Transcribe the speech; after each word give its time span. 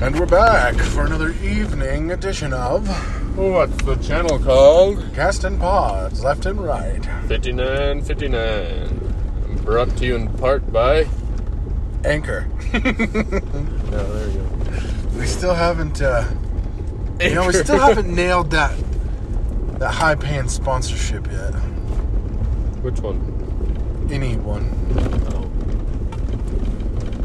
And 0.00 0.18
we're 0.18 0.26
back 0.26 0.76
for 0.76 1.04
another 1.04 1.30
evening 1.42 2.12
edition 2.12 2.52
of 2.52 2.86
What's 3.36 3.76
the 3.82 3.96
channel 3.96 4.38
called? 4.38 5.04
Cast 5.12 5.42
and 5.42 5.58
Pods, 5.58 6.22
left 6.22 6.46
and 6.46 6.60
right. 6.60 7.04
5959. 7.26 9.56
Brought 9.64 9.96
to 9.96 10.06
you 10.06 10.14
in 10.14 10.32
part 10.34 10.72
by. 10.72 11.08
Anchor. 12.04 12.46
No, 12.72 12.78
there 12.80 14.28
you 14.28 14.38
go. 14.38 14.46
We 15.18 15.26
still 15.26 15.54
haven't, 15.54 16.00
uh, 16.00 16.28
you 17.20 17.34
know, 17.34 17.48
we 17.48 17.52
still 17.52 17.80
haven't 17.80 18.08
nailed 18.14 18.52
that 18.52 18.78
that 19.80 19.90
high 19.90 20.14
paying 20.14 20.48
sponsorship 20.48 21.26
yet. 21.26 21.54
Which 22.82 23.00
one? 23.00 23.18
Any 24.12 24.36
one. 24.36 24.72
Oh. 25.34 25.47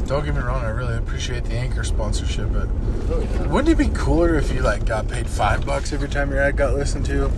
Don't 0.08 0.26
get 0.26 0.36
me 0.36 0.42
wrong, 0.42 0.64
I 0.64 0.70
really 0.70 0.98
appreciate 0.98 1.46
the 1.46 1.54
Anchor 1.54 1.84
sponsorship, 1.84 2.52
but 2.52 2.68
Oh, 3.10 3.20
yeah. 3.22 3.48
wouldn't 3.48 3.70
it 3.70 3.78
be 3.78 3.90
cooler 3.96 4.36
if 4.36 4.54
you 4.54 4.62
like 4.62 4.86
got 4.86 5.08
paid 5.08 5.28
five 5.28 5.66
bucks 5.66 5.94
every 5.94 6.10
time 6.10 6.30
your 6.32 6.42
ad 6.42 6.58
got 6.58 6.74
listened 6.74 7.06
to 7.08 7.32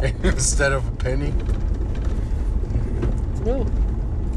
instead 0.22 0.72
of 0.72 0.86
a 0.86 0.90
penny? 0.92 1.32
Well, 3.42 3.66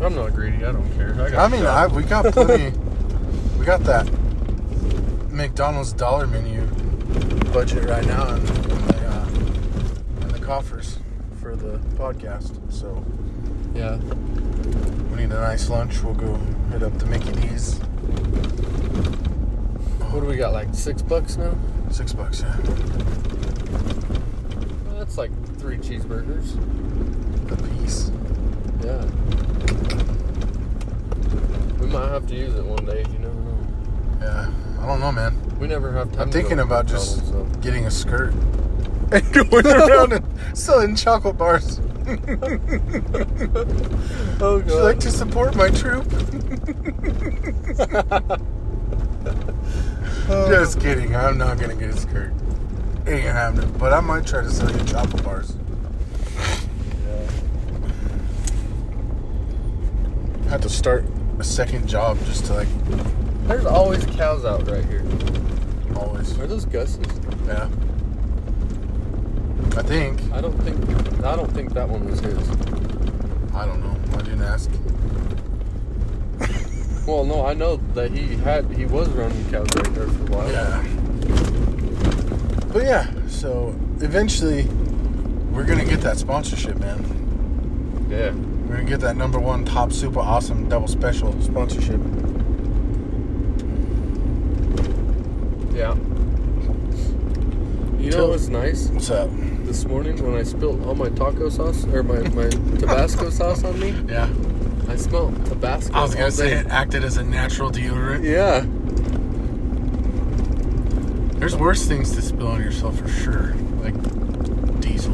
I'm 0.01 0.15
not 0.15 0.33
greedy. 0.33 0.57
I 0.65 0.71
don't 0.71 0.89
care. 0.95 1.11
I, 1.21 1.29
got 1.29 1.33
I 1.33 1.47
mean, 1.55 1.65
I, 1.65 1.87
we 1.87 2.03
got 2.03 2.25
plenty. 2.33 2.77
we 3.59 3.65
got 3.65 3.81
that 3.81 4.05
McDonald's 5.31 5.93
dollar 5.93 6.27
menu 6.27 6.61
budget 7.53 7.85
right 7.85 8.05
now 8.05 8.29
in, 8.35 8.37
in 8.39 8.45
the 8.87 9.07
uh, 9.07 9.27
in 10.21 10.27
the 10.29 10.39
coffers 10.39 10.99
for 11.41 11.55
the 11.55 11.77
podcast. 11.95 12.59
So 12.71 13.03
Yeah. 13.75 13.97
we 15.09 15.17
need 15.23 15.31
a 15.31 15.39
nice 15.39 15.69
lunch. 15.69 16.01
We'll 16.03 16.13
go 16.15 16.37
hit 16.77 16.85
up 16.85 16.97
the 16.99 17.05
Mickey 17.07 17.31
D's. 17.31 17.79
What 20.11 20.21
do 20.21 20.27
we 20.27 20.35
got? 20.35 20.53
Like 20.53 20.67
six 20.73 21.01
bucks 21.01 21.35
now? 21.35 21.55
Six 21.89 22.13
bucks, 22.13 22.41
yeah. 22.41 22.55
Well, 24.85 24.99
that's 24.99 25.17
like 25.17 25.31
three 25.57 25.77
cheeseburgers. 25.77 26.53
A 27.51 27.57
piece. 27.81 28.11
Yeah. 28.83 29.03
We 31.79 31.87
might 31.87 32.09
have 32.09 32.27
to 32.27 32.35
use 32.35 32.53
it 32.53 32.63
one 32.63 32.85
day. 32.85 33.03
You 33.11 33.19
never 33.19 33.33
know. 33.33 33.57
Yeah. 34.21 34.51
I 34.79 34.85
don't 34.85 34.99
know, 34.99 35.11
man. 35.11 35.57
We 35.57 35.67
never 35.67 35.91
have 35.93 36.11
time. 36.11 36.21
I'm 36.21 36.31
thinking 36.31 36.59
about 36.59 36.85
just 36.85 37.27
so. 37.27 37.43
getting 37.61 37.87
a 37.87 37.91
skirt 37.91 38.33
and 39.11 39.33
going 39.33 39.65
around 39.65 40.13
and 40.13 40.25
selling 40.55 40.95
chocolate 40.95 41.39
bars. 41.39 41.79
Oh 44.39 44.57
Would 44.57 44.67
you 44.67 44.79
like 44.81 44.99
to 44.99 45.11
support 45.11 45.55
my 45.55 45.69
troop? 45.69 46.05
Just 50.27 50.79
kidding. 50.79 51.15
I'm 51.15 51.37
not 51.37 51.59
gonna 51.59 51.75
get 51.75 51.89
a 51.89 51.97
skirt. 51.97 52.31
Ain't 53.05 53.23
gonna 53.23 53.31
happen. 53.33 53.71
But 53.77 53.93
I 53.93 53.99
might 53.99 54.25
try 54.25 54.41
to 54.41 54.49
sell 54.49 54.71
you 54.71 54.83
chocolate 54.85 55.23
bars. 55.23 55.55
Yeah. 57.05 57.27
I 60.45 60.49
have 60.49 60.61
to 60.61 60.69
start 60.69 61.05
a 61.39 61.43
second 61.43 61.87
job 61.87 62.17
just 62.25 62.45
to 62.45 62.53
like 62.53 62.67
There's 63.47 63.65
always 63.65 64.05
cows 64.05 64.45
out 64.45 64.67
right 64.69 64.85
here. 64.85 65.03
always. 65.95 66.37
Are 66.39 66.47
those 66.47 66.65
Gus's? 66.65 66.99
Yeah. 67.45 67.69
I 69.77 69.83
think. 69.83 70.19
I 70.33 70.41
don't 70.41 70.57
think. 70.63 71.23
I 71.23 71.35
don't 71.35 71.51
think 71.51 71.73
that 71.73 71.87
one 71.87 72.09
was 72.09 72.19
his. 72.19 72.49
I 73.53 73.65
don't 73.67 73.79
know. 73.83 73.95
I 74.17 74.21
didn't 74.23 74.41
ask. 74.41 74.71
Well, 77.05 77.23
no, 77.23 77.45
I 77.45 77.53
know 77.53 77.77
that 77.93 78.11
he 78.11 78.35
had. 78.37 78.71
He 78.71 78.85
was 78.85 79.07
running 79.09 79.49
cows 79.51 79.67
right 79.75 79.93
there 79.93 80.07
for 80.07 80.23
a 80.23 80.35
while. 80.35 80.51
Yeah. 80.51 80.83
But 82.73 82.83
yeah, 82.83 83.27
so 83.27 83.75
eventually 84.01 84.63
we're 85.51 85.63
gonna 85.63 85.85
get 85.85 86.01
that 86.01 86.17
sponsorship, 86.17 86.77
man. 86.79 88.07
Yeah. 88.09 88.31
We're 88.31 88.77
gonna 88.77 88.89
get 88.89 88.99
that 89.01 89.15
number 89.15 89.39
one 89.39 89.63
top 89.63 89.93
super 89.93 90.19
awesome 90.19 90.67
double 90.67 90.87
special 90.87 91.39
sponsorship. 91.41 92.01
Yeah. 95.73 95.95
You 97.99 98.11
know 98.11 98.27
what's 98.29 98.47
nice? 98.47 98.89
What's 98.89 99.11
up? 99.11 99.29
This 99.67 99.83
morning 99.85 100.23
when 100.23 100.33
I 100.33 100.43
spilled 100.43 100.83
all 100.85 100.95
my 100.95 101.09
taco 101.09 101.49
sauce 101.49 101.85
or 101.87 102.01
my, 102.01 102.19
my 102.29 102.47
Tabasco 102.79 103.29
sauce 103.29 103.63
on 103.63 103.77
me, 103.79 103.89
Yeah. 104.07 104.29
I 104.87 104.95
smelled 104.95 105.45
Tabasco. 105.45 105.93
I 105.93 106.01
was 106.01 106.15
gonna 106.15 106.31
say 106.31 106.49
day. 106.51 106.55
it 106.61 106.67
acted 106.67 107.03
as 107.03 107.17
a 107.17 107.23
natural 107.23 107.69
deodorant. 107.69 108.23
Yeah. 108.23 108.65
There's 111.37 111.55
worse 111.57 111.85
things 111.85 112.15
to 112.15 112.21
spill 112.21 112.47
on 112.47 112.61
yourself 112.61 112.97
for 112.97 113.09
sure, 113.09 113.53
like 113.83 113.93
diesel 114.79 115.13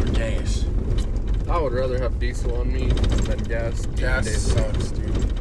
or 0.00 0.04
gas. 0.12 0.64
I 1.48 1.58
would 1.58 1.72
rather 1.72 1.98
have 1.98 2.18
diesel 2.20 2.56
on 2.60 2.72
me 2.72 2.88
than 2.88 3.38
gas. 3.40 3.84
Gas 3.96 4.28
sucks, 4.30 4.92
dude. 4.92 5.32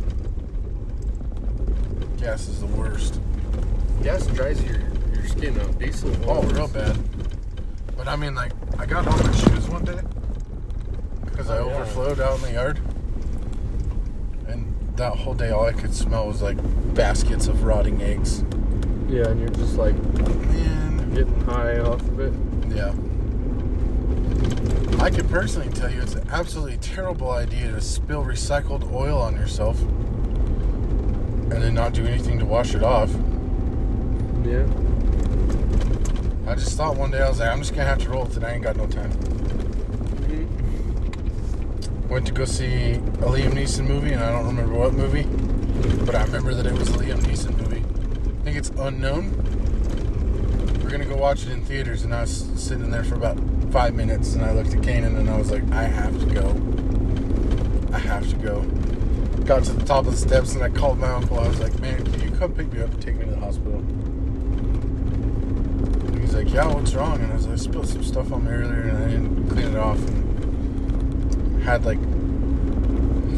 Gas 2.19 2.47
is 2.47 2.59
the 2.61 2.67
worst. 2.67 3.21
Gas 4.01 4.25
dries 4.27 4.61
your, 4.63 4.79
your 5.13 5.25
skin 5.27 5.59
out. 5.61 5.77
Diesel. 5.77 6.11
Oh, 6.27 6.41
real 6.41 6.67
bad. 6.67 6.97
But 8.05 8.11
I 8.11 8.15
mean, 8.17 8.35
like, 8.35 8.51
I 8.77 8.85
got 8.85 9.07
on 9.07 9.17
my 9.17 9.31
shoes 9.35 9.67
one 9.67 9.83
day 9.83 9.99
because 11.25 11.49
I 11.49 11.57
Oh, 11.57 11.67
yeah. 11.67 11.73
overflowed 11.73 12.19
out 12.19 12.35
in 12.37 12.41
the 12.43 12.51
yard, 12.53 12.79
and 14.47 14.71
that 14.95 15.13
whole 15.15 15.33
day, 15.33 15.49
all 15.49 15.65
I 15.65 15.71
could 15.73 15.91
smell 15.93 16.27
was 16.27 16.39
like 16.41 16.57
baskets 16.93 17.47
of 17.47 17.63
rotting 17.63 18.03
eggs. 18.03 18.43
Yeah, 19.09 19.27
and 19.27 19.39
you're 19.39 19.49
just 19.49 19.75
like 19.77 19.95
Man, 19.95 21.13
getting 21.15 21.41
high 21.41 21.79
off 21.79 22.01
of 22.01 22.19
it. 22.19 22.33
yeah. 22.69 22.93
I 25.03 25.09
can 25.09 25.27
personally 25.27 25.69
tell 25.71 25.91
you 25.91 26.01
it's 26.01 26.13
an 26.15 26.27
absolutely 26.31 26.77
terrible 26.77 27.31
idea 27.31 27.71
to 27.71 27.81
spill 27.81 28.23
recycled 28.23 28.91
oil 28.93 29.19
on 29.19 29.35
yourself 29.35 29.81
and 29.81 31.51
then 31.51 31.73
not 31.73 31.93
do 31.93 32.05
anything 32.05 32.37
to 32.39 32.45
wash 32.45 32.75
it 32.75 32.83
off. 32.83 33.09
Yeah. 34.43 34.65
I 36.47 36.53
just 36.53 36.77
thought 36.77 36.95
one 36.95 37.09
day 37.09 37.21
I 37.21 37.27
was 37.27 37.39
like, 37.39 37.49
I'm 37.49 37.57
just 37.57 37.71
gonna 37.71 37.85
have 37.85 37.97
to 37.99 38.09
roll 38.09 38.27
today. 38.27 38.47
I 38.47 38.51
ain't 38.53 38.63
got 38.63 38.75
no 38.75 38.85
time. 38.85 39.09
Mm-hmm. 40.29 42.07
Went 42.07 42.27
to 42.27 42.33
go 42.33 42.45
see 42.45 42.93
a 42.93 42.99
Liam 42.99 43.53
Neeson 43.53 43.87
movie, 43.87 44.11
and 44.11 44.23
I 44.23 44.31
don't 44.31 44.45
remember 44.45 44.75
what 44.75 44.93
movie, 44.93 45.23
but 46.05 46.13
I 46.13 46.23
remember 46.23 46.53
that 46.53 46.67
it 46.67 46.73
was 46.73 46.89
a 46.89 46.93
Liam 46.99 47.17
Neeson 47.21 47.57
movie. 47.57 47.83
I 47.83 48.43
think 48.43 48.57
it's 48.57 48.69
Unknown. 48.77 49.31
We're 50.83 50.91
gonna 50.91 51.05
go 51.05 51.15
watch 51.15 51.47
it 51.47 51.49
in 51.49 51.65
theaters, 51.65 52.03
and 52.03 52.13
I 52.13 52.21
was 52.21 52.47
sitting 52.57 52.91
there 52.91 53.03
for 53.03 53.15
about 53.15 53.39
five 53.71 53.95
minutes, 53.95 54.35
and 54.35 54.45
I 54.45 54.51
looked 54.51 54.75
at 54.75 54.81
Kanan, 54.81 55.17
and 55.17 55.27
I 55.27 55.37
was 55.39 55.49
like, 55.49 55.67
I 55.71 55.85
have 55.85 56.19
to 56.19 56.27
go. 56.27 56.55
I 57.91 57.97
have 57.97 58.29
to 58.29 58.35
go. 58.35 58.61
Got 59.45 59.63
to 59.63 59.73
the 59.73 59.83
top 59.83 60.05
of 60.05 60.11
the 60.11 60.17
steps, 60.17 60.53
and 60.53 60.63
I 60.63 60.69
called 60.69 60.99
my 60.99 61.09
uncle. 61.09 61.39
I 61.39 61.47
was 61.47 61.59
like, 61.59 61.79
Man, 61.79 62.03
can 62.05 62.21
you 62.21 62.29
come 62.37 62.53
pick 62.53 62.71
me 62.71 62.81
up 62.83 62.91
and 62.91 63.01
take 63.01 63.15
me 63.15 63.25
to 63.25 63.31
the 63.31 63.39
hospital? 63.39 63.83
Like, 66.35 66.53
Yeah, 66.53 66.67
what's 66.67 66.93
wrong? 66.93 67.19
And 67.21 67.31
I 67.31 67.35
was 67.35 67.45
like, 67.47 67.53
I 67.53 67.57
spilled 67.57 67.87
some 67.87 68.03
stuff 68.03 68.31
on 68.31 68.45
me 68.45 68.51
earlier, 68.51 68.81
and 68.89 68.97
I 69.03 69.07
didn't 69.09 69.49
clean 69.49 69.67
it 69.69 69.77
off. 69.77 69.97
And 69.97 71.63
had 71.63 71.83
like 71.85 71.97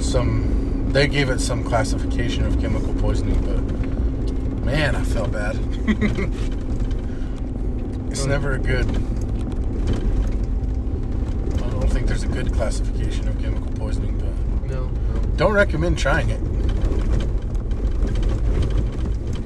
some 0.04 0.90
they 0.92 1.08
gave 1.08 1.30
it 1.30 1.40
some 1.40 1.64
classification 1.64 2.46
of 2.46 2.60
chemical 2.60 2.94
poisoning 2.96 3.40
but 3.42 3.62
man 4.66 4.96
i 4.96 5.04
felt 5.04 5.32
bad 5.32 5.56
it's 8.12 8.26
never 8.26 8.54
a 8.54 8.60
good 8.60 8.86
i 11.64 11.70
don't 11.70 11.90
think 11.90 12.06
there's 12.08 12.24
a 12.24 12.28
good 12.28 12.52
classification 12.54 13.28
of 13.30 13.40
chemical 13.40 13.72
poisoning 13.74 14.18
but 14.18 14.34
No. 14.70 14.88
no. 14.88 15.22
don't 15.38 15.54
recommend 15.54 15.98
trying 15.98 16.30
it 16.30 16.42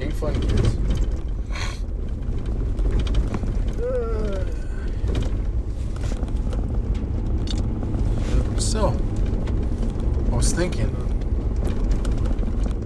ain't 0.02 0.12
fun 0.12 0.34
kids 0.40 0.76
So, 8.58 8.96
I 10.32 10.36
was 10.36 10.52
thinking 10.52 10.88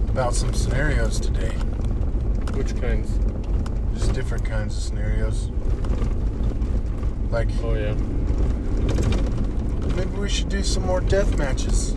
about 0.09 0.35
some 0.35 0.53
scenarios 0.53 1.19
today. 1.19 1.51
Which 2.55 2.75
kinds? 2.81 3.09
Just 3.97 4.13
different 4.13 4.43
kinds 4.43 4.73
of 4.73 4.75
scenarios. 4.87 5.49
Like, 7.29 7.49
Oh 7.63 7.73
yeah. 7.73 7.93
maybe 9.95 10.17
we 10.17 10.29
should 10.29 10.49
do 10.49 10.63
some 10.63 10.85
more 10.85 11.01
death 11.01 11.37
matches. 11.37 11.93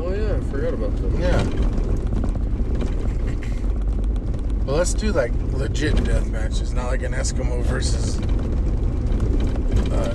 Oh 0.00 0.12
yeah. 0.12 0.36
I 0.36 0.40
forgot 0.50 0.74
about 0.74 0.94
them. 0.96 1.20
Yeah. 1.20 1.42
Well, 4.64 4.76
let's 4.76 4.92
do 4.92 5.12
like 5.12 5.32
legit 5.52 6.04
death 6.04 6.28
matches, 6.28 6.74
not 6.74 6.86
like 6.86 7.02
an 7.02 7.12
Eskimo 7.12 7.62
versus 7.62 8.18
uh, 9.92 10.14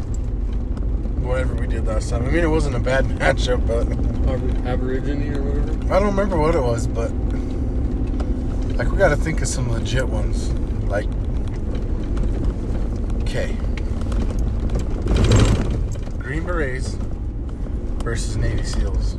whatever 1.21 1.55
we 1.55 1.65
did 1.65 1.87
last 1.87 2.09
time. 2.11 2.23
I 2.23 2.29
mean, 2.29 2.43
it 2.43 2.47
wasn't 2.49 2.75
a 2.75 2.79
bad 2.79 3.05
matchup, 3.19 3.65
but 3.65 3.87
Abor- 3.87 4.65
Aborigine 4.67 5.33
or 5.35 5.41
whatever. 5.41 5.93
I 5.93 5.99
don't 5.99 6.09
remember 6.09 6.37
what 6.37 6.53
it 6.53 6.61
was, 6.61 6.85
but 6.85 7.09
Like 8.77 8.91
we 8.91 8.97
got 8.97 9.09
to 9.09 9.15
think 9.15 9.41
of 9.41 9.47
some 9.47 9.71
legit 9.71 10.07
ones. 10.07 10.51
Like, 10.87 11.09
okay, 13.35 13.55
Green 16.19 16.43
Berets 16.43 16.97
versus 18.03 18.37
Navy 18.37 18.61
SEALs. 18.63 19.15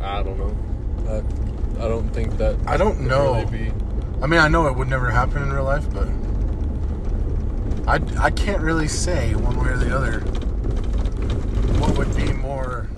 I 0.00 0.22
don't 0.22 0.38
know. 0.38 0.56
I, 1.10 1.84
I 1.84 1.88
don't 1.88 2.08
think 2.10 2.38
that. 2.38 2.56
I 2.66 2.78
don't 2.78 3.00
know. 3.00 3.34
Really 3.34 3.66
be, 3.66 3.72
I 4.22 4.28
mean, 4.28 4.40
I 4.40 4.48
know 4.48 4.66
it 4.66 4.76
would 4.76 4.88
never 4.88 5.10
happen 5.10 5.42
in 5.42 5.52
real 5.52 5.64
life, 5.64 5.84
but 5.92 6.08
I, 7.86 8.00
I 8.18 8.30
can't 8.30 8.62
really 8.62 8.88
say 8.88 9.34
one 9.34 9.62
way 9.62 9.72
or 9.72 9.76
the 9.76 9.94
other 9.94 10.20
what 11.80 11.98
would 11.98 12.16
be 12.16 12.32
more, 12.32 12.88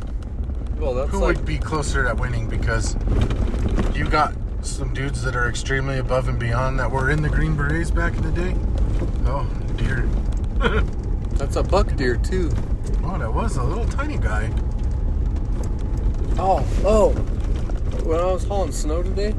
well, 0.78 0.94
that's 0.94 1.10
who 1.10 1.18
like 1.18 1.38
would 1.38 1.46
be 1.46 1.58
closer 1.58 2.06
at 2.06 2.16
winning 2.18 2.48
because 2.48 2.94
you 3.92 4.08
got 4.08 4.32
some 4.68 4.92
dudes 4.92 5.22
that 5.22 5.36
are 5.36 5.48
extremely 5.48 5.98
above 5.98 6.28
and 6.28 6.38
beyond 6.38 6.78
that 6.78 6.90
were 6.90 7.10
in 7.10 7.22
the 7.22 7.28
Green 7.28 7.56
Berets 7.56 7.90
back 7.90 8.16
in 8.16 8.22
the 8.22 8.32
day. 8.32 8.54
Oh, 9.26 9.48
deer. 9.76 10.08
that's 11.36 11.56
a 11.56 11.62
buck 11.62 11.94
deer 11.96 12.16
too. 12.16 12.50
Oh, 13.04 13.18
that 13.18 13.32
was 13.32 13.56
a 13.56 13.62
little 13.62 13.86
tiny 13.86 14.18
guy. 14.18 14.52
Oh, 16.38 16.66
oh. 16.84 17.10
When 18.04 18.20
I 18.20 18.24
was 18.24 18.44
hauling 18.44 18.72
snow 18.72 19.02
today, 19.02 19.34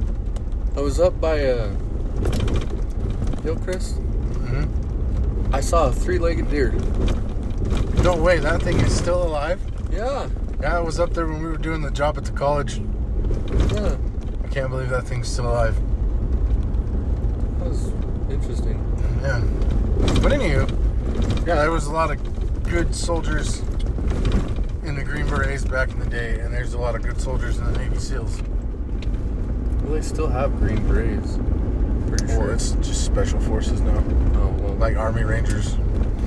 I 0.76 0.82
was 0.82 1.00
up 1.00 1.20
by 1.20 1.46
uh, 1.46 1.70
Hillcrest. 3.44 3.96
hmm 3.98 5.54
I 5.54 5.62
saw 5.62 5.88
a 5.88 5.92
three-legged 5.94 6.50
deer. 6.50 6.72
No 8.04 8.16
way, 8.16 8.40
that 8.40 8.62
thing 8.62 8.80
is 8.80 8.96
still 8.96 9.24
alive. 9.24 9.60
Yeah, 9.92 10.28
Yeah, 10.62 10.78
I 10.78 10.80
was 10.82 11.00
up 11.00 11.14
there 11.14 11.26
when 11.28 11.42
we 11.42 11.50
were 11.50 11.58
doing 11.58 11.82
the 11.82 11.92
job 11.92 12.18
at 12.18 12.26
the 12.26 12.32
college. 12.32 12.82
I 14.48 14.50
can't 14.50 14.70
believe 14.70 14.90
that 14.90 15.04
thing's 15.04 15.28
still 15.28 15.48
alive. 15.52 15.76
That 17.60 17.70
was 17.70 17.92
interesting. 18.32 18.78
Yeah. 19.22 19.42
But 20.22 20.32
anywho, 20.32 21.46
yeah, 21.46 21.56
there 21.56 21.72
was 21.72 21.88
a 21.88 21.92
lot 21.92 22.12
of 22.12 22.64
good 22.64 22.96
soldiers 22.96 23.60
in 24.84 24.96
the 24.96 25.04
Green 25.04 25.28
Berets 25.28 25.66
back 25.66 25.90
in 25.92 26.00
the 26.00 26.06
day, 26.06 26.40
and 26.40 26.54
there's 26.54 26.74
a 26.74 26.78
lot 26.78 26.96
of 26.96 27.02
good 27.04 27.20
soldiers 27.20 27.58
in 27.58 27.66
the 27.72 27.78
Navy 27.78 27.98
SEAls. 27.98 28.42
Well, 29.84 29.94
they 29.96 30.02
still 30.02 30.28
have 30.28 30.58
green 30.60 30.86
berets. 30.88 31.38
Pretty 32.08 32.26
Well, 32.28 32.38
sure. 32.46 32.54
it's 32.54 32.72
just 32.88 33.04
special 33.06 33.40
forces 33.42 33.82
now, 33.82 34.02
oh 34.36 34.56
well. 34.62 34.74
like 34.76 34.96
Army 34.96 35.24
Rangers. 35.24 35.76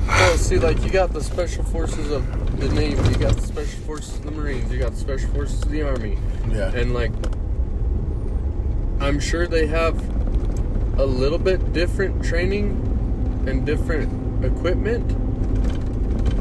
Well, 0.07 0.37
see, 0.37 0.59
like 0.59 0.83
you 0.85 0.91
got 0.91 1.13
the 1.15 1.23
special 1.23 1.65
forces 1.65 2.11
of 2.11 2.61
the 2.61 2.69
Navy, 2.69 2.97
you 3.09 3.15
got 3.17 3.37
the 3.37 3.43
special 3.47 3.81
forces 3.81 4.17
of 4.17 4.25
the 4.25 4.31
Marines, 4.31 4.71
you 4.71 4.79
got 4.79 4.91
the 4.93 4.99
special 4.99 5.31
forces 5.31 5.63
of 5.63 5.71
the 5.71 5.83
Army, 5.83 6.19
Yeah. 6.51 6.71
and 6.75 6.93
like, 6.93 7.13
I'm 9.01 9.19
sure 9.19 9.47
they 9.47 9.67
have 9.67 9.97
a 10.99 11.05
little 11.07 11.39
bit 11.39 11.73
different 11.73 12.23
training 12.25 12.71
and 13.47 13.65
different 13.65 14.45
equipment, 14.45 15.07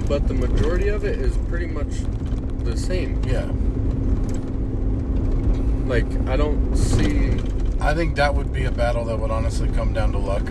but 0.07 0.27
the 0.27 0.33
majority 0.33 0.89
of 0.89 1.05
it 1.05 1.19
is 1.19 1.35
pretty 1.47 1.67
much 1.67 1.87
the 2.63 2.75
same. 2.77 3.21
yeah. 3.25 3.49
Like, 5.87 6.05
I 6.27 6.35
don't 6.37 6.75
see. 6.75 7.31
I 7.79 7.93
think 7.95 8.15
that 8.17 8.35
would 8.35 8.51
be 8.53 8.65
a 8.65 8.71
battle 8.71 9.05
that 9.05 9.17
would 9.17 9.31
honestly 9.31 9.69
come 9.69 9.93
down 9.93 10.11
to 10.11 10.17
luck 10.19 10.43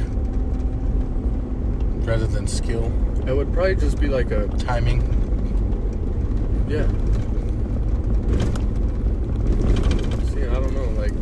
rather 2.04 2.26
than 2.26 2.46
skill, 2.46 2.90
It 3.26 3.36
would 3.36 3.52
probably 3.52 3.76
just 3.76 4.00
be 4.00 4.08
like 4.08 4.30
a 4.30 4.48
timing. 4.56 5.02
yeah. 6.66 6.86
See, 10.32 10.42
I 10.44 10.54
don't 10.54 10.72
know, 10.72 10.88
like. 11.00 11.12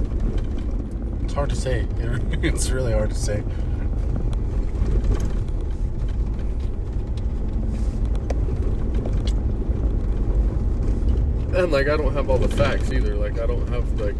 It's 1.24 1.25
hard 1.36 1.50
to 1.50 1.56
say. 1.56 1.86
It's 2.42 2.70
really 2.70 2.92
hard 2.92 3.10
to 3.10 3.14
say. 3.14 3.42
And 11.54 11.70
like 11.70 11.88
I 11.88 11.96
don't 11.98 12.14
have 12.14 12.30
all 12.30 12.38
the 12.38 12.48
facts 12.48 12.90
either. 12.90 13.14
Like 13.16 13.38
I 13.38 13.46
don't 13.46 13.68
have 13.68 14.00
like 14.00 14.14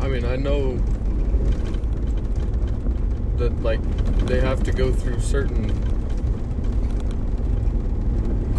I 0.00 0.08
mean, 0.08 0.24
I 0.24 0.34
know 0.34 0.76
that 3.36 3.62
like 3.62 3.80
they 4.26 4.40
have 4.40 4.64
to 4.64 4.72
go 4.72 4.92
through 4.92 5.20
certain 5.20 5.70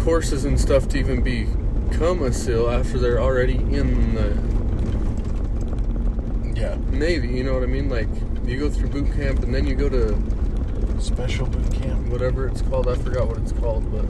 courses 0.00 0.46
and 0.46 0.58
stuff 0.58 0.88
to 0.88 0.98
even 0.98 1.20
become 1.92 2.22
a 2.22 2.32
SEAL 2.32 2.70
after 2.70 2.98
they're 2.98 3.20
already 3.20 3.56
in 3.56 4.14
the 4.14 4.34
Yeah. 6.58 6.76
Navy, 6.90 7.28
you 7.28 7.44
know 7.44 7.52
what 7.52 7.62
I 7.62 7.66
mean? 7.66 7.90
Like 7.90 8.08
you 8.44 8.58
go 8.58 8.70
through 8.70 8.88
boot 8.88 9.12
camp 9.14 9.42
and 9.42 9.54
then 9.54 9.66
you 9.66 9.74
go 9.74 9.88
to 9.88 10.16
Special 10.98 11.46
boot 11.46 11.72
camp, 11.72 12.08
whatever 12.08 12.46
it's 12.46 12.62
called. 12.62 12.86
I 12.88 12.94
forgot 12.94 13.26
what 13.26 13.38
it's 13.38 13.50
called, 13.50 13.90
but 13.90 14.04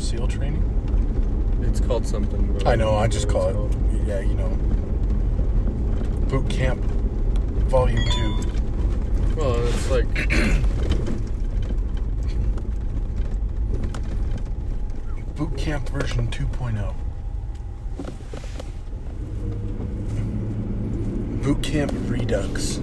SEAL 0.00 0.28
training. 0.28 0.62
it's 1.62 1.80
called 1.80 2.06
something. 2.06 2.52
but 2.52 2.66
I 2.68 2.76
know. 2.76 2.94
I 2.94 3.02
don't 3.02 3.10
just 3.10 3.28
call 3.28 3.48
it. 3.48 3.54
called. 3.54 3.76
Yeah, 4.06 4.20
you 4.20 4.34
know. 4.34 4.48
Boot 6.28 6.48
camp, 6.48 6.80
volume 7.66 8.04
two. 8.12 8.36
Well, 9.36 9.56
it's 9.66 9.90
like 9.90 10.08
Boot 15.34 15.56
camp 15.58 15.88
version 15.88 16.28
oh. 16.32 16.36
2.0. 16.36 16.94
Boot 21.50 21.62
camp 21.64 21.92
redux. 22.06 22.78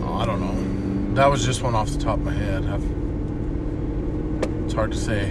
Oh, 0.00 0.14
I 0.14 0.24
don't 0.24 0.40
know. 0.40 1.14
That 1.16 1.26
was 1.26 1.44
just 1.44 1.62
one 1.62 1.74
off 1.74 1.90
the 1.90 1.98
top 1.98 2.18
of 2.18 2.24
my 2.26 2.32
head. 2.32 2.64
I've, 2.64 2.84
it's 4.64 4.72
hard 4.72 4.92
to 4.92 4.96
say. 4.96 5.30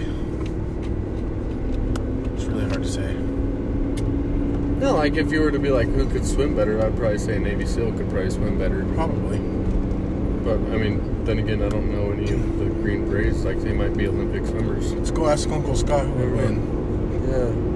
It's 2.34 2.44
really 2.44 2.68
hard 2.68 2.82
to 2.82 2.88
say. 2.90 3.14
no, 3.14 4.96
like 4.96 5.14
if 5.14 5.32
you 5.32 5.40
were 5.40 5.50
to 5.50 5.58
be 5.58 5.70
like, 5.70 5.88
who 5.88 6.06
could 6.10 6.26
swim 6.26 6.54
better? 6.54 6.84
I'd 6.84 6.94
probably 6.94 7.16
say 7.16 7.38
Navy 7.38 7.64
SEAL 7.64 7.92
could 7.92 8.10
probably 8.10 8.28
swim 8.28 8.58
better. 8.58 8.84
Probably. 8.94 9.38
But 9.38 10.58
I 10.74 10.76
mean, 10.76 11.24
then 11.24 11.38
again, 11.38 11.62
I 11.62 11.70
don't 11.70 11.90
know 11.90 12.12
any 12.12 12.30
of 12.30 12.58
the 12.58 12.66
Green 12.66 13.08
Berets. 13.08 13.44
Like 13.44 13.62
they 13.62 13.72
might 13.72 13.96
be 13.96 14.08
Olympic 14.08 14.44
swimmers. 14.44 14.92
Let's 14.92 15.10
go 15.10 15.26
ask 15.28 15.48
Uncle 15.48 15.74
Scott 15.74 16.04
who 16.04 16.12
would 16.12 16.32
win. 16.32 17.28
Yeah. 17.30 17.71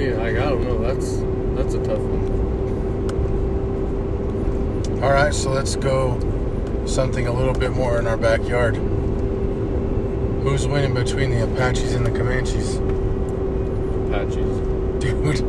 See, 0.00 0.14
like 0.14 0.36
I 0.36 0.48
don't 0.48 0.64
know. 0.64 0.78
That's 0.78 1.18
that's 1.56 1.74
a 1.74 1.84
tough 1.84 1.98
one. 1.98 2.22
All 5.02 5.12
right, 5.12 5.34
so 5.34 5.50
let's 5.50 5.76
go 5.76 6.18
something 6.86 7.26
a 7.26 7.32
little 7.32 7.52
bit 7.52 7.72
more 7.72 7.98
in 7.98 8.06
our 8.06 8.16
backyard. 8.16 8.76
Who's 10.42 10.66
winning 10.66 10.94
between 10.94 11.28
the 11.30 11.44
Apaches 11.44 11.92
and 11.92 12.06
the 12.06 12.10
Comanches? 12.12 12.76
Apaches. 14.08 14.60
Dude. 15.02 15.42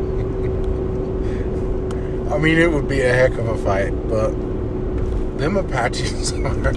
I 2.30 2.36
mean, 2.36 2.58
it 2.58 2.70
would 2.70 2.88
be 2.88 3.00
a 3.00 3.10
heck 3.10 3.32
of 3.38 3.48
a 3.48 3.56
fight, 3.56 3.92
but 4.06 4.32
them 5.38 5.56
Apaches 5.56 6.32
are 6.34 6.74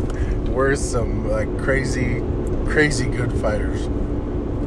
were 0.49 0.77
some 0.77 1.29
like 1.29 1.49
crazy, 1.57 2.23
crazy 2.67 3.07
good 3.07 3.33
fighters. 3.33 3.89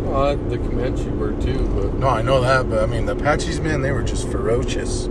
Well, 0.09 0.37
the 0.37 0.59
Comanche 0.59 1.09
were 1.11 1.33
too, 1.41 1.69
but 1.75 1.95
No, 1.95 2.09
I 2.09 2.23
know 2.23 2.41
that, 2.41 2.69
but 2.69 2.83
I 2.83 2.87
mean, 2.87 3.07
the 3.07 3.13
Apaches, 3.13 3.61
man, 3.61 3.83
they 3.83 3.93
were 3.93 4.03
just 4.03 4.29
ferocious. 4.29 5.09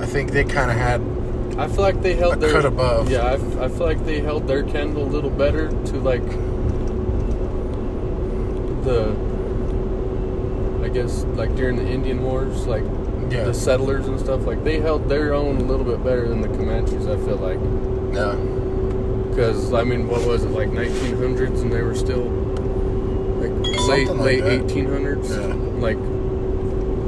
I 0.00 0.06
think 0.06 0.32
they 0.32 0.44
kind 0.44 0.70
of 0.70 0.76
had 0.76 1.00
I 1.56 1.68
feel 1.68 1.82
like 1.82 2.02
they 2.02 2.14
held 2.14 2.34
A 2.34 2.36
their 2.36 2.52
cut 2.52 2.64
above. 2.64 3.10
Yeah, 3.10 3.26
I 3.32 3.68
feel 3.68 3.86
like 3.86 4.04
they 4.04 4.20
held 4.20 4.48
their 4.48 4.64
candle 4.64 5.04
a 5.04 5.06
little 5.06 5.30
better 5.30 5.68
to 5.68 5.96
like 5.98 6.26
the. 8.84 9.14
I 10.82 10.88
guess 10.88 11.24
like 11.36 11.54
during 11.54 11.76
the 11.76 11.86
Indian 11.86 12.22
Wars, 12.24 12.66
like 12.66 12.82
yeah, 13.30 13.44
the 13.44 13.54
settlers 13.54 14.06
and 14.08 14.18
stuff, 14.18 14.46
like 14.46 14.64
they 14.64 14.80
held 14.80 15.08
their 15.08 15.32
own 15.32 15.58
a 15.58 15.62
little 15.62 15.84
bit 15.84 16.02
better 16.02 16.28
than 16.28 16.40
the 16.40 16.48
Comanches. 16.48 17.06
I 17.06 17.16
feel 17.24 17.36
like 17.36 17.60
yeah, 18.12 18.34
because 19.30 19.72
I 19.72 19.84
mean, 19.84 20.08
what 20.08 20.26
was 20.26 20.42
it 20.42 20.50
like 20.50 20.70
1900s, 20.70 21.62
and 21.62 21.72
they 21.72 21.82
were 21.82 21.94
still 21.94 22.28
late 23.88 24.08
like 24.08 24.20
late 24.20 24.42
1800s, 24.44 25.28
Yeah. 25.30 25.54
like 25.80 25.96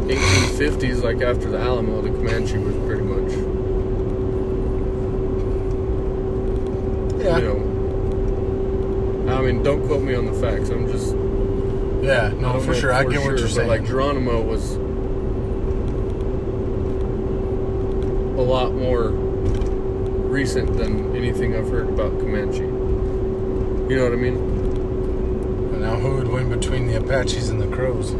1850s, 0.08 1.02
like 1.02 1.20
after 1.22 1.50
the 1.50 1.58
Alamo, 1.58 2.00
the 2.02 2.10
Comanche 2.10 2.58
was 2.58 2.74
pretty 2.86 3.02
much. 3.02 3.32
yeah, 7.24 7.38
you 7.38 7.44
know. 7.44 9.32
I 9.32 9.40
mean, 9.42 9.62
don't 9.62 9.84
quote 9.86 10.02
me 10.02 10.14
on 10.14 10.26
the 10.26 10.32
facts. 10.34 10.68
I'm 10.70 10.86
just 10.90 11.14
yeah. 12.04 12.32
No, 12.38 12.60
for 12.60 12.74
sure. 12.74 12.92
I 12.92 13.02
for 13.04 13.10
get 13.10 13.20
what 13.22 13.38
you're 13.38 13.48
saying. 13.48 13.68
Like 13.68 13.84
Geronimo 13.84 14.40
was 14.42 14.76
a 18.38 18.42
lot 18.42 18.74
more 18.74 19.08
recent 20.28 20.76
than 20.76 21.16
anything 21.16 21.56
I've 21.56 21.68
heard 21.68 21.88
about 21.88 22.12
Comanche. 22.20 22.58
You 22.58 23.96
know 23.96 24.04
what 24.04 24.12
I 24.12 24.16
mean? 24.16 24.55
Now 25.86 25.94
who 25.94 26.16
would 26.16 26.26
win 26.26 26.48
between 26.50 26.88
the 26.88 26.96
Apaches 26.96 27.48
and 27.48 27.60
the 27.62 27.68
Crows? 27.68 28.10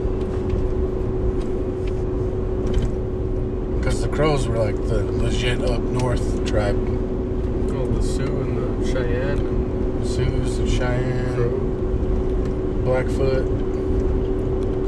Because 3.76 4.00
the 4.02 4.08
Crows 4.08 4.46
were 4.46 4.56
like 4.56 4.76
the 4.86 5.02
legit 5.04 5.60
up 5.62 5.80
north 5.82 6.46
tribe. 6.48 6.76
Oh, 6.78 7.86
the 7.88 8.02
Sioux 8.04 8.40
and 8.40 8.56
the 8.56 8.86
Cheyenne 8.92 9.38
and 9.40 10.06
Sioux, 10.06 10.22
and 10.22 10.70
Cheyenne, 10.70 11.34
Crow. 11.34 11.58
Blackfoot. 12.84 13.46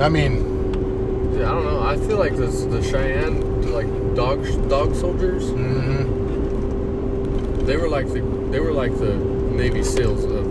I 0.01 0.09
mean, 0.09 1.35
Yeah, 1.37 1.51
I 1.51 1.55
don't 1.55 1.65
know. 1.65 1.81
I 1.81 1.97
feel 1.97 2.19
like 2.19 2.37
this 2.37 2.63
the 2.63 2.81
Cheyenne, 2.81 3.73
like 3.73 3.89
dog 4.15 4.45
dog 4.69 4.95
soldiers. 4.95 5.51
Mm-hmm. 5.51 6.07
They 7.67 7.77
were 7.77 7.89
like 7.89 8.07
the 8.07 8.21
they 8.53 8.61
were 8.61 8.73
like 8.73 8.97
the 8.99 9.17
Navy 9.17 9.83
SEALs 9.83 10.23
of 10.23 10.48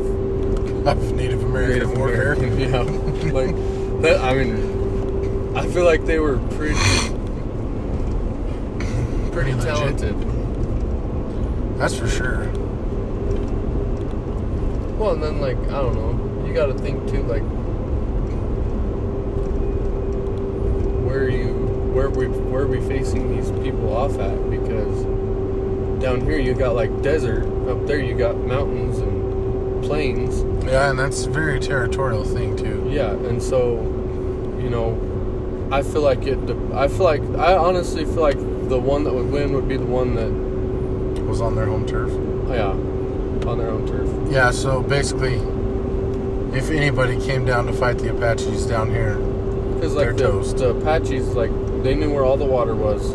of 0.88 1.12
Native 1.14 1.44
American 1.44 1.74
Native 1.74 1.98
warfare. 1.98 2.34
American. 2.34 2.60
Yeah, 2.60 2.82
like 3.34 3.56
that. 4.02 4.22
I 4.22 4.34
mean, 4.36 5.58
I 5.58 5.68
feel 5.68 5.84
like 5.86 6.06
they 6.06 6.20
were 6.20 6.38
pretty 6.56 6.76
pretty 9.32 9.54
legit. 9.54 9.66
talented. 9.66 10.16
That's 11.78 11.96
for 11.98 12.08
sure. 12.08 12.46
Well, 14.98 15.14
and 15.14 15.22
then 15.24 15.42
like 15.42 15.58
I 15.58 15.82
don't 15.82 15.96
know, 15.96 16.48
you 16.48 16.54
got 16.54 16.68
to 16.68 16.74
think 16.76 17.08
too, 17.10 17.24
like 17.24 17.44
where 21.06 21.30
you 21.30 21.54
where 21.94 22.10
we 22.10 22.28
where 22.28 22.64
are 22.64 22.68
we 22.68 22.80
facing 22.88 23.36
these 23.36 23.52
people 23.64 23.96
off 23.96 24.18
at? 24.20 24.50
Because 24.50 25.04
down 26.02 26.22
here 26.22 26.40
you 26.40 26.54
got 26.54 26.76
like 26.76 27.02
desert, 27.02 27.44
up 27.70 27.86
there 27.88 28.00
you 28.00 28.16
got 28.16 28.38
mountains 28.38 29.00
and 29.00 29.84
plains. 29.84 30.42
Yeah, 30.68 30.90
and 30.90 31.00
that's 31.00 31.26
a 31.26 31.30
very 31.30 31.60
territorial 31.60 32.24
thing 32.24 32.56
too. 32.58 32.88
Yeah, 32.90 33.12
and 33.12 33.42
so 33.42 33.76
you 34.62 34.70
know, 34.70 35.68
I 35.72 35.82
feel 35.84 36.02
like 36.02 36.24
it. 36.26 36.38
I 36.74 36.88
feel 36.88 37.04
like 37.06 37.22
I 37.38 37.56
honestly 37.56 38.06
feel 38.06 38.22
like 38.22 38.38
the 38.70 38.78
one 38.80 39.04
that 39.06 39.14
would 39.14 39.32
win 39.32 39.54
would 39.54 39.68
be 39.68 39.78
the 39.78 39.86
one 39.86 40.16
that 40.16 41.24
Was 41.24 41.42
on 41.42 41.56
their 41.56 41.66
home 41.68 41.86
turf. 41.86 42.12
yeah 42.50 42.72
on 43.48 43.58
their 43.60 43.70
own 43.70 43.88
turf. 43.88 44.10
Yeah, 44.32 44.52
so 44.52 44.82
basically, 44.84 45.36
if 46.58 46.70
anybody 46.70 47.18
came 47.26 47.46
down 47.46 47.66
to 47.68 47.74
fight 47.74 47.98
the 48.00 48.10
Apaches 48.14 48.66
down 48.66 48.90
here, 48.90 49.16
Because 49.76 49.94
They're 49.96 50.08
like 50.12 50.18
the, 50.18 50.24
toast. 50.28 50.58
the 50.58 50.70
Apaches, 50.72 51.28
like 51.36 51.52
they 51.84 51.96
knew 51.96 52.12
where 52.14 52.26
all 52.26 52.36
the 52.36 52.46
water 52.46 52.76
was. 52.76 53.14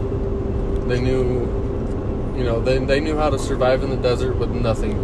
They 0.88 1.00
knew, 1.00 1.40
you 2.37 2.44
know, 2.44 2.61
they, 2.62 2.78
they 2.78 3.00
knew 3.00 3.16
how 3.16 3.28
to 3.30 3.38
survive 3.38 3.82
in 3.82 3.90
the 3.90 3.97
desert 3.97 4.37
with 4.37 4.50
nothing. 4.50 4.94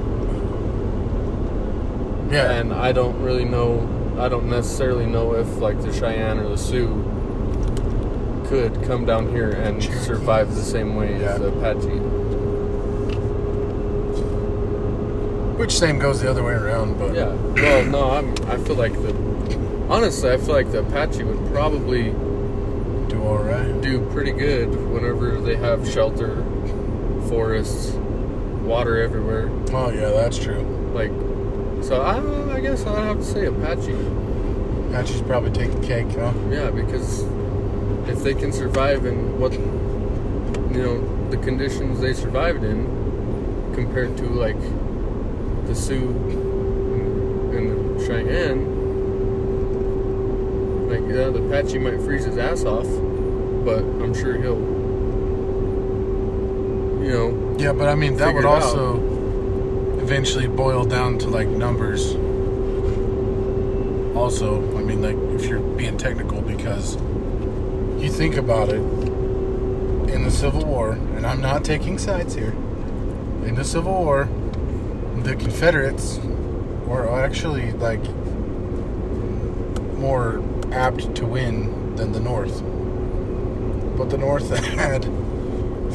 Yeah, 2.30 2.50
And 2.52 2.72
I 2.72 2.92
don't 2.92 3.20
really 3.22 3.44
know. 3.44 3.86
I 4.18 4.28
don't 4.28 4.48
necessarily 4.50 5.06
know 5.06 5.34
if 5.34 5.58
like 5.58 5.80
the 5.80 5.92
Cheyenne 5.92 6.38
or 6.38 6.48
the 6.48 6.58
Sioux 6.58 6.88
could 8.48 8.82
come 8.84 9.04
down 9.04 9.28
here 9.30 9.50
and 9.50 9.82
survive 9.82 10.54
the 10.54 10.62
same 10.62 10.96
way 10.96 11.20
Yeah. 11.20 11.32
as 11.34 11.40
the 11.40 11.48
Apache. 11.48 12.00
which 15.58 15.76
same 15.76 15.98
goes 15.98 16.20
the 16.20 16.30
other 16.30 16.42
way 16.44 16.52
around, 16.52 16.98
but 16.98 17.14
Yeah. 17.14 17.32
Well, 17.56 17.84
no, 17.84 18.10
I'm. 18.12 18.30
I 18.48 18.56
feel 18.58 18.76
like 18.76 18.92
the. 18.94 19.12
Honestly, 19.88 20.30
I 20.30 20.36
feel 20.36 20.54
like 20.54 20.70
the 20.70 20.80
Apache 20.80 21.22
would 21.24 21.52
probably 21.52 22.10
do 23.08 23.22
all 23.24 23.38
right. 23.38 23.80
do 23.80 24.00
pretty 24.12 24.32
good 24.32 24.68
whenever 24.92 25.40
they 25.40 25.56
have 25.56 25.88
shelter, 25.88 26.44
forests, 27.28 27.92
water 28.64 29.00
everywhere. 29.02 29.50
Oh 29.72 29.90
yeah, 29.90 30.10
that's 30.10 30.38
true. 30.38 30.62
Like, 30.94 31.10
so 31.88 32.02
I, 32.02 32.54
I 32.54 32.60
guess 32.60 32.84
I'd 32.86 33.02
have 33.04 33.16
to 33.18 33.24
say 33.24 33.46
Apache. 33.46 33.96
Apaches 34.90 35.22
probably 35.22 35.50
take 35.52 35.72
the 35.72 35.86
cake, 35.86 36.06
huh? 36.12 36.32
Yeah, 36.50 36.70
because 36.70 37.22
if 38.08 38.22
they 38.22 38.34
can 38.34 38.52
survive 38.52 39.06
in 39.06 39.38
what, 39.40 39.52
you 39.52 40.82
know, 40.82 41.30
the 41.30 41.38
conditions 41.38 42.00
they 42.00 42.12
survived 42.12 42.62
in, 42.62 42.84
compared 43.74 44.16
to 44.18 44.24
like 44.26 44.60
the 45.66 45.74
Sioux 45.74 46.08
and 47.56 47.98
the 47.98 48.04
Cheyenne, 48.06 48.60
like 50.88 51.00
yeah, 51.00 51.30
the 51.30 51.42
Apache 51.46 51.78
might 51.78 52.00
freeze 52.02 52.24
his 52.24 52.36
ass 52.36 52.64
off, 52.64 52.86
but 53.64 53.78
I'm 54.02 54.12
sure 54.14 54.36
he'll, 54.36 54.58
you 57.02 57.12
know, 57.12 57.56
Yeah, 57.58 57.72
but 57.72 57.88
I 57.88 57.94
mean 57.94 58.16
that 58.16 58.34
would 58.34 58.44
also. 58.44 58.96
out. 58.96 59.07
Eventually 60.08 60.48
boil 60.48 60.86
down 60.86 61.18
to 61.18 61.28
like 61.28 61.46
numbers. 61.48 62.14
Also, 64.16 64.56
I 64.74 64.80
mean, 64.80 65.02
like 65.02 65.16
if 65.38 65.46
you're 65.46 65.60
being 65.60 65.98
technical, 65.98 66.40
because 66.40 66.94
you 68.02 68.08
think 68.08 68.36
about 68.36 68.70
it, 68.70 68.80
in 70.10 70.22
the 70.24 70.30
Civil 70.30 70.64
War, 70.64 70.92
and 70.92 71.26
I'm 71.26 71.42
not 71.42 71.62
taking 71.62 71.98
sides 71.98 72.34
here. 72.34 72.52
In 73.44 73.54
the 73.54 73.64
Civil 73.64 73.92
War, 73.92 74.30
the 75.24 75.36
Confederates 75.36 76.18
were 76.86 77.06
actually 77.22 77.72
like 77.72 78.02
more 79.98 80.42
apt 80.72 81.16
to 81.16 81.26
win 81.26 81.96
than 81.96 82.12
the 82.12 82.20
North. 82.20 82.62
But 83.98 84.08
the 84.08 84.16
North 84.16 84.48
had 84.56 85.04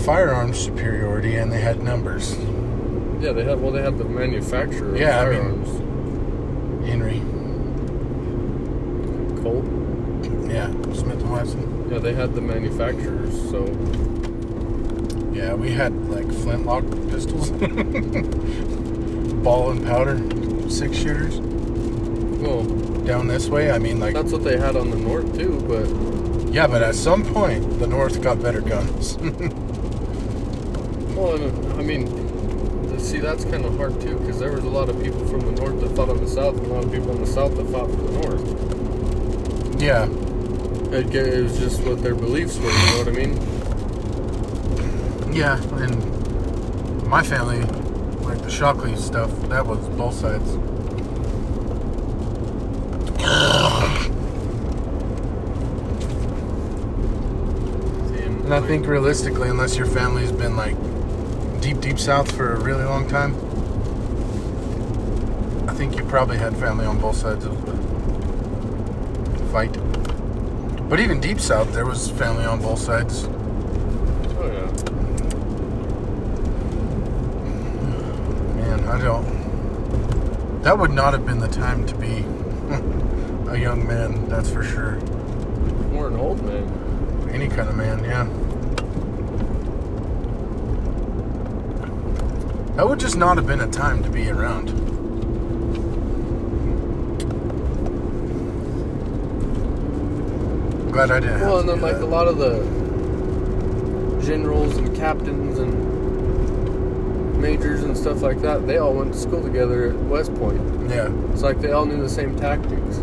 firearms 0.05 0.59
superiority 0.59 1.35
and 1.35 1.51
they 1.51 1.61
had 1.61 1.81
numbers. 1.81 2.37
Yeah, 3.23 3.31
they 3.31 3.43
have 3.45 3.61
well, 3.61 3.71
they 3.71 3.81
have 3.81 3.97
the 3.97 4.03
manufacturer 4.05 4.93
of 4.93 4.99
Yeah, 4.99 5.21
I 5.21 5.29
mean- 5.29 5.63
Henry, 6.85 7.21
Colt. 9.41 9.65
yeah, 10.49 10.67
Smith 10.93 11.21
and 11.21 11.31
Wesson. 11.31 11.87
Yeah, 11.89 11.99
they 11.99 12.13
had 12.13 12.35
the 12.35 12.41
manufacturers, 12.41 13.33
so 13.49 13.65
Yeah, 15.33 15.53
we 15.53 15.71
had 15.71 15.93
like 16.09 16.29
flintlock 16.31 16.83
pistols, 17.09 17.49
ball 19.43 19.71
and 19.71 19.85
powder, 19.85 20.19
six 20.69 20.97
shooters. 20.97 21.39
well, 21.39 22.63
Down 23.05 23.27
this 23.27 23.47
way, 23.49 23.71
I 23.71 23.79
mean, 23.79 23.99
like, 23.99 24.13
that's 24.13 24.31
what 24.33 24.43
they 24.43 24.57
had 24.57 24.75
on 24.75 24.89
the 24.89 24.97
north 24.97 25.33
too. 25.37 25.59
But 25.67 25.87
yeah, 26.53 26.67
but 26.67 26.81
at 26.83 26.95
some 26.95 27.23
point, 27.25 27.79
the 27.79 27.87
North 27.87 28.21
got 28.21 28.41
better 28.41 28.61
guns. 28.61 29.17
well, 31.15 31.33
I 31.79 31.81
mean, 31.83 32.07
see, 33.13 33.19
that's 33.19 33.45
kind 33.45 33.63
of 33.63 33.77
hard 33.77 34.01
too, 34.01 34.17
because 34.17 34.39
there 34.39 34.51
was 34.51 34.63
a 34.63 34.69
lot 34.69 34.89
of 34.89 34.99
people 35.03 35.23
from 35.27 35.41
the 35.41 35.51
north 35.51 35.79
that 35.81 35.95
fought 35.95 36.09
on 36.09 36.17
the 36.17 36.27
south, 36.27 36.57
and 36.57 36.65
a 36.65 36.73
lot 36.73 36.83
of 36.83 36.91
people 36.91 37.11
in 37.11 37.21
the 37.21 37.27
south 37.27 37.55
that 37.57 37.65
fought 37.69 37.87
for 37.91 37.97
the 37.97 38.11
north. 38.23 38.41
yeah, 39.79 40.07
It, 40.97 41.13
it 41.13 41.43
was 41.43 41.59
just 41.59 41.83
what 41.83 42.01
their 42.01 42.15
beliefs 42.15 42.57
were. 42.57 42.71
You 42.71 42.71
know 42.71 42.97
what 42.97 43.07
I 43.07 43.11
mean? 43.11 43.37
yeah, 45.31 45.61
and 45.83 47.07
my 47.07 47.21
family, 47.21 47.61
like 48.25 48.41
the 48.41 48.49
Shockley 48.49 48.95
stuff, 48.95 49.29
that 49.49 49.63
was 49.63 49.87
both 49.89 50.15
sides. 50.15 50.57
And 58.23 58.53
I 58.53 58.59
think 58.61 58.87
realistically, 58.87 59.49
unless 59.49 59.77
your 59.77 59.85
family's 59.87 60.31
been 60.31 60.57
like 60.57 60.75
deep, 61.63 61.79
deep 61.79 61.97
south 61.97 62.29
for 62.35 62.51
a 62.55 62.59
really 62.59 62.83
long 62.83 63.07
time, 63.07 63.33
I 65.69 65.73
think 65.73 65.95
you 65.95 66.03
probably 66.03 66.37
had 66.37 66.57
family 66.57 66.85
on 66.85 66.99
both 66.99 67.15
sides 67.15 67.45
of 67.45 67.65
the 67.65 67.71
fight. 69.45 69.71
But 70.89 70.99
even 70.99 71.21
deep 71.21 71.39
south, 71.39 71.71
there 71.71 71.85
was 71.85 72.09
family 72.11 72.43
on 72.43 72.61
both 72.61 72.79
sides. 72.79 73.29
Oh 74.35 74.51
yeah. 74.51 74.65
Man, 78.55 78.85
I 78.89 79.01
don't. 79.01 80.63
That 80.63 80.77
would 80.77 80.91
not 80.91 81.13
have 81.13 81.25
been 81.25 81.39
the 81.39 81.47
time 81.47 81.85
to 81.87 81.95
be 81.95 82.25
a 83.49 83.57
young 83.57 83.87
man, 83.87 84.27
that's 84.27 84.49
for 84.49 84.63
sure. 84.63 84.97
Or 85.95 86.09
an 86.09 86.17
old 86.17 86.43
man. 86.43 87.29
Any 87.31 87.47
kind 87.47 87.69
of 87.69 87.77
man, 87.77 88.03
yeah. 88.03 88.27
That 92.75 92.87
would 92.89 92.99
just 92.99 93.15
not 93.17 93.37
have 93.37 93.45
been 93.45 93.61
a 93.61 93.67
time 93.67 94.01
to 94.03 94.09
be 94.09 94.29
around. 94.29 94.71
Glad 100.91 101.09
I 101.11 101.19
didn't. 101.19 101.41
Well, 101.41 101.59
and 101.59 101.67
then 101.69 101.81
like 101.81 101.93
that. 101.95 102.03
a 102.03 102.05
lot 102.05 102.27
of 102.27 102.37
the 102.37 102.61
generals 104.23 104.77
and 104.77 104.95
captains 104.95 105.57
and 105.57 107.41
majors 107.41 107.83
and 107.83 107.97
stuff 107.97 108.21
like 108.21 108.41
that, 108.41 108.67
they 108.67 108.77
all 108.77 108.93
went 108.93 109.13
to 109.13 109.19
school 109.19 109.41
together 109.41 109.89
at 109.89 109.95
West 110.03 110.33
Point. 110.35 110.61
Yeah, 110.89 111.09
It's 111.31 111.41
like 111.41 111.59
they 111.61 111.71
all 111.71 111.85
knew 111.85 111.99
the 112.01 112.09
same 112.09 112.35
tactics. 112.37 113.01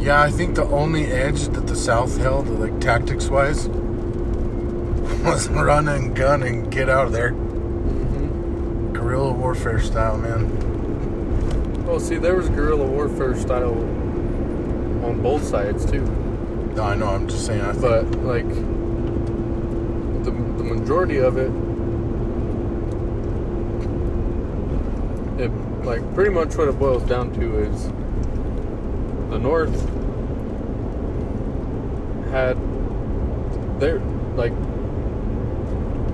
yeah. 0.00 0.20
I 0.22 0.30
think 0.30 0.54
the 0.54 0.64
only 0.66 1.06
edge 1.06 1.48
that 1.48 1.66
the 1.66 1.76
South 1.76 2.16
held, 2.18 2.48
like 2.48 2.78
tactics-wise, 2.80 3.68
was 5.24 5.48
run 5.48 5.88
and 5.88 6.14
gun 6.14 6.42
and 6.42 6.70
get 6.70 6.88
out 6.90 7.06
of 7.06 7.12
there. 7.12 7.34
Guerrilla 9.10 9.32
warfare 9.32 9.80
style, 9.80 10.16
man. 10.16 11.84
Well, 11.84 11.98
see, 11.98 12.14
there 12.14 12.36
was 12.36 12.48
guerrilla 12.48 12.86
warfare 12.86 13.34
style 13.34 13.76
on 15.04 15.20
both 15.20 15.42
sides 15.42 15.84
too, 15.84 16.02
No, 16.76 16.84
I 16.84 16.94
know. 16.94 17.08
I'm 17.08 17.26
just 17.26 17.44
saying. 17.44 17.60
I 17.60 17.72
think, 17.72 17.82
but 17.82 18.04
like 18.22 18.48
the 20.22 20.30
the 20.30 20.62
majority 20.62 21.16
of 21.16 21.38
it, 21.38 21.50
it 25.42 25.50
like 25.84 26.14
pretty 26.14 26.30
much 26.30 26.54
what 26.54 26.68
it 26.68 26.78
boils 26.78 27.02
down 27.02 27.32
to 27.32 27.58
is 27.64 27.88
the 29.30 29.38
North 29.40 29.74
had 32.30 32.56
there 33.80 33.98
like 34.36 34.54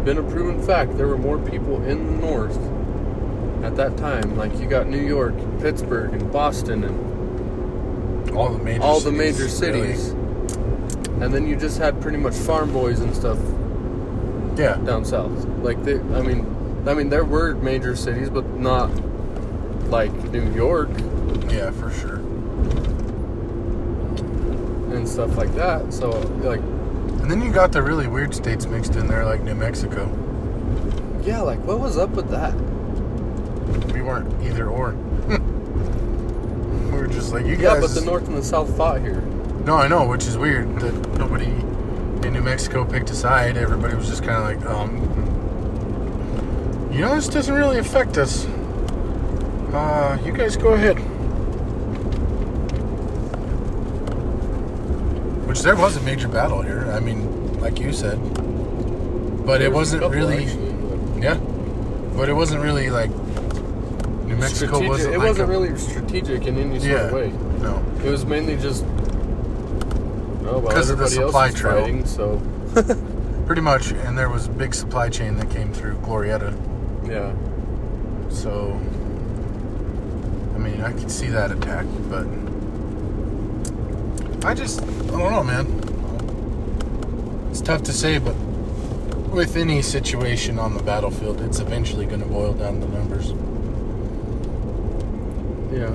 been 0.07 0.17
a 0.17 0.23
proven 0.23 0.63
fact 0.63 0.97
there 0.97 1.09
were 1.09 1.19
more 1.19 1.39
people 1.39 1.83
in 1.85 2.07
the 2.07 2.27
North 2.27 2.57
at 3.65 3.77
that 3.77 3.97
time. 3.97 4.37
Like 4.37 4.59
you 4.59 4.67
got 4.67 4.87
New 4.89 5.01
York, 5.05 5.35
Pittsburgh, 5.61 6.13
and 6.13 6.31
Boston, 6.33 6.85
and 6.85 8.31
all 8.37 8.51
the 8.51 8.63
major 8.63 8.83
all 8.83 9.01
the 9.01 9.11
cities, 9.11 9.19
major 9.19 9.45
really. 9.73 9.95
cities. 9.95 10.09
And 11.21 11.33
then 11.33 11.47
you 11.47 11.57
just 11.57 11.79
had 11.79 12.01
pretty 12.03 12.19
much 12.19 12.35
farm 12.35 12.73
boys 12.73 13.01
and 13.01 13.15
stuff 13.15 13.39
Yeah. 14.57 14.77
down 14.85 15.05
south. 15.05 15.47
Like 15.63 15.83
they, 15.85 15.95
I 15.95 16.21
mean, 16.23 16.85
I 16.87 16.93
mean 16.95 17.09
there 17.09 17.25
were 17.25 17.55
major 17.55 17.97
cities, 17.97 18.29
but 18.29 18.45
not 18.59 18.91
like 19.89 20.13
New 20.31 20.53
York 20.53 20.91
Yeah, 21.51 21.71
for 21.71 21.91
sure. 21.91 22.17
and 24.95 25.09
stuff 25.09 25.37
like 25.37 25.55
that. 25.55 25.93
So 25.93 26.11
like, 26.43 26.61
And 26.61 27.31
then 27.31 27.41
you 27.43 27.51
got 27.51 27.73
the 27.73 27.83
really 27.83 28.07
weird 28.07 28.35
states 28.35 28.67
mixed 28.67 28.95
in 28.97 29.07
there, 29.09 29.25
like 29.25 29.43
New 29.43 29.55
Mexico. 29.55 30.07
yeah, 31.25 31.41
like 31.41 31.63
what 31.65 31.81
was 31.81 31.97
up 31.97 32.11
with 32.11 32.29
that? 32.31 32.55
We 34.07 34.13
weren't 34.13 34.41
either 34.45 34.69
or. 34.69 34.93
we 36.93 36.97
were 36.97 37.09
just 37.09 37.33
like, 37.33 37.45
you 37.45 37.57
guys. 37.57 37.63
Yeah, 37.75 37.81
but 37.81 37.89
the 37.93 38.03
North 38.03 38.29
and 38.29 38.37
the 38.37 38.43
South 38.45 38.77
fought 38.77 39.01
here. 39.01 39.21
No, 39.65 39.75
I 39.75 39.89
know, 39.89 40.07
which 40.07 40.27
is 40.29 40.39
weird 40.39 40.79
that 40.79 40.93
nobody 41.19 41.47
in 41.47 42.33
New 42.33 42.41
Mexico 42.43 42.85
picked 42.85 43.11
a 43.11 43.17
side. 43.17 43.57
Everybody 43.57 43.97
was 43.97 44.07
just 44.07 44.23
kind 44.23 44.37
of 44.37 44.45
like, 44.45 44.65
um, 44.73 45.01
you 46.93 47.01
know, 47.01 47.17
this 47.17 47.27
doesn't 47.27 47.53
really 47.53 47.79
affect 47.81 48.17
us. 48.17 48.47
Uh, 49.75 50.17
you 50.25 50.31
guys 50.31 50.57
go 50.57 50.75
ahead. 50.75 50.99
Which 55.49 55.63
there 55.63 55.75
was 55.75 55.97
a 55.97 56.01
major 56.03 56.29
battle 56.29 56.63
here. 56.63 56.89
I 56.93 57.01
mean, 57.01 57.59
like 57.61 57.81
you 57.81 57.93
said, 57.93 58.21
but 59.45 59.59
There 59.59 59.67
it 59.67 59.73
was 59.73 59.93
wasn't 59.97 60.15
really. 60.15 60.45
actually, 60.45 60.73
but- 60.75 61.23
Yeah, 61.25 61.35
but 62.17 62.29
it 62.29 62.35
wasn't 62.35 62.63
really 62.63 62.89
like 62.89 63.11
New 64.37 64.41
Mexico 64.43 64.67
strategic- 64.77 64.89
wasn't. 64.91 65.15
It 65.15 65.19
like 65.19 65.29
wasn't 65.29 65.49
a- 65.49 65.53
really 65.53 65.77
strategic 65.79 66.47
in 66.47 66.59
any 66.59 66.79
sort 66.79 66.91
Yeah. 66.91 67.07
of 67.07 67.13
way. 67.13 67.33
No. 67.61 67.83
It 68.05 68.11
was 68.11 68.25
mainly 68.25 68.57
just. 68.57 68.85
Oh, 70.49 70.59
well, 70.59 70.73
'Cause 70.75 70.91
of 70.91 70.99
the 70.99 71.09
supply 71.09 71.51
trail. 71.51 71.81
fighting, 71.81 72.05
so 72.07 72.41
Pretty 73.47 73.63
much, 73.63 73.93
and 73.93 74.17
there 74.19 74.29
was 74.29 74.47
a 74.47 74.51
big 74.51 74.75
supply 74.75 75.09
chain 75.09 75.37
that 75.39 75.49
came 75.51 75.73
through 75.73 75.95
Glorieta. 75.97 76.53
yeah. 77.09 77.33
So, 78.29 78.79
I 80.55 80.59
mean, 80.59 80.81
I 80.83 80.93
could 80.93 81.11
see 81.11 81.29
that 81.29 81.51
attack, 81.53 81.87
but 82.11 82.27
I 84.45 84.53
just, 84.55 84.83
I 84.83 84.87
don't 85.19 85.33
know, 85.33 85.43
man. 85.45 85.67
It's 87.51 87.61
tough 87.61 87.83
to 87.85 87.93
say, 87.93 88.19
but 88.19 88.35
with 89.33 89.57
any 89.57 89.81
situation 89.83 90.59
on 90.59 90.75
the 90.75 90.83
battlefield, 90.83 91.41
it's 91.41 91.59
eventually 91.61 92.05
going 92.07 92.21
to 92.21 92.27
boil 92.27 92.53
down 92.53 92.81
to 92.81 92.89
numbers. 92.89 93.33
Yeah. 95.77 95.91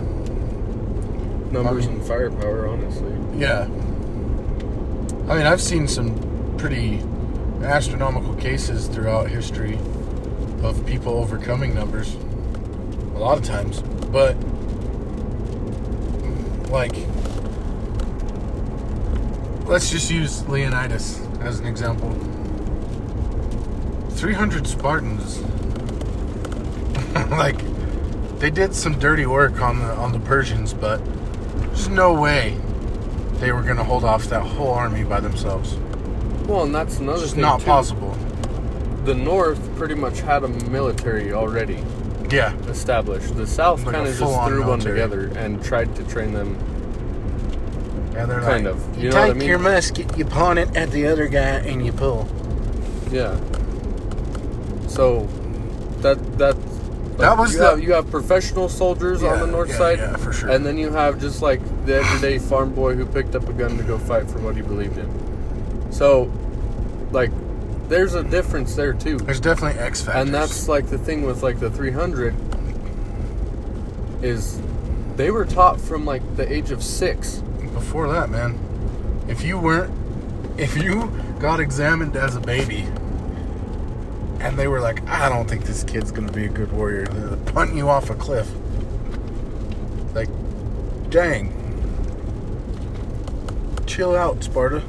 Numbers 1.51 1.88
and 1.88 2.03
firepower, 2.03 2.68
honestly. 2.68 3.14
Yeah. 3.36 3.64
I 5.27 5.36
mean, 5.36 5.48
I've 5.48 5.60
seen 5.60 5.88
some 5.88 6.55
pretty 6.60 7.01
astronomical 7.64 8.36
cases 8.36 8.88
throughout 8.88 9.27
history 9.27 9.79
of 10.62 10.86
people 10.86 11.14
overcoming 11.14 11.74
numbers. 11.74 12.14
A 12.14 13.18
lot 13.18 13.40
of 13.40 13.44
times. 13.44 13.82
But, 14.12 14.36
like, 16.70 16.96
let's 19.66 19.90
just 19.90 20.12
use 20.12 20.48
Leonidas 20.48 21.20
as 21.40 21.60
an 21.60 21.66
example 21.66 22.12
300 24.12 24.68
Spartans. 24.68 25.42
like, 27.32 27.71
they 28.42 28.50
did 28.50 28.74
some 28.75 29.00
dirty 29.00 29.25
work 29.25 29.62
on 29.62 29.80
the 29.80 29.86
on 29.96 30.12
the 30.12 30.20
Persians, 30.20 30.74
but 30.74 31.00
there's 31.62 31.88
no 31.90 32.14
way 32.14 32.58
they 33.36 33.51
were 33.51 33.62
going 33.64 33.77
to 33.77 33.84
hold 33.84 34.04
off 34.04 34.25
that 34.25 34.42
whole 34.42 34.72
army 34.74 35.04
by 35.04 35.20
themselves. 35.20 35.75
Well, 36.48 36.64
and 36.64 36.75
that's 36.75 37.00
another 37.00 37.24
It's 37.24 37.32
thing. 37.34 37.42
not 37.42 37.60
too. 37.62 37.66
possible. 37.68 38.18
The 39.06 39.16
North 39.16 39.60
pretty 39.77 39.96
much 39.96 40.20
had 40.20 40.44
a 40.44 40.48
military 40.48 41.34
already 41.34 41.80
Yeah, 42.30 42.56
established. 42.68 43.36
The 43.36 43.48
South 43.48 43.84
Like 43.86 43.96
kind 43.96 44.08
of 44.08 44.18
just 44.18 44.48
threw 44.48 44.68
one 44.68 44.80
together 44.80 45.32
and 45.36 45.64
tried 45.64 45.96
to 45.96 46.04
train 46.04 46.34
them. 46.34 46.56
yeah, 48.14 48.25
they're 48.25 48.42
Kind 48.42 48.66
like, 48.66 48.75
of. 48.75 48.98
You, 48.98 49.04
You 49.06 49.10
know 49.12 49.16
what 49.16 49.24
I 49.24 49.27
take 49.30 49.38
mean? 49.38 49.48
your 49.50 49.60
musket, 49.60 50.18
you 50.18 50.25
point 50.25 50.60
it 50.60 50.75
at 50.75 50.92
the 50.92 51.08
other 51.08 51.27
guy, 51.27 51.40
and 51.66 51.84
you 51.86 51.92
pull. 51.94 52.27
Yeah. 53.12 53.40
So 54.88 55.27
that 56.01 56.18
that 56.38 56.56
That 57.22 57.38
was 57.38 57.53
you 57.53 57.60
the- 57.60 57.70
have, 57.70 57.84
you 57.84 57.94
have 57.94 58.10
professional 58.12 58.68
soldiers 58.70 59.24
on 59.24 59.40
the 59.40 59.48
north 59.48 59.70
yeah, 59.70 59.77
side, 59.77 60.00
yeah, 60.00 60.16
for 60.18 60.34
sure. 60.34 60.50
and 60.50 60.66
then 60.66 60.77
you 60.77 60.92
have 60.92 61.20
just 61.20 61.42
like 61.42 61.62
the 61.86 61.96
everyday 61.96 62.40
farm 62.40 62.74
boy 62.74 62.96
who 62.96 63.05
picked 63.05 63.36
up 63.36 63.48
a 63.48 63.53
gun 63.53 63.77
to 63.77 63.84
go 63.84 63.98
fight 63.98 64.29
for 64.29 64.40
what 64.40 64.55
he 64.55 64.62
believed 64.62 64.98
in. 64.98 65.92
So, 65.92 66.31
like, 67.12 67.31
there's 67.90 68.14
a 68.14 68.24
difference 68.24 68.75
there 68.75 68.94
too. 68.94 69.18
There's 69.18 69.40
definitely 69.42 69.79
X 69.79 70.01
factors. 70.01 70.22
And 70.22 70.34
that's 70.34 70.68
like 70.68 70.88
the 70.88 70.98
thing 70.98 71.24
with 71.24 71.44
like 71.44 71.60
the 71.60 71.70
300 71.70 72.34
is 74.24 74.60
they 75.16 75.31
were 75.31 75.46
taught 75.46 75.79
from 75.79 76.05
like 76.05 76.22
the 76.36 76.51
age 76.51 76.72
of 76.72 76.84
six. 76.84 77.38
before 77.74 78.12
that, 78.12 78.29
man. 78.29 78.57
If 79.27 79.44
you 79.44 79.60
weren't, 79.60 79.92
if 80.57 80.77
you 80.77 81.12
got 81.40 81.60
examined 81.60 82.16
as 82.16 82.36
a 82.36 82.40
baby, 82.40 82.86
and 84.42 84.58
they 84.58 84.68
were 84.68 84.80
like, 84.80 85.08
"I 85.08 85.30
don't 85.30 85.48
think 85.48 85.64
this 85.66 85.84
kid's 85.84 86.12
gonna 86.12 86.32
be 86.32 86.46
a 86.46 86.50
good 86.50 86.72
warrior," 86.72 87.06
they're 87.06 87.38
punting 87.54 87.77
you 87.77 87.90
off 87.90 88.10
a 88.10 88.16
cliff. 88.16 88.50
Like, 90.14 90.30
dang. 91.10 91.54
Chill 93.86 94.16
out, 94.16 94.44
Sparta. 94.44 94.84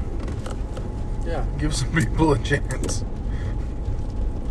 Yeah. 1.27 1.45
Give 1.59 1.75
some 1.75 1.93
people 1.93 2.33
a 2.33 2.39
chance. 2.39 3.05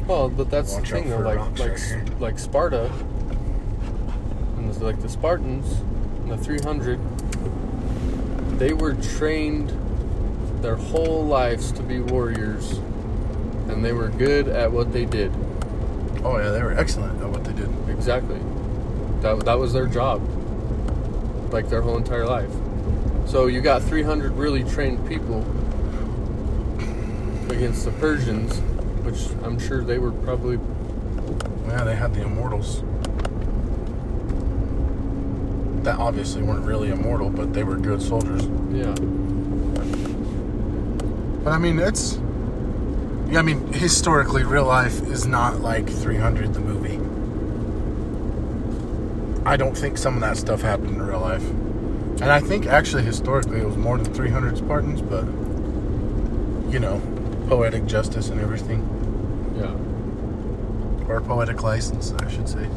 Well, 0.08 0.30
but 0.30 0.50
that's 0.50 0.74
Watch 0.74 0.90
the 0.90 0.96
thing 0.96 1.10
though, 1.10 1.20
like 1.20 1.40
like 1.60 1.80
right 1.80 2.20
like 2.20 2.40
Sparta 2.40 2.90
and 4.62 4.70
it's 4.70 4.80
like 4.80 5.02
the 5.02 5.10
Spartans, 5.10 5.82
and 6.22 6.32
the 6.32 6.38
300, 6.38 7.00
they 8.60 8.74
were 8.74 8.94
trained 8.94 9.74
their 10.62 10.76
whole 10.76 11.26
lives 11.26 11.72
to 11.72 11.82
be 11.82 12.00
warriors, 12.00 12.80
and 13.72 13.84
they 13.84 13.94
were 13.94 14.10
good 14.10 14.48
at 14.48 14.72
what 14.72 14.94
they 14.94 15.06
did. 15.06 15.32
Oh 16.24 16.38
yeah, 16.38 16.52
they 16.52 16.62
were 16.62 16.78
excellent 16.78 17.22
at 17.22 17.30
what 17.30 17.44
they 17.44 17.54
did. 17.54 17.70
Exactly. 17.90 18.40
That, 19.22 19.46
that 19.46 19.58
was 19.58 19.74
their 19.74 19.88
job. 19.88 20.22
Like 21.52 21.70
their 21.70 21.82
whole 21.82 21.98
entire 21.98 22.26
life. 22.26 22.52
So 23.26 23.48
you 23.48 23.62
got 23.62 23.82
300 23.82 24.34
really 24.34 24.64
trained 24.64 25.08
people 25.08 25.42
against 27.50 27.86
the 27.86 27.92
Persians, 28.00 28.60
which 29.04 29.30
I'm 29.44 29.60
sure 29.60 29.84
they 29.84 30.00
were 30.00 30.12
probably. 30.12 30.60
Yeah, 31.68 31.84
they 31.84 31.96
had 31.96 32.14
the 32.14 32.22
immortals. 32.22 32.84
That 35.84 35.98
obviously 35.98 36.44
weren't 36.44 36.66
really 36.66 36.90
immortal, 36.90 37.30
but 37.30 37.54
they 37.54 37.64
were 37.64 37.78
good 37.78 38.02
soldiers. 38.02 38.44
Yeah. 38.72 38.94
But 41.44 41.52
I 41.54 41.58
mean, 41.58 41.80
it's. 41.80 42.21
Yeah, 43.32 43.39
I 43.39 43.44
mean, 43.44 43.72
historically, 43.72 44.44
real 44.44 44.65
life 44.65 45.02
is 45.08 45.26
not 45.26 45.62
like 45.62 45.89
300 45.89 46.54
the 46.54 46.60
movie. 46.60 47.00
I 49.46 49.56
don't 49.56 49.76
think 49.76 49.98
some 49.98 50.15
of 50.15 50.22
that 50.22 50.38
stuff 50.38 50.62
happened 50.62 50.89
in 50.89 51.02
real 51.02 51.22
life. 51.22 51.48
And 52.22 52.26
I 52.26 52.41
think 52.41 52.67
actually, 52.67 53.04
historically, 53.04 53.62
it 53.62 53.65
was 53.65 53.78
more 53.78 53.98
than 53.98 54.13
300 54.13 54.58
Spartans, 54.58 55.02
but. 55.02 55.26
You 56.72 56.80
know, 56.80 57.02
poetic 57.50 57.86
justice 57.86 58.30
and 58.30 58.39
everything. 58.39 58.80
Yeah. 59.58 59.76
Or 61.10 61.20
poetic 61.20 61.63
license, 61.63 62.13
I 62.13 62.30
should 62.30 62.48
say. 62.48 62.70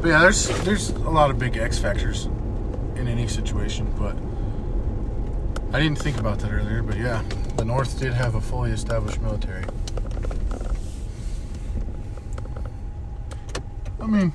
But 0.00 0.08
yeah, 0.08 0.20
there's 0.20 0.48
there's 0.64 0.90
a 0.90 1.10
lot 1.10 1.30
of 1.30 1.38
big 1.38 1.56
X 1.56 1.78
factors 1.78 2.26
in 2.96 3.06
any 3.06 3.28
situation, 3.28 3.86
but 3.96 4.16
I 5.72 5.80
didn't 5.80 5.98
think 5.98 6.18
about 6.18 6.40
that 6.40 6.50
earlier. 6.50 6.82
But 6.82 6.96
yeah, 6.96 7.22
the 7.56 7.64
North 7.64 8.00
did 8.00 8.12
have 8.14 8.34
a 8.34 8.40
fully 8.40 8.72
established 8.72 9.20
military. 9.20 9.64
I 13.99 13.99
mean, 14.10 14.32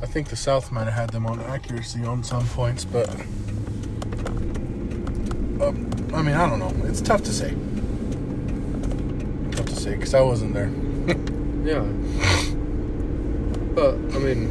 I 0.00 0.06
think 0.06 0.28
the 0.28 0.36
South 0.36 0.72
might 0.72 0.84
have 0.84 0.94
had 0.94 1.10
them 1.10 1.26
on 1.26 1.40
accuracy 1.40 2.04
on 2.04 2.24
some 2.24 2.46
points, 2.48 2.84
but 2.84 3.08
um, 5.60 5.90
I 6.14 6.22
mean, 6.22 6.34
I 6.34 6.48
don't 6.48 6.58
know. 6.58 6.74
It's 6.86 7.00
tough 7.00 7.22
to 7.24 7.32
say. 7.32 7.54
Tough 9.52 9.66
to 9.66 9.76
say 9.76 9.94
because 9.94 10.14
I 10.14 10.20
wasn't 10.20 10.54
there. 10.54 10.70
Yeah. 11.62 11.84
But 13.74 13.94
I 13.94 14.18
mean, 14.18 14.48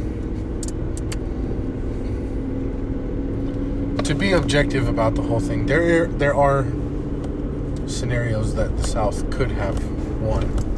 to 4.02 4.14
be 4.14 4.32
objective 4.32 4.88
about 4.88 5.14
the 5.14 5.20
whole 5.20 5.38
thing, 5.38 5.66
there 5.66 6.06
there 6.06 6.34
are 6.34 6.64
scenarios 7.86 8.54
that 8.54 8.74
the 8.78 8.84
South 8.84 9.30
could 9.30 9.50
have 9.50 9.84
won. 10.22 10.71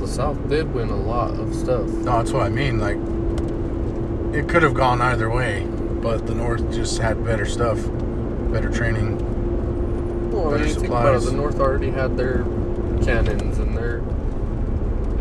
The 0.00 0.06
South 0.08 0.48
did 0.48 0.72
win 0.72 0.88
a 0.90 0.96
lot 0.96 1.30
of 1.38 1.54
stuff. 1.54 1.86
No, 1.88 2.18
that's 2.18 2.32
what 2.32 2.42
I 2.44 2.48
mean. 2.48 2.78
Like, 2.78 2.96
it 4.34 4.48
could 4.48 4.62
have 4.62 4.74
gone 4.74 5.00
either 5.00 5.28
way, 5.30 5.66
but 6.02 6.26
the 6.26 6.34
North 6.34 6.70
just 6.72 6.98
had 7.00 7.24
better 7.24 7.44
stuff, 7.46 7.78
better 8.52 8.70
training. 8.70 9.18
Well, 10.30 10.48
I 10.48 10.50
Better 10.52 10.58
mean, 10.64 10.68
you 10.68 10.74
think 10.80 10.86
about 10.88 11.14
it, 11.14 11.20
supplies. 11.20 11.24
the 11.26 11.32
North 11.36 11.60
already 11.60 11.90
had 11.90 12.16
their 12.16 12.44
cannons 13.02 13.58
and 13.58 13.76
their 13.76 14.02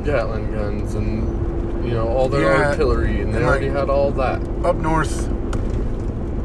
Gatling 0.04 0.52
guns 0.54 0.94
and 0.96 1.84
you 1.86 1.92
know 1.92 2.08
all 2.08 2.30
their 2.30 2.42
Yeah, 2.44 2.70
artillery, 2.70 3.20
and 3.22 3.34
they 3.34 3.38
and, 3.38 3.46
like- 3.46 3.56
already 3.62 3.68
had 3.70 3.90
all 3.90 4.12
that. 4.12 4.42
Up 4.64 4.78
north 4.78 5.28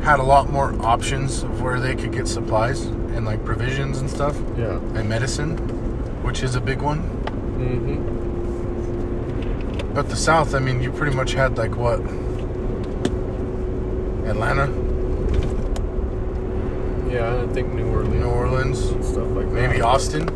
had 0.03 0.19
a 0.19 0.23
lot 0.25 0.51
more 0.51 0.75
options 0.85 1.45
of 1.45 1.63
where 1.63 1.79
they 1.79 1.95
could 1.95 2.11
get 2.13 2.27
supplies 2.27 2.87
and 2.87 3.25
like 3.25 3.45
provisions 3.45 3.99
and 4.01 4.11
stuff 4.11 4.37
Yeah. 4.59 4.79
and 4.97 5.09
medicine, 5.09 5.57
which 6.25 6.43
is 6.43 6.57
a 6.57 6.61
big 6.61 6.81
one. 6.83 7.03
Mm-hmm. 7.59 8.22
But 9.95 10.09
the 10.09 10.17
South, 10.17 10.55
I 10.55 10.59
mean, 10.59 10.81
you 10.83 10.91
pretty 10.91 11.15
much 11.15 11.33
had 11.33 11.59
like 11.59 11.77
what? 11.77 12.01
Atlanta, 14.29 14.67
Yeah, 17.11 17.43
I 17.43 17.47
think 17.53 17.73
New 17.75 17.87
Orleans 17.89 18.15
New 18.15 18.25
Orleans, 18.25 18.79
stuff 19.07 19.29
like 19.33 19.47
that. 19.47 19.53
maybe 19.53 19.81
Austin. 19.83 20.27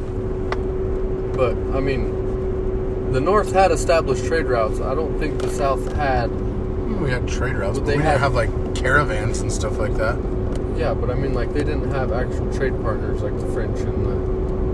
But 1.34 1.52
I 1.74 1.80
mean, 1.80 3.12
the 3.12 3.20
North 3.20 3.52
had 3.52 3.70
established 3.70 4.26
trade 4.26 4.46
routes. 4.46 4.80
I 4.80 4.94
don't 4.94 5.18
think 5.18 5.40
the 5.40 5.48
South 5.50 5.90
had. 5.94 6.26
Hmm, 6.28 7.02
we 7.02 7.10
had 7.10 7.26
trade 7.26 7.54
routes, 7.56 7.78
But 7.78 7.84
but 7.86 7.90
they 7.92 7.96
we 7.96 8.02
had- 8.02 8.12
didn't 8.12 8.22
have 8.22 8.34
like 8.34 8.74
caravans 8.74 9.40
and 9.40 9.50
stuff 9.50 9.78
like 9.78 9.94
that. 9.96 10.18
Yeah, 10.76 10.92
but 10.92 11.08
I 11.10 11.14
mean, 11.14 11.32
like 11.32 11.54
they 11.54 11.64
didn't 11.64 11.90
have 11.92 12.12
actual 12.12 12.52
trade 12.52 12.78
partners 12.82 13.22
like 13.22 13.38
the 13.40 13.46
French 13.46 13.78
and 13.80 14.04
the, 14.04 14.14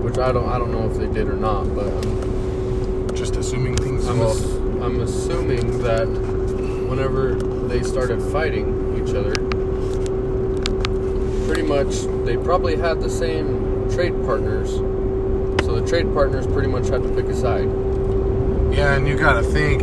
which 0.02 0.18
I 0.18 0.32
don't, 0.32 0.48
I 0.48 0.58
don't 0.58 0.72
know 0.72 0.90
if 0.90 0.96
they 0.96 1.06
did 1.06 1.28
or 1.28 1.36
not. 1.36 1.72
But 1.74 1.86
I'm, 1.86 3.14
Just 3.14 3.36
assuming 3.36 3.76
things 3.76 4.08
I'm, 4.08 4.18
well. 4.18 4.30
ass- 4.30 4.58
I'm 4.82 5.00
assuming 5.00 5.80
that 5.82 6.08
whenever 6.08 7.34
they 7.68 7.84
started 7.84 8.20
fighting 8.20 9.00
each 9.00 9.14
other, 9.14 9.36
pretty 11.46 11.62
much 11.62 12.02
they 12.26 12.36
probably 12.36 12.76
had 12.76 13.00
the 13.00 13.08
same 13.08 13.88
trade 13.92 14.12
partners. 14.24 14.70
So 15.64 15.78
the 15.78 15.86
trade 15.86 16.12
partners 16.12 16.48
pretty 16.48 16.68
much 16.68 16.88
had 16.88 17.04
to 17.04 17.08
pick 17.10 17.26
a 17.26 17.34
side. 17.34 17.70
Yeah, 18.74 18.94
and 18.94 19.06
you 19.06 19.16
gotta 19.16 19.42
think 19.44 19.82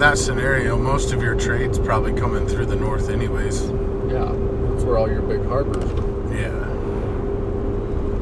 that 0.00 0.18
scenario, 0.18 0.76
most 0.76 1.12
of 1.12 1.22
your 1.22 1.36
trade's 1.36 1.78
probably 1.78 2.12
coming 2.12 2.48
through 2.48 2.66
the 2.66 2.76
north 2.76 3.10
anyways. 3.10 3.62
Yeah, 4.10 4.32
that's 4.70 4.82
where 4.82 4.98
all 4.98 5.08
your 5.08 5.22
big 5.22 5.44
harbors 5.46 5.84
were. 5.84 6.34
Yeah. 6.34 6.50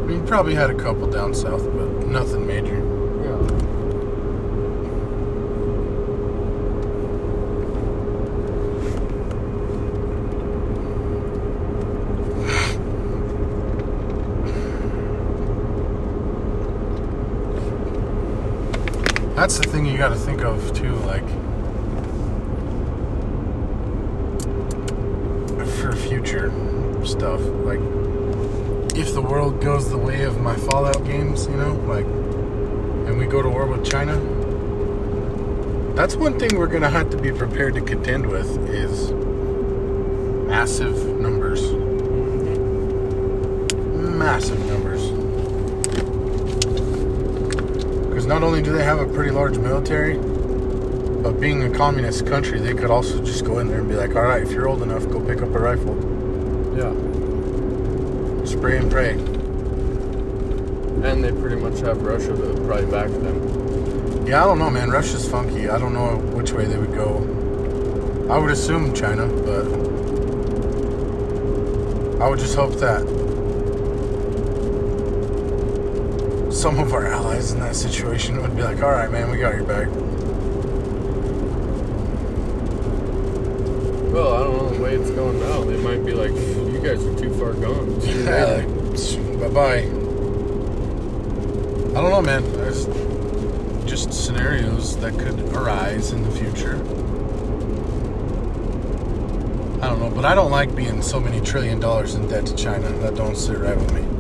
I 0.03 0.07
mean, 0.07 0.21
you 0.21 0.27
probably 0.27 0.55
had 0.55 0.69
a 0.69 0.75
couple 0.75 1.07
down 1.11 1.33
south, 1.35 1.65
but 1.65 2.07
nothing 2.09 2.47
major. 2.47 2.77
Yeah. 3.25 3.63
That's 19.47 19.61
the 19.61 19.71
thing 19.71 19.87
you 19.87 19.97
gotta 19.97 20.17
think 20.17 20.43
of 20.43 20.73
too, 20.75 20.93
like 21.07 21.23
for 25.79 25.95
future 25.95 26.51
stuff. 27.07 27.41
Like 27.63 27.79
if 28.97 29.15
the 29.15 29.23
world 29.23 29.63
goes 29.63 29.89
the 29.89 29.99
way 29.99 30.25
of 30.25 30.41
my 30.41 30.57
Fallout 30.57 31.05
games, 31.05 31.47
you 31.47 31.55
know, 31.55 31.75
like 31.87 32.07
and 32.07 33.17
we 33.21 33.27
go 33.27 33.41
to 33.41 33.49
war 33.49 33.67
with 33.67 33.89
China, 33.89 34.19
that's 35.95 36.17
one 36.17 36.41
thing 36.41 36.59
we're 36.59 36.67
gonna 36.67 36.91
have 36.91 37.11
to 37.11 37.17
be 37.17 37.31
prepared 37.31 37.75
to 37.75 37.81
contend 37.83 38.27
with 38.27 38.69
is 38.69 39.13
massive 40.49 41.21
numbers. 41.21 41.71
Massive 43.95 44.59
numbers. 44.67 45.16
Because 48.27 48.41
not 48.41 48.45
only 48.45 48.61
do 48.61 48.73
they 48.73 48.83
have 48.83 48.99
a 48.99 49.07
pretty 49.07 49.31
large 49.31 49.57
military, 49.57 50.19
but 50.19 51.39
being 51.39 51.63
a 51.63 51.71
communist 51.71 52.27
country, 52.27 52.59
they 52.59 52.75
could 52.75 52.91
also 52.91 53.23
just 53.23 53.45
go 53.45 53.61
in 53.61 53.69
there 53.69 53.79
and 53.79 53.89
be 53.89 53.95
like, 53.95 54.17
all 54.17 54.23
right, 54.23 54.43
if 54.43 54.51
you're 54.51 54.67
old 54.67 54.83
enough, 54.83 55.09
go 55.09 55.21
pick 55.21 55.43
up 55.43 55.55
a 55.55 55.59
rifle, 55.61 55.95
Yeah. 56.77 56.93
spray 58.45 58.79
and 58.79 58.91
pray. 58.91 59.11
And 61.09 61.23
they 61.23 61.31
pretty 61.31 61.55
much 61.55 61.79
have 61.83 62.03
Russia 62.03 62.35
would 62.35 62.67
probably 62.67 62.87
back 62.87 63.11
them. 63.11 64.27
Yeah, 64.27 64.43
I 64.43 64.47
don't 64.47 64.59
know, 64.59 64.71
man. 64.71 64.91
Russia's 64.91 65.29
funky. 65.29 65.69
I 65.69 65.79
don't 65.79 65.93
know 65.95 66.17
which 66.35 66.53
way 66.53 66.65
they 66.65 66.79
would 66.79 66.95
go. 66.97 67.19
I 68.29 68.39
would 68.39 68.51
assume 68.51 68.93
China, 68.93 69.29
but 69.29 69.67
I 72.21 72.29
would 72.29 72.41
just 72.41 72.57
hope 72.57 72.75
that 72.81 73.05
some 76.57 76.79
of 76.79 76.95
our 76.95 77.07
allies 77.07 77.53
in 77.53 77.61
that 77.61 77.77
situation 77.77 78.41
would 78.41 78.57
be 78.57 78.63
like, 78.63 78.83
all 78.83 78.91
right, 78.91 79.11
man, 79.11 79.31
we 79.31 79.37
got 79.37 79.55
your 79.55 79.65
back. 79.65 79.89
Well, 84.11 84.35
I 84.35 84.45
don't 84.45 84.57
know 84.57 84.71
the 84.71 84.83
way 84.83 84.95
it's 84.95 85.11
going 85.11 85.39
now. 85.39 85.65
They 85.65 85.77
might 85.77 86.05
be 86.07 86.15
like, 86.15 86.31
you 86.33 86.81
guys 86.83 87.05
are 87.05 87.15
too 87.19 87.33
far 87.35 87.53
gone. 87.53 88.01
You 88.01 88.25
bye 89.39 89.49
bye. 89.51 89.83
I 91.91 92.01
don't 92.01 92.11
know, 92.11 92.23
man. 92.23 92.51
There's 92.53 92.87
just 93.85 94.15
scenarios 94.15 94.97
that 94.97 95.19
could 95.19 95.39
arise 95.55 96.13
in 96.13 96.23
the 96.23 96.31
future. 96.31 96.77
I 99.83 99.91
don't 99.91 100.01
know, 100.01 100.11
but 100.11 100.25
I 100.25 100.35
don't 100.35 100.51
like 100.51 100.75
being 100.75 101.03
so 101.03 101.21
many 101.21 101.43
trillion 101.43 101.81
dollars 101.81 102.15
in 102.15 102.27
debt 102.29 102.47
to 102.47 102.57
China. 102.57 102.89
That 103.01 103.15
don't 103.15 103.37
sit 103.37 103.59
right 103.59 103.77
with 103.77 103.93
me. 103.93 104.16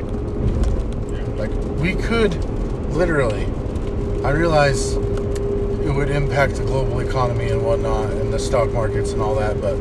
We 1.86 1.94
could 1.94 2.34
literally, 2.94 3.44
I 4.24 4.30
realize 4.30 4.94
it 4.94 5.94
would 5.94 6.10
impact 6.10 6.56
the 6.56 6.64
global 6.64 6.98
economy 6.98 7.48
and 7.50 7.64
whatnot, 7.64 8.10
and 8.10 8.32
the 8.32 8.40
stock 8.40 8.72
markets 8.72 9.12
and 9.12 9.22
all 9.22 9.36
that, 9.36 9.60
but 9.60 9.76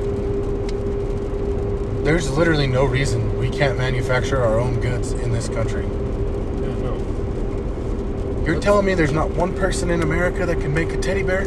there's 2.06 2.30
literally 2.30 2.68
no 2.68 2.86
reason 2.86 3.40
we 3.40 3.50
can't 3.50 3.76
manufacture 3.80 4.40
our 4.40 4.60
own 4.60 4.80
goods 4.82 5.14
in 5.14 5.32
this 5.32 5.50
country. 5.50 5.82
Yeah, 5.82 6.76
no. 6.84 8.44
You're 8.46 8.62
telling 8.62 8.86
me 8.86 8.94
there's 8.94 9.12
not 9.12 9.32
one 9.32 9.56
person 9.56 9.90
in 9.90 10.04
America 10.04 10.46
that 10.46 10.62
can 10.62 10.76
make 10.76 10.92
a 10.92 10.98
teddy 10.98 11.24
bear? 11.24 11.46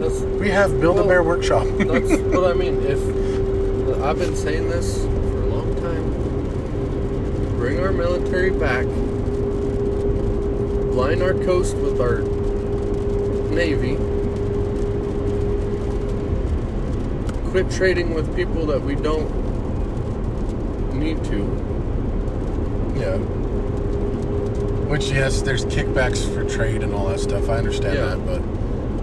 That's 0.00 0.20
We 0.20 0.50
have 0.50 0.78
Build 0.82 0.98
a 0.98 1.04
Bear 1.04 1.22
Workshop. 1.22 1.66
that's 1.78 2.12
what 2.34 2.50
I 2.50 2.52
mean. 2.52 2.82
If 2.82 3.00
I've 4.02 4.18
been 4.18 4.36
saying 4.36 4.68
this 4.68 4.98
for 4.98 5.42
a 5.44 5.46
long 5.46 5.74
time, 5.76 7.56
bring 7.56 7.71
our 7.82 7.92
military 7.92 8.50
back, 8.50 8.86
line 10.94 11.20
our 11.22 11.34
coast 11.44 11.76
with 11.76 12.00
our 12.00 12.20
navy, 13.52 13.96
quit 17.50 17.70
trading 17.70 18.14
with 18.14 18.34
people 18.34 18.64
that 18.66 18.80
we 18.80 18.94
don't 18.94 19.28
need 20.98 21.22
to. 21.24 21.38
yeah. 22.96 23.16
Which, 24.88 25.10
yes, 25.10 25.40
there's 25.42 25.64
kickbacks 25.64 26.22
for 26.34 26.44
trade 26.44 26.82
and 26.82 26.92
all 26.92 27.06
that 27.08 27.18
stuff. 27.20 27.48
I 27.48 27.56
understand 27.56 27.94
Yeah. 27.94 28.06
that, 28.14 28.26
but. 28.26 28.40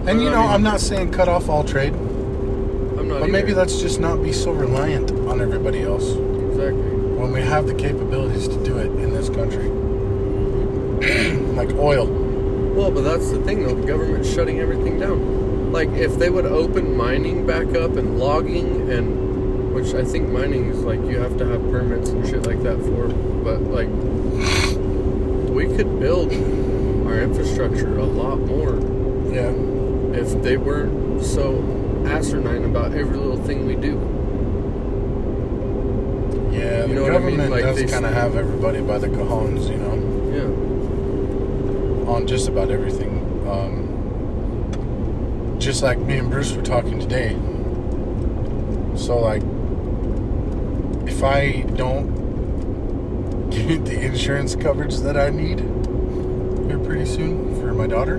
But, 0.04 0.08
And 0.12 0.22
you 0.22 0.28
I 0.28 0.32
know, 0.32 0.40
mean- 0.42 0.50
I'm 0.50 0.62
not 0.62 0.80
saying 0.80 1.10
cut 1.10 1.28
off 1.28 1.48
all 1.48 1.64
trade, 1.64 1.92
I'm 1.92 3.08
not. 3.08 3.20
but 3.20 3.28
maybe 3.30 3.50
either. 3.50 3.60
let's 3.60 3.80
just 3.80 3.98
not 4.00 4.22
be 4.22 4.32
so 4.32 4.52
reliant 4.52 5.10
on 5.10 5.40
everybody 5.42 5.82
else 5.82 6.14
exactly. 6.14 6.99
When 7.20 7.32
we 7.32 7.42
have 7.42 7.66
the 7.66 7.74
capabilities 7.74 8.48
to 8.48 8.64
do 8.64 8.78
it 8.78 8.86
in 8.86 9.12
this 9.12 9.28
country. 9.28 9.68
like 11.54 11.70
oil. 11.74 12.06
Well, 12.06 12.90
but 12.90 13.02
that's 13.02 13.30
the 13.30 13.42
thing, 13.42 13.62
though. 13.62 13.74
The 13.74 13.86
government's 13.86 14.32
shutting 14.32 14.58
everything 14.58 14.98
down. 14.98 15.70
Like, 15.70 15.90
if 15.90 16.18
they 16.18 16.30
would 16.30 16.46
open 16.46 16.96
mining 16.96 17.46
back 17.46 17.74
up 17.76 17.96
and 17.96 18.18
logging, 18.18 18.90
and 18.90 19.74
which 19.74 19.94
I 19.94 20.02
think 20.02 20.30
mining 20.30 20.70
is 20.70 20.80
like 20.80 21.00
you 21.00 21.18
have 21.18 21.36
to 21.38 21.46
have 21.46 21.60
permits 21.70 22.08
and 22.10 22.26
shit 22.26 22.46
like 22.46 22.62
that 22.62 22.78
for, 22.78 23.08
but 23.44 23.60
like, 23.62 23.88
we 25.50 25.66
could 25.76 26.00
build 26.00 26.32
our 27.06 27.20
infrastructure 27.20 27.98
a 27.98 28.04
lot 28.04 28.36
more 28.38 28.76
Yeah. 29.32 29.52
if 30.18 30.42
they 30.42 30.56
weren't 30.56 31.22
so 31.22 31.62
asinine 32.06 32.64
about 32.64 32.94
every 32.94 33.16
little 33.16 33.42
thing 33.44 33.66
we 33.66 33.74
do. 33.76 34.19
Yeah, 36.60 36.82
You 36.82 36.88
the 36.88 36.94
know 36.94 37.02
what 37.02 37.12
I 37.14 37.18
mean? 37.20 37.36
government 37.38 37.50
Like, 37.50 37.62
does 37.62 37.90
kind 37.90 38.04
of 38.06 38.12
have 38.12 38.36
everybody 38.36 38.80
by 38.80 38.98
the 38.98 39.08
cajones, 39.08 39.68
you 39.70 39.78
know, 39.78 39.96
Yeah. 42.04 42.10
on 42.12 42.26
just 42.26 42.48
about 42.48 42.70
everything. 42.70 43.18
Um, 43.48 43.86
just 45.58 45.82
like 45.82 45.98
me 45.98 46.18
and 46.18 46.30
Bruce 46.30 46.52
were 46.54 46.62
talking 46.62 46.98
today. 47.00 47.34
So, 48.94 49.18
like, 49.18 49.42
if 51.08 51.22
I 51.24 51.64
don't 51.76 53.50
get 53.50 53.84
the 53.86 54.00
insurance 54.04 54.54
coverage 54.54 54.98
that 54.98 55.16
I 55.16 55.30
need 55.30 55.60
here 56.68 56.78
pretty 56.78 57.06
soon 57.06 57.58
for 57.60 57.72
my 57.74 57.86
daughter, 57.86 58.16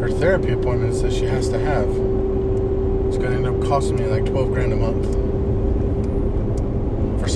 her 0.00 0.10
therapy 0.10 0.50
appointments 0.52 1.00
that 1.02 1.12
she 1.12 1.24
has 1.24 1.48
to 1.48 1.58
have. 1.58 1.88
It's 3.08 3.16
going 3.16 3.30
to 3.30 3.36
end 3.36 3.46
up 3.48 3.60
costing 3.66 3.96
me 3.96 4.04
like 4.06 4.24
12 4.26 4.52
grand 4.52 4.72
a 4.72 4.76
month 4.76 5.06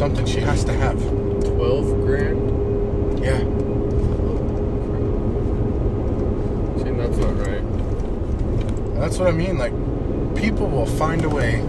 something 0.02 0.26
she 0.26 0.40
has 0.40 0.64
to 0.64 0.72
have. 0.72 1.00
Twelve 1.44 1.86
grand. 2.00 3.22
Yeah. 3.22 3.38
See, 6.78 6.90
that's 6.90 7.18
not 7.18 7.38
right. 7.46 7.62
That's 8.98 9.16
what 9.18 9.28
I 9.28 9.30
mean. 9.30 9.58
Like, 9.58 9.72
people 10.34 10.66
will 10.66 10.86
find 10.86 11.24
a 11.24 11.28
way. 11.28 11.62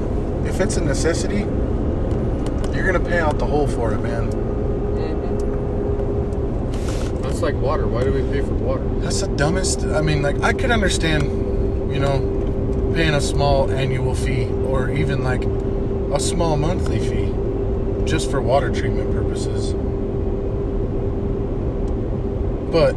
If 0.45 0.59
it's 0.61 0.77
a 0.77 0.81
necessity, 0.81 1.45
you're 2.75 2.87
gonna 2.87 2.99
pay 2.99 3.19
out 3.19 3.37
the 3.37 3.45
hole 3.45 3.67
for 3.67 3.93
it, 3.93 3.99
man. 3.99 4.31
Mm-hmm. 4.95 5.27
That's 7.21 7.43
like 7.43 7.53
water. 7.53 7.85
Why 7.85 8.03
do 8.03 8.11
we 8.11 8.23
pay 8.31 8.41
for 8.41 8.55
water? 8.55 8.83
That's 9.01 9.21
the 9.21 9.27
dumbest. 9.27 9.83
I 9.83 10.01
mean, 10.01 10.23
like, 10.23 10.41
I 10.41 10.53
could 10.53 10.71
understand, 10.71 11.23
you 11.93 11.99
know, 11.99 12.17
paying 12.95 13.13
a 13.13 13.21
small 13.21 13.69
annual 13.69 14.15
fee 14.15 14.47
or 14.65 14.89
even 14.89 15.23
like 15.23 15.45
a 16.15 16.19
small 16.19 16.57
monthly 16.57 16.97
fee 16.97 17.22
just 18.13 18.29
for 18.29 18.39
water 18.39 18.69
treatment 18.69 19.11
purposes. 19.11 19.73
But 22.71 22.93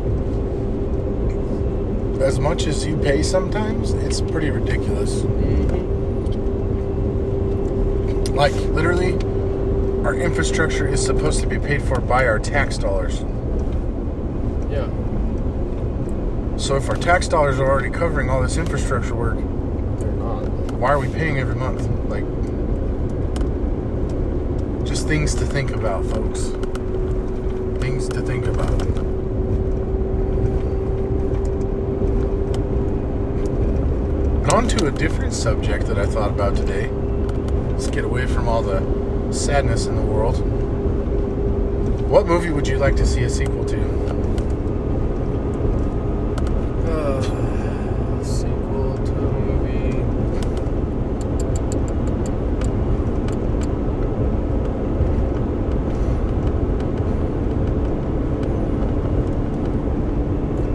as 2.23 2.39
much 2.39 2.67
as 2.67 2.85
you 2.85 2.99
pay 2.99 3.23
sometimes, 3.23 3.95
it's 3.95 4.21
pretty 4.21 4.51
ridiculous. 4.51 5.23
Mm-hmm. 5.23 5.87
Like, 8.35 8.53
literally, 8.53 9.15
our 10.05 10.15
infrastructure 10.15 10.87
is 10.87 11.03
supposed 11.03 11.41
to 11.41 11.47
be 11.47 11.59
paid 11.59 11.83
for 11.83 11.99
by 11.99 12.27
our 12.27 12.39
tax 12.39 12.77
dollars. 12.77 13.23
Yeah. 14.71 14.91
So, 16.59 16.77
if 16.77 16.91
our 16.91 16.97
tax 16.97 17.27
dollars 17.27 17.59
are 17.59 17.67
already 17.67 17.89
covering 17.89 18.29
all 18.29 18.43
this 18.43 18.59
infrastructure 18.59 19.15
work, 19.15 19.39
They're 19.99 20.13
not. 20.13 20.43
why 20.73 20.91
are 20.91 20.99
we 20.99 21.09
paying 21.09 21.39
every 21.39 21.55
month? 21.55 21.89
Like, 22.11 22.27
things 25.07 25.35
to 25.37 25.47
think 25.47 25.71
about, 25.71 26.05
folks. 26.07 26.49
Things 27.81 28.09
to 28.09 28.21
think 28.23 28.45
about. 28.47 28.83
And 34.43 34.53
on 34.53 34.67
to 34.69 34.87
a 34.87 34.91
different 34.91 35.33
subject 35.33 35.87
that 35.87 35.99
I 35.99 36.07
thought 36.07 36.31
about 36.31 36.57
today. 36.57 36.91
Let's 37.71 37.87
get 37.89 38.05
away 38.05 38.27
from 38.27 38.49
all 38.49 38.63
the 38.63 38.83
sadness 39.33 39.87
in 39.87 39.95
the 39.95 40.03
world. 40.03 40.39
What 42.11 42.27
movie 42.27 42.51
would 42.51 42.67
you 42.67 42.79
like 42.79 42.97
to 42.97 43.07
see 43.07 43.23
a 43.23 43.31
sequel 43.31 43.65
to? 43.65 43.81
Uh, 46.89 47.23
sequel 48.25 48.97
to 49.05 49.13
a 49.13 49.33
movie. 49.33 50.03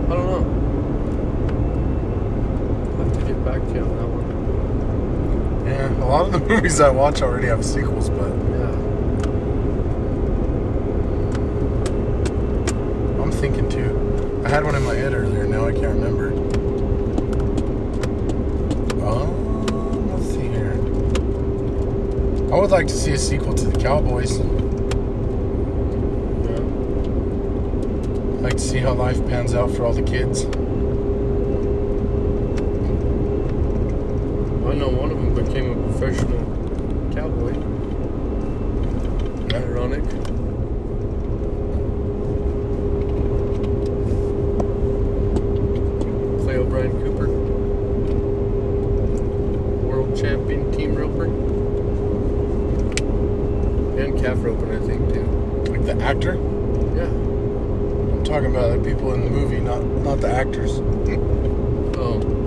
I 0.03 0.13
don't 0.13 0.27
know. 0.27 0.43
I'll 2.91 3.05
have 3.05 3.13
to 3.17 3.21
get 3.25 3.39
back 3.45 3.61
to 3.61 3.73
you 3.73 3.83
on 3.83 3.95
that 3.95 4.09
one. 4.09 4.25
Yeah, 5.65 6.03
a 6.03 6.05
lot 6.05 6.25
of 6.25 6.31
the 6.33 6.39
movies 6.71 6.79
I 6.79 6.89
watch 6.89 7.21
already 7.21 7.47
have 7.47 7.65
sequels, 7.65 8.09
but 8.09 8.31
Yeah. 8.31 8.71
I'm 13.21 13.31
thinking 13.31 13.67
too. 13.67 14.41
I 14.45 14.49
had 14.49 14.63
one 14.63 14.75
in 14.75 14.83
my 14.83 14.95
head 14.95 15.13
earlier. 15.13 15.45
Now 15.45 15.67
I 15.67 15.73
can't 15.73 15.93
remember. 15.95 16.31
Um, 19.05 20.07
let's 20.13 20.27
see 20.31 20.47
here. 20.47 20.73
I 22.53 22.57
would 22.57 22.71
like 22.71 22.87
to 22.87 22.93
see 22.93 23.11
a 23.11 23.17
sequel 23.17 23.53
to 23.53 23.65
the 23.65 23.77
Cowboys. 23.77 24.39
Like 28.41 28.53
to 28.53 28.59
see 28.59 28.77
how 28.77 28.93
life 28.93 29.19
pans 29.27 29.53
out 29.53 29.71
for 29.71 29.85
all 29.85 29.93
the 29.93 30.03
kids. 30.03 30.45
I 34.65 34.73
know 34.73 34.89
one 34.89 35.11
of 35.11 35.17
them 35.17 35.35
became 35.35 35.71
a 35.71 35.75
professional 35.91 36.60
cowboy. 37.13 37.51
Ironic. 39.53 40.03
Clay 46.41 46.55
O'Brien 46.55 46.91
Cooper. 47.01 47.27
World 49.87 50.17
champion 50.17 50.71
team 50.71 50.95
roper. 50.95 51.25
And 53.99 54.19
calf 54.19 54.37
roping, 54.41 54.71
I 54.71 54.79
think, 54.79 55.13
too. 55.13 55.25
Like 55.71 55.85
the 55.85 56.01
actor. 56.01 56.35
Yeah. 56.95 57.03
I'm 57.03 58.23
talking 58.23 58.55
about 58.55 58.77
the 58.77 58.89
people 58.89 59.13
in 59.13 59.25
the 59.25 59.29
movie, 59.29 59.59
not 59.59 59.83
not 59.83 60.21
the 60.21 60.31
actors. 60.31 60.79
Oh, 61.97 62.21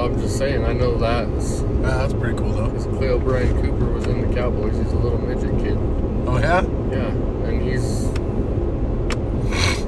I'm, 0.00 0.12
I'm 0.14 0.20
just 0.20 0.38
saying, 0.38 0.64
I 0.64 0.72
know 0.72 0.96
that. 0.98 1.28
Yeah, 1.28 1.96
that's 1.98 2.14
pretty 2.14 2.38
cool 2.38 2.52
though. 2.52 2.68
Because 2.68 2.86
Clay 2.86 3.08
O'Brien 3.08 3.54
Cooper 3.62 3.90
was 3.92 4.06
in 4.06 4.26
the 4.26 4.34
Cowboys. 4.34 4.76
He's 4.76 4.92
a 4.92 4.96
little 4.96 5.18
midget 5.18 5.58
kid. 5.62 5.76
Oh 6.26 6.38
yeah. 6.38 6.62
Yeah, 6.90 7.08
and 7.48 7.62
he's 7.62 8.08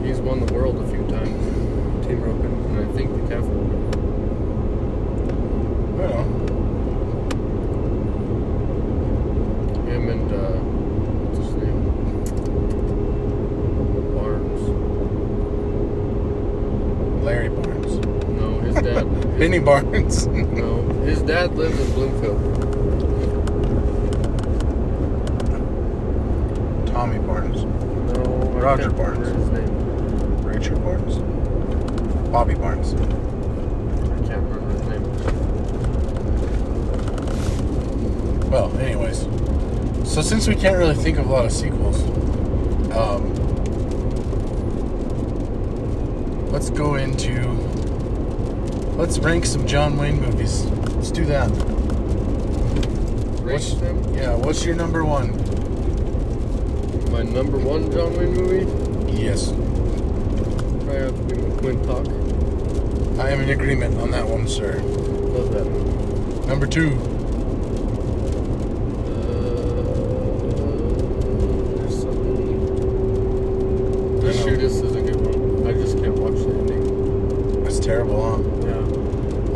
he's 0.02 0.20
won 0.20 0.44
the 0.44 0.52
world 0.52 0.76
a 0.78 0.86
few 0.88 1.06
times, 1.08 2.06
team 2.06 2.20
roping, 2.22 2.52
and 2.76 2.78
I 2.78 2.92
think 2.92 3.10
the 3.12 3.20
calf 3.28 3.44
roping. 3.44 3.90
Right 5.96 6.14
on. 6.14 6.42
Him 9.86 10.08
and 10.08 10.32
uh, 10.32 10.58
what's 11.28 11.38
his 11.38 11.54
name? 11.54 11.78
Barnes. 14.14 14.62
Larry 17.24 17.48
Barnes. 17.48 17.94
No, 18.28 18.60
his 18.60 18.74
dad. 18.76 19.06
his- 19.38 19.41
Benny 19.52 19.64
Barnes. 19.64 20.26
No, 20.32 20.82
his 21.04 21.20
dad 21.20 21.54
lives 21.56 21.78
in 21.78 21.92
Bloomfield. 21.92 22.40
Tommy 26.86 27.18
Barnes. 27.18 27.64
No, 28.14 28.22
Roger 28.58 28.84
can't 28.84 28.96
remember 28.96 29.26
Barnes. 29.26 29.28
His 29.36 29.50
name. 29.50 30.42
Richard 30.42 30.82
Barnes. 30.82 31.18
Bobby 32.30 32.54
Barnes. 32.54 32.94
I 32.94 32.96
can't 34.26 34.42
remember 34.42 34.70
his 34.72 34.82
name. 34.88 35.04
Well, 38.50 38.74
anyways. 38.78 39.28
So 40.10 40.22
since 40.22 40.48
we 40.48 40.54
can't 40.54 40.78
really 40.78 40.94
think 40.94 41.18
of 41.18 41.26
a 41.26 41.30
lot 41.30 41.44
of 41.44 41.52
sequels, 41.52 42.02
um, 42.96 43.34
let's 46.50 46.70
go 46.70 46.94
into 46.94 47.61
let's 49.02 49.18
rank 49.18 49.44
some 49.44 49.66
John 49.66 49.98
Wayne 49.98 50.20
movies. 50.20 50.64
Let's 50.94 51.10
do 51.10 51.24
that. 51.24 51.50
Rank 53.40 53.44
What's- 53.44 53.74
them. 53.74 54.14
Yeah, 54.14 54.36
what's 54.36 54.64
your 54.64 54.76
number 54.76 55.04
one? 55.04 55.30
My 57.10 57.22
number 57.24 57.58
one 57.58 57.90
John 57.90 58.14
Wayne 58.16 58.32
movie 58.32 58.64
Yes, 59.20 59.48
probably 60.84 61.00
have 61.00 61.16
to 61.16 61.22
be 61.24 61.34
McLintock. 61.42 62.06
I 63.18 63.30
am 63.30 63.40
in 63.40 63.50
agreement 63.50 63.98
on 64.00 64.12
that 64.12 64.28
one, 64.28 64.46
sir. 64.46 64.80
Love 64.80 65.50
that 65.52 65.64
movie. 65.66 66.46
Number 66.46 66.66
two, 66.66 66.96
Uh, 69.02 69.04
there's 71.76 71.96
so 72.02 72.10
many. 72.12 72.54
The 74.20 74.28
I 74.28 74.30
know. 74.32 74.46
Shootist 74.46 74.78
is 74.84 74.94
a 74.94 75.00
good 75.02 75.20
one. 75.20 75.66
I 75.66 75.68
just 75.72 75.98
can't 75.98 76.16
watch 76.18 76.34
the 76.34 76.54
ending. 76.54 76.84
that's 77.64 77.80
terrible, 77.80 78.22
huh? 78.22 78.38
Yeah. 78.66 78.84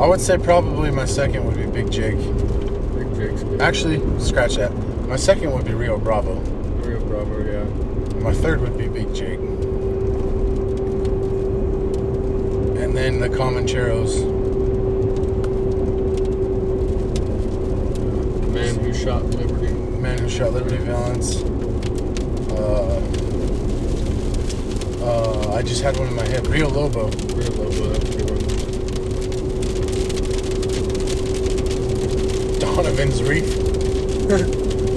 I 0.07 0.09
would 0.09 0.21
say 0.21 0.39
probably 0.39 0.93
my 0.93 1.05
second 1.05 1.45
would 1.47 1.57
be 1.57 1.67
Big 1.67 1.91
Jake. 1.91 2.15
Big 2.15 3.13
Jake's 3.17 3.43
good. 3.43 3.61
Actually, 3.61 4.21
scratch 4.21 4.55
that. 4.55 4.73
My 5.09 5.17
second 5.17 5.51
would 5.51 5.65
be 5.65 5.75
Rio 5.75 5.99
Bravo. 5.99 6.35
Rio 6.35 7.01
Bravo, 7.01 7.45
yeah. 7.45 7.65
My 8.21 8.33
third 8.33 8.61
would 8.61 8.79
be 8.79 8.87
Big 8.87 9.13
Jake. 9.13 9.41
And 12.81 12.97
then 12.97 13.19
the 13.19 13.29
Comancheros. 13.29 14.23
Man 18.55 18.77
who 18.77 18.95
shot 18.95 19.25
Liberty. 19.25 19.73
Man 19.73 20.19
Who 20.19 20.29
Shot 20.29 20.53
Liberty 20.53 20.77
Valance. 20.77 21.43
Uh, 22.53 23.01
uh, 25.03 25.53
I 25.53 25.63
just 25.63 25.83
had 25.83 25.99
one 25.99 26.07
in 26.07 26.15
my 26.15 26.29
head. 26.29 26.47
Rio 26.47 26.69
Lobo. 26.69 27.09
Rio 27.09 27.51
Lobo, 27.51 27.89
that's 27.89 28.15
a 28.15 28.19
good 28.19 28.31
one. 28.31 28.37
Donovan's 32.87 33.21
Reef. 33.21 33.45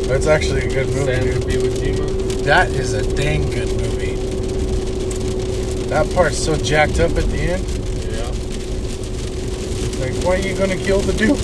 That's 0.08 0.28
actually 0.28 0.62
a 0.62 0.70
good 0.70 0.90
movie. 0.90 1.20
Dude. 1.22 1.38
of 1.38 1.44
Iwo 1.46 1.70
Jima. 1.74 2.44
That 2.44 2.70
is 2.70 2.94
a 2.94 3.02
dang 3.16 3.50
good 3.50 3.68
movie. 3.82 4.14
That 5.90 6.08
part's 6.14 6.38
so 6.38 6.56
jacked 6.56 7.00
up 7.00 7.18
at 7.18 7.26
the 7.26 7.42
end. 7.42 7.66
Yeah. 8.14 8.30
Like, 10.06 10.24
why 10.24 10.36
are 10.36 10.48
you 10.48 10.56
gonna 10.56 10.78
kill 10.78 11.00
the 11.00 11.14
Duke? 11.14 11.40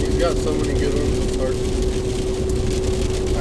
He's 0.00 0.18
got 0.18 0.36
so 0.38 0.52
many 0.54 0.74
good 0.80 0.94
ones. 0.94 1.18
It's 1.22 1.36
hard. 1.36 1.54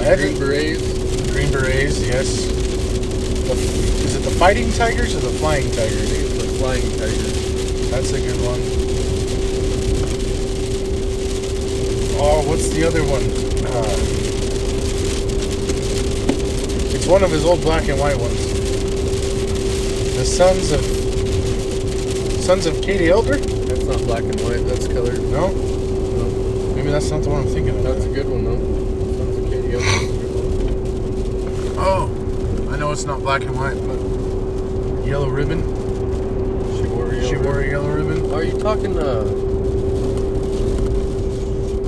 I 0.02 0.04
had 0.04 0.20
Green 0.20 0.38
Berets. 0.38 1.32
Green 1.32 1.52
Berets, 1.52 2.00
yes. 2.00 2.46
The, 2.46 3.54
is 4.06 4.16
it 4.18 4.20
the 4.22 4.30
Fighting 4.38 4.72
Tigers 4.74 5.16
or 5.16 5.20
the 5.22 5.32
Flying 5.40 5.66
I 5.66 5.76
Tigers? 5.76 6.12
think 6.12 6.30
it's 6.30 6.44
the 6.44 6.60
Flying 6.60 6.92
Tigers. 6.92 7.90
That's 7.90 8.12
a 8.14 8.20
good 8.22 8.40
one. 8.46 8.81
Oh, 12.24 12.48
what's 12.48 12.70
the 12.70 12.86
other 12.86 13.04
one? 13.04 13.24
Uh, 13.66 13.98
it's 16.94 17.08
one 17.08 17.24
of 17.24 17.32
his 17.32 17.44
old 17.46 17.62
black 17.62 17.88
and 17.90 18.00
white 18.00 18.18
ones. 18.18 18.38
The 20.16 20.24
Sons 20.26 20.72
of 20.72 20.82
Sons 22.44 22.66
of 22.68 22.82
Katie 22.84 23.10
Elder? 23.10 23.38
That's 23.38 23.84
not 23.86 23.98
black 24.02 24.24
and 24.24 24.40
white. 24.42 24.64
That's 24.68 24.88
colored. 24.88 25.20
No, 25.32 25.48
No, 25.50 26.76
maybe 26.76 26.92
that's 26.92 27.10
not 27.10 27.24
the 27.24 27.30
one 27.30 27.42
I'm 27.42 27.48
thinking 27.48 27.76
of. 27.78 27.84
that's 27.84 28.06
a 28.06 28.10
good 28.10 28.28
one 28.30 28.44
though. 28.44 28.60
Sons 29.18 29.38
of 29.38 29.46
Katie 29.50 29.74
Elder 29.74 29.86
is 29.86 30.04
a 30.04 30.18
good 30.22 30.32
one. 31.76 31.76
Oh, 31.80 32.70
I 32.72 32.78
know 32.78 32.92
it's 32.92 33.06
not 33.06 33.22
black 33.22 33.42
and 33.42 33.56
white, 33.56 33.78
but 33.88 35.08
yellow 35.08 35.28
ribbon. 35.30 35.62
She 36.78 36.84
wore 36.88 37.08
a 37.12 37.22
She 37.24 37.32
yellow 37.32 37.44
wore 37.44 37.60
a 37.62 37.68
yellow 37.68 37.90
ribbon. 37.90 38.32
Are 38.32 38.44
you 38.44 38.60
talking 38.60 38.98
uh 39.00 39.24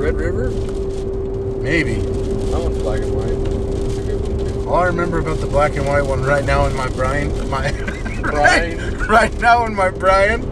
Red 0.04 0.18
River? 0.18 0.50
Maybe. 1.62 1.94
That 1.94 2.60
one's 2.60 2.78
black 2.80 3.00
and 3.00 3.16
white. 3.16 3.28
That's 3.30 3.98
a 3.98 4.02
good 4.04 4.22
one 4.22 4.38
too. 4.38 4.70
All 4.70 4.76
I 4.76 4.88
remember 4.88 5.20
about 5.20 5.38
the 5.38 5.48
black 5.48 5.78
and 5.78 5.88
white 5.88 6.02
one 6.02 6.22
right 6.24 6.44
now 6.44 6.66
in 6.66 6.76
my 6.76 6.88
Brian, 6.96 7.30
my 7.50 7.72
Brian. 8.22 8.98
right, 8.98 9.08
right 9.08 9.40
now 9.40 9.66
in 9.66 9.74
my 9.74 9.90
Brian. 9.90 10.42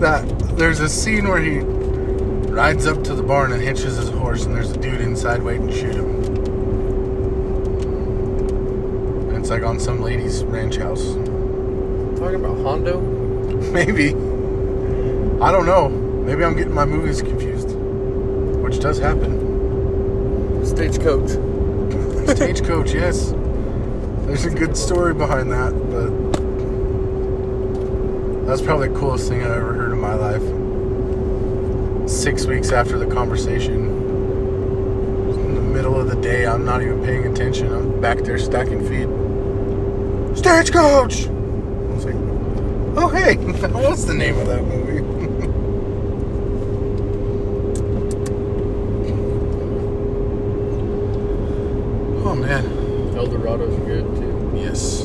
that 0.00 0.24
there's 0.56 0.80
a 0.80 0.88
scene 0.88 1.28
where 1.28 1.40
he 1.40 1.58
rides 1.60 2.88
up 2.88 3.04
to 3.04 3.14
the 3.14 3.22
barn 3.22 3.52
and 3.52 3.62
hitches 3.62 3.96
his 3.96 4.08
horse, 4.08 4.46
and 4.46 4.56
there's 4.56 4.72
a 4.72 4.76
dude 4.76 5.00
inside 5.00 5.44
waiting 5.44 5.68
to 5.68 5.72
shoot 5.72 5.94
him. 5.94 6.24
And 9.28 9.36
it's 9.36 9.50
like 9.50 9.62
on 9.62 9.78
some 9.78 10.02
lady's 10.02 10.42
ranch 10.42 10.74
house. 10.74 11.14
Talking 12.18 12.34
about 12.44 12.58
Hondo? 12.64 13.00
Maybe. 13.70 14.33
I 15.44 15.52
don't 15.52 15.66
know. 15.66 15.90
Maybe 15.90 16.42
I'm 16.42 16.56
getting 16.56 16.72
my 16.72 16.86
movies 16.86 17.20
confused, 17.20 17.68
which 18.62 18.80
does 18.80 18.98
happen. 18.98 20.64
Stagecoach. 20.64 21.32
Stagecoach, 22.34 22.94
yes. 22.94 23.34
There's 24.24 24.46
a 24.46 24.50
good 24.50 24.74
story 24.74 25.12
behind 25.12 25.52
that, 25.52 25.74
but 25.90 26.08
that's 28.46 28.62
probably 28.62 28.88
the 28.88 28.98
coolest 28.98 29.28
thing 29.28 29.42
I 29.42 29.54
ever 29.54 29.74
heard 29.74 29.92
in 29.92 30.00
my 30.00 30.14
life. 30.14 30.40
Six 32.08 32.46
weeks 32.46 32.72
after 32.72 32.96
the 32.98 33.06
conversation, 33.06 33.84
in 35.28 35.54
the 35.54 35.60
middle 35.60 36.00
of 36.00 36.08
the 36.08 36.16
day, 36.22 36.46
I'm 36.46 36.64
not 36.64 36.80
even 36.80 37.04
paying 37.04 37.26
attention. 37.26 37.70
I'm 37.70 38.00
back 38.00 38.20
there 38.20 38.38
stacking 38.38 38.80
feet. 38.88 39.10
Stagecoach! 40.38 41.26
I 41.26 41.30
was 41.92 42.06
like, 42.06 42.14
oh 42.96 43.08
hey, 43.08 43.36
what's 43.68 44.04
the 44.04 44.14
name 44.14 44.38
of 44.38 44.46
that 44.46 44.64
movie? 44.64 44.94
oh 52.26 52.34
man. 52.34 52.64
El 53.16 53.26
Dorado's 53.26 53.76
good 53.86 54.04
too. 54.16 54.52
Yes. 54.56 55.04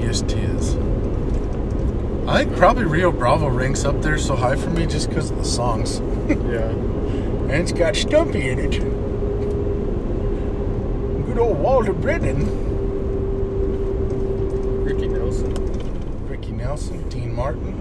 Yes, 0.00 0.22
it 0.22 0.32
is. 0.32 0.76
I 2.26 2.44
think 2.44 2.49
probably 2.60 2.84
Rio 2.84 3.10
Bravo 3.10 3.48
ranks 3.48 3.86
up 3.86 4.02
there 4.02 4.18
so 4.18 4.36
high 4.36 4.54
for 4.54 4.68
me 4.68 4.84
just 4.84 5.08
because 5.08 5.30
of 5.30 5.38
the 5.38 5.44
songs. 5.46 6.00
Yeah. 6.30 6.68
And 6.68 7.52
it's 7.52 7.72
got 7.72 7.96
Stumpy 7.96 8.50
in 8.50 8.58
it. 8.58 8.72
Good 11.26 11.38
old 11.38 11.58
Walter 11.58 11.94
Brennan. 11.94 12.44
Ricky 14.84 15.08
Nelson. 15.08 15.54
Ricky 16.28 16.52
Nelson, 16.52 17.08
Dean 17.08 17.34
Martin. 17.34 17.74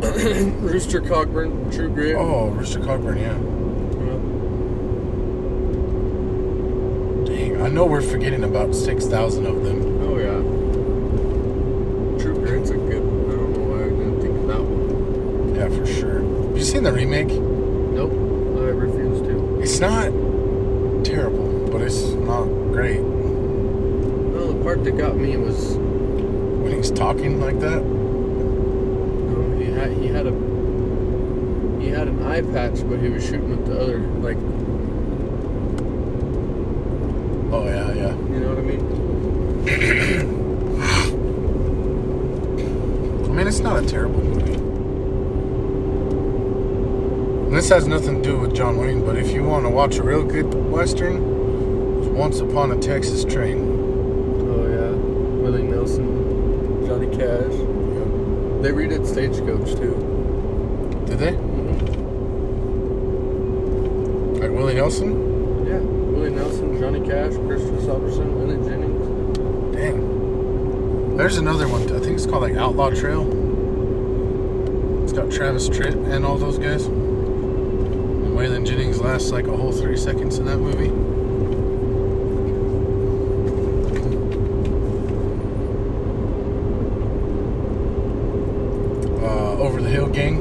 Rooster 0.62 1.02
Cogburn, 1.02 1.72
True 1.72 1.90
Grit. 1.90 2.16
Oh, 2.16 2.48
Rooster 2.48 2.80
Cogburn, 2.80 3.20
yeah. 3.20 3.36
Yeah. 7.26 7.36
Dang, 7.36 7.62
I 7.62 7.68
know 7.68 7.84
we're 7.84 8.00
forgetting 8.00 8.42
about 8.44 8.74
6,000 8.74 9.46
of 9.46 9.62
them. 9.62 10.00
Oh 10.02 10.16
yeah. 10.18 10.66
True 12.18 12.34
Grit's 12.34 12.70
a 12.70 12.74
good. 12.74 12.96
I 12.96 13.36
don't 13.36 13.52
know 13.52 13.60
why 13.70 13.84
I 13.84 13.88
didn't 13.90 14.20
think 14.20 14.36
of 14.38 14.46
that 14.48 14.60
one. 14.60 15.54
Yeah, 15.54 15.68
for 15.68 15.86
sure. 15.86 16.22
Have 16.48 16.56
you 16.56 16.64
seen 16.76 16.84
the 16.84 16.92
remake? 16.92 17.28
Nope. 17.28 18.12
I 18.12 18.68
refuse 18.68 19.22
to. 19.22 19.60
It's 19.62 19.80
not 19.80 20.12
terrible, 21.06 21.70
but 21.70 21.80
it's 21.80 22.02
not 22.02 22.44
great. 22.44 23.00
No, 23.00 24.52
the 24.52 24.62
part 24.62 24.84
that 24.84 24.98
got 24.98 25.16
me 25.16 25.38
was 25.38 25.76
When 25.76 26.72
he's 26.72 26.90
talking 26.90 27.40
like 27.40 27.58
that, 27.60 27.78
um, 27.78 29.58
he 29.58 29.70
had 29.70 29.90
he 29.92 30.08
had 30.08 30.26
a 30.26 30.32
he 31.80 31.88
had 31.88 32.08
an 32.08 32.22
eye 32.22 32.42
patch, 32.42 32.86
but 32.86 33.00
he 33.00 33.08
was 33.08 33.24
shooting 33.24 33.48
with 33.48 33.64
the 33.66 33.80
other. 33.80 33.98
Like, 34.20 34.36
oh 37.54 37.64
yeah, 37.64 37.92
yeah. 37.94 38.14
you 38.14 38.40
know 38.40 38.50
what 38.50 38.58
I 38.58 38.62
mean? 38.62 38.82
I 43.24 43.28
mean, 43.28 43.46
it's 43.46 43.60
not 43.60 43.82
a 43.82 43.86
terrible 43.86 44.22
movie. 44.22 44.56
And 47.46 47.55
this 47.66 47.82
has 47.82 47.88
nothing 47.88 48.22
to 48.22 48.30
do 48.30 48.38
with 48.38 48.54
John 48.54 48.76
Wayne, 48.76 49.04
but 49.04 49.16
if 49.16 49.32
you 49.32 49.42
want 49.42 49.64
to 49.64 49.68
watch 49.68 49.96
a 49.96 50.02
real 50.04 50.22
good 50.22 50.54
western, 50.70 51.16
it's 51.98 52.06
Once 52.06 52.38
Upon 52.38 52.70
a 52.70 52.78
Texas 52.78 53.24
Train. 53.24 53.58
Oh 53.58 54.68
yeah. 54.68 54.92
Willie 55.42 55.64
Nelson, 55.64 56.86
Johnny 56.86 57.08
Cash. 57.08 57.50
Yeah. 57.50 58.06
They 58.62 58.70
redid 58.70 59.04
Stagecoach 59.04 59.74
too. 59.74 59.96
Did 61.06 61.18
they? 61.18 61.32
Mm-hmm. 61.32 61.94
Like 64.34 64.52
Willie 64.52 64.74
Nelson? 64.74 65.66
Yeah. 65.66 65.80
Willie 65.80 66.30
Nelson, 66.30 66.78
Johnny 66.78 67.00
Cash, 67.00 67.32
Kris 67.32 67.62
Kristofferson, 67.62 68.32
Willie 68.34 68.64
Jennings. 68.64 69.74
Dang. 69.74 71.16
There's 71.16 71.38
another 71.38 71.66
one. 71.66 71.82
I 71.82 71.98
think 71.98 72.14
it's 72.14 72.26
called 72.26 72.42
like 72.42 72.54
Outlaw 72.54 72.90
Trail. 72.90 73.26
It's 75.02 75.12
got 75.12 75.32
Travis 75.32 75.68
Tritt 75.68 75.96
and 76.14 76.24
all 76.24 76.38
those 76.38 76.60
guys. 76.60 76.88
Lasts 79.06 79.30
like 79.30 79.46
a 79.46 79.56
whole 79.56 79.70
30 79.70 79.96
seconds 79.96 80.38
in 80.40 80.46
that 80.46 80.58
movie. 80.58 80.90
Uh, 89.24 89.58
Over 89.58 89.80
the 89.80 89.88
Hill 89.88 90.08
Gang. 90.08 90.40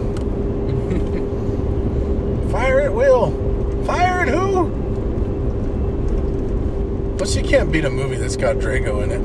Fire 2.51 2.81
at 2.81 2.91
will. 2.91 3.85
Fire 3.85 4.21
at 4.21 4.29
who? 4.29 4.65
But 7.19 7.35
you 7.35 7.43
can't 7.43 7.71
beat 7.71 7.85
a 7.85 7.91
movie 7.91 8.15
that's 8.15 8.35
got 8.35 8.55
Drago 8.55 9.03
in 9.03 9.11
it. 9.11 9.21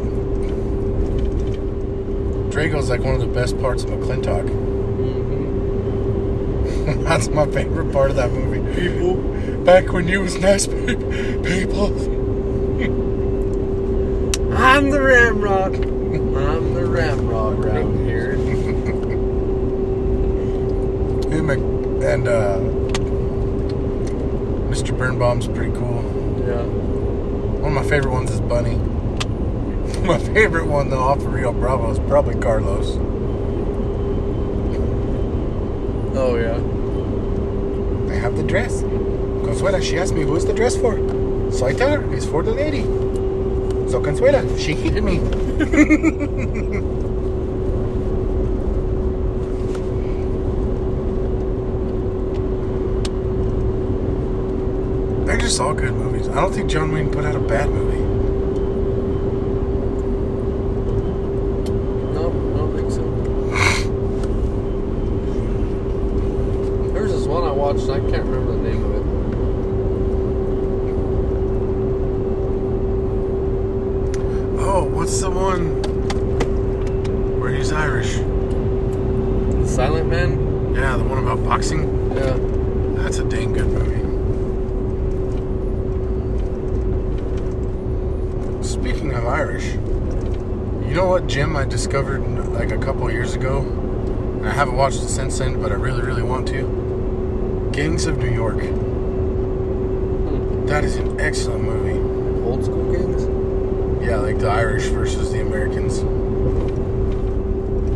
Drago's 2.52 2.90
like 2.90 3.00
one 3.00 3.14
of 3.14 3.22
the 3.22 3.26
best 3.26 3.58
parts 3.58 3.84
of 3.84 3.90
McLintock. 3.90 4.69
That's 7.10 7.26
my 7.26 7.44
favorite 7.46 7.92
part 7.92 8.10
of 8.10 8.16
that 8.16 8.30
movie. 8.30 8.60
People. 8.80 9.16
Back 9.64 9.92
when 9.92 10.06
you 10.06 10.20
was 10.20 10.38
nice 10.38 10.68
pe- 10.68 10.94
people. 11.42 11.88
I'm 14.54 14.90
the 14.90 15.00
Ramrod. 15.02 15.74
I'm 15.74 16.72
the 16.72 16.86
Ramrod 16.86 17.64
around 17.64 18.06
here. 18.06 18.36
Him 21.32 21.50
and, 21.50 22.02
and 22.04 22.28
uh, 22.28 22.60
Mr. 24.70 24.96
Birnbaum's 24.96 25.48
pretty 25.48 25.72
cool. 25.72 26.04
Yeah. 26.46 26.62
One 26.62 27.76
of 27.76 27.82
my 27.82 27.90
favorite 27.90 28.12
ones 28.12 28.30
is 28.30 28.40
Bunny. 28.40 28.76
my 30.06 30.20
favorite 30.32 30.68
one, 30.68 30.90
though, 30.90 31.02
off 31.02 31.18
of 31.18 31.32
Rio 31.32 31.52
Bravo 31.52 31.90
is 31.90 31.98
probably 32.08 32.40
Carlos. 32.40 32.98
Oh 36.16 36.36
yeah. 36.36 36.60
I 38.10 38.14
have 38.14 38.36
the 38.36 38.39
dress. 38.50 38.82
Consuela, 38.82 39.80
she 39.80 39.96
asked 39.96 40.12
me, 40.12 40.22
who's 40.22 40.44
the 40.44 40.52
dress 40.52 40.76
for? 40.76 40.96
So 41.52 41.66
I 41.66 41.72
tell 41.72 41.90
her, 41.90 42.14
it's 42.14 42.26
for 42.26 42.42
the 42.42 42.52
lady. 42.52 42.82
So 43.90 44.00
Consuela, 44.02 44.42
she 44.58 44.74
hit 44.74 45.02
me. 45.02 45.18
They're 55.26 55.38
just 55.38 55.60
all 55.60 55.74
good 55.74 55.92
movies. 55.94 56.28
I 56.28 56.34
don't 56.40 56.52
think 56.52 56.68
John 56.68 56.90
Wayne 56.90 57.08
put 57.08 57.24
out 57.24 57.36
a 57.36 57.38
bad 57.38 57.70
movie. 57.70 58.00
No, 62.14 62.30
I 62.30 62.56
don't 62.58 62.74
think 62.76 62.90
so. 62.90 63.04
There's 66.92 67.12
this 67.12 67.26
one 67.26 67.44
I 67.44 67.52
watched. 67.52 67.88
I 67.88 68.00
can't 68.00 68.24
remember 68.24 68.52
the 68.56 68.62
name 68.70 68.84
of 68.84 68.90
it. 68.96 69.00
Oh, 74.62 74.84
what's 74.84 75.20
the 75.20 75.30
one 75.30 75.80
where 77.40 77.52
he's 77.52 77.70
Irish? 77.72 78.16
The 78.16 79.66
Silent 79.80 80.10
Man. 80.10 80.74
Yeah, 80.74 80.98
the 80.98 81.04
one 81.04 81.16
about 81.16 81.42
boxing. 81.42 81.80
Yeah. 82.14 82.36
That's 83.02 83.16
a 83.16 83.24
dang 83.24 83.54
good 83.54 83.68
movie. 83.68 84.00
Speaking 88.62 89.14
of 89.14 89.26
Irish, 89.26 89.72
you 90.86 90.92
know 90.94 91.06
what 91.06 91.26
Jim? 91.28 91.56
I 91.56 91.64
discovered 91.64 92.20
like 92.52 92.72
a 92.72 92.76
couple 92.76 93.10
years 93.10 93.32
ago? 93.34 93.60
And 93.60 94.46
I 94.46 94.52
haven't 94.52 94.76
watched 94.76 95.02
it 95.02 95.08
since 95.08 95.38
then, 95.38 95.62
but 95.62 95.72
I 95.72 95.76
really, 95.76 96.02
really 96.02 96.22
want 96.22 96.46
to. 96.48 97.70
Gangs 97.72 98.04
of 98.04 98.18
New 98.18 98.28
York. 98.28 98.60
Hmm. 100.26 100.66
That 100.66 100.84
is 100.84 100.96
an 100.96 101.18
excellent 101.18 101.64
movie. 101.64 101.98
Old 102.46 102.66
school 102.66 102.92
gangs? 102.92 103.22
Yeah, 104.06 104.16
like 104.16 104.40
the 104.40 104.48
Irish 104.48 104.88
versus 104.88 105.32
the 105.32 105.40
Americans. 105.40 106.02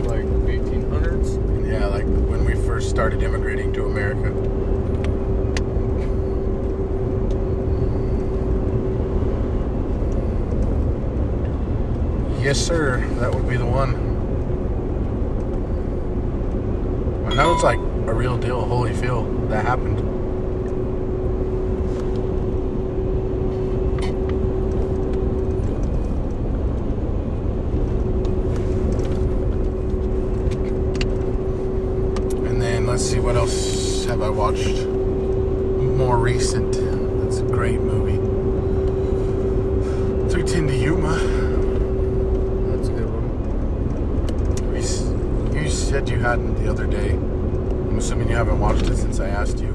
Like 0.08 0.24
1800s. 0.24 1.44
Yeah, 1.74 1.86
like 1.86 2.04
when 2.04 2.44
we 2.44 2.54
first 2.54 2.83
started 2.94 3.24
immigrating 3.24 3.72
to 3.72 3.86
America. 3.86 4.30
Yes, 12.40 12.56
sir. 12.56 13.00
That 13.18 13.34
would 13.34 13.48
be 13.48 13.56
the 13.56 13.66
one. 13.66 13.94
And 17.28 17.36
that 17.36 17.46
was 17.46 17.64
like 17.64 17.78
a 17.78 18.14
real 18.14 18.36
deal, 18.38 18.62
Holyfield. 18.64 19.48
That 19.48 19.64
happened. 19.64 19.98
And 32.46 32.62
then 32.62 32.86
let's 32.86 33.02
see 33.04 33.18
what 33.18 33.34
else 33.34 34.04
have 34.04 34.22
I 34.22 34.23
watched 34.34 34.86
more 34.86 36.18
recent. 36.18 36.72
That's 37.22 37.38
a 37.38 37.44
great 37.44 37.80
movie. 37.80 38.18
310 40.30 40.66
to 40.68 40.76
Yuma. 40.76 41.14
That's 42.76 42.88
a 42.88 42.92
good 42.92 43.08
one. 43.10 44.74
You 44.74 44.80
s- 44.80 45.10
You 45.54 45.68
said 45.70 46.08
you 46.08 46.18
hadn't 46.18 46.56
the 46.62 46.68
other 46.70 46.86
day. 46.86 47.10
I'm 47.12 47.98
assuming 47.98 48.28
you 48.28 48.36
haven't 48.36 48.58
watched 48.58 48.86
it 48.86 48.96
since 48.96 49.20
I 49.20 49.28
asked 49.28 49.60
you. 49.60 49.72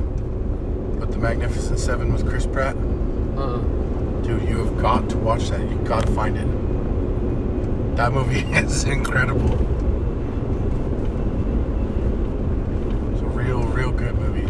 But 0.99 1.12
The 1.12 1.18
Magnificent 1.18 1.80
Seven 1.80 2.12
with 2.12 2.28
Chris 2.28 2.45
Pratt? 2.45 2.76
Uh. 3.38 3.60
Dude, 4.22 4.47
you 4.49 4.57
have 4.57 4.78
got 4.82 5.10
to 5.12 5.18
watch 5.18 5.49
that. 5.49 5.62
You've 5.62 5.86
got 5.86 6.05
to 6.05 6.12
find 6.12 6.36
it. 6.38 6.47
That 7.95 8.12
movie 8.14 8.39
is 8.57 8.84
incredible. 8.84 9.53
It's 13.14 13.22
a 13.22 13.26
real, 13.26 13.64
real 13.64 13.91
good 13.91 14.16
movie. 14.16 14.45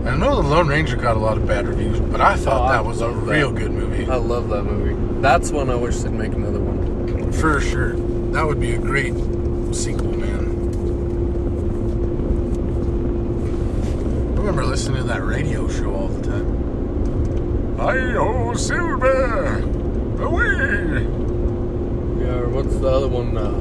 And 0.00 0.08
I 0.08 0.16
know 0.16 0.42
The 0.42 0.48
Lone 0.48 0.63
Ranger 0.74 0.96
got 0.96 1.14
a 1.16 1.20
lot 1.20 1.36
of 1.36 1.46
bad 1.46 1.68
reviews, 1.68 2.00
but 2.00 2.20
I 2.20 2.34
thought 2.34 2.62
Oh, 2.62 2.64
I 2.64 2.72
that 2.72 2.84
was 2.84 3.00
a 3.00 3.04
that. 3.06 3.12
real 3.12 3.52
good 3.52 3.70
movie. 3.70 4.10
I 4.10 4.16
love 4.16 4.48
that 4.48 4.64
movie. 4.64 5.20
That's 5.20 5.52
one 5.52 5.70
I 5.70 5.76
wish 5.76 5.98
they'd 5.98 6.10
make 6.12 6.32
another 6.32 6.58
one. 6.58 7.30
For 7.30 7.60
sure. 7.60 7.92
That 8.32 8.44
would 8.44 8.58
be 8.58 8.72
a 8.74 8.78
great 8.78 9.14
sequel, 9.72 10.16
man. 10.18 10.50
I 14.32 14.36
remember 14.36 14.64
listening 14.64 15.02
to 15.02 15.04
that 15.04 15.22
radio 15.24 15.68
show 15.68 15.94
all 15.94 16.08
the 16.08 16.28
time. 16.28 17.76
Hi-yo, 17.78 18.54
Silver! 18.54 19.58
Away! 20.24 21.04
Yeah. 22.20 22.46
What's 22.48 22.74
the 22.78 22.88
other 22.88 23.06
one? 23.06 23.36
Uh, 23.38 23.52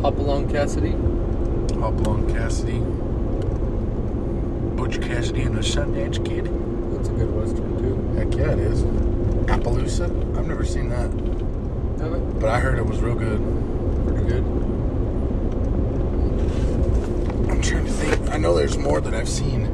Hopalong 0.00 0.48
Cassidy. 0.50 0.92
Hopalong 1.78 2.26
Cassidy. 2.32 2.78
Butch 4.92 5.08
Cassidy 5.08 5.42
and 5.42 5.56
the 5.56 5.62
Sundance 5.62 6.22
Kid. 6.22 6.44
That's 6.92 7.08
a 7.08 7.12
good 7.12 7.34
western 7.34 7.78
too. 7.78 8.18
Heck 8.18 8.34
yeah, 8.34 8.52
it 8.52 8.58
is. 8.58 8.82
Appaloosa? 9.46 10.36
I've 10.36 10.46
never 10.46 10.66
seen 10.66 10.90
that, 10.90 11.10
Have 12.02 12.12
it? 12.12 12.40
but 12.40 12.50
I 12.50 12.60
heard 12.60 12.78
it 12.78 12.84
was 12.84 13.00
real 13.00 13.14
good. 13.14 13.40
Pretty 14.06 14.28
good. 14.28 14.44
I'm 17.50 17.62
trying 17.62 17.86
to 17.86 17.90
think. 17.90 18.30
I 18.30 18.36
know 18.36 18.54
there's 18.54 18.76
more 18.76 19.00
that 19.00 19.14
I've 19.14 19.30
seen. 19.30 19.66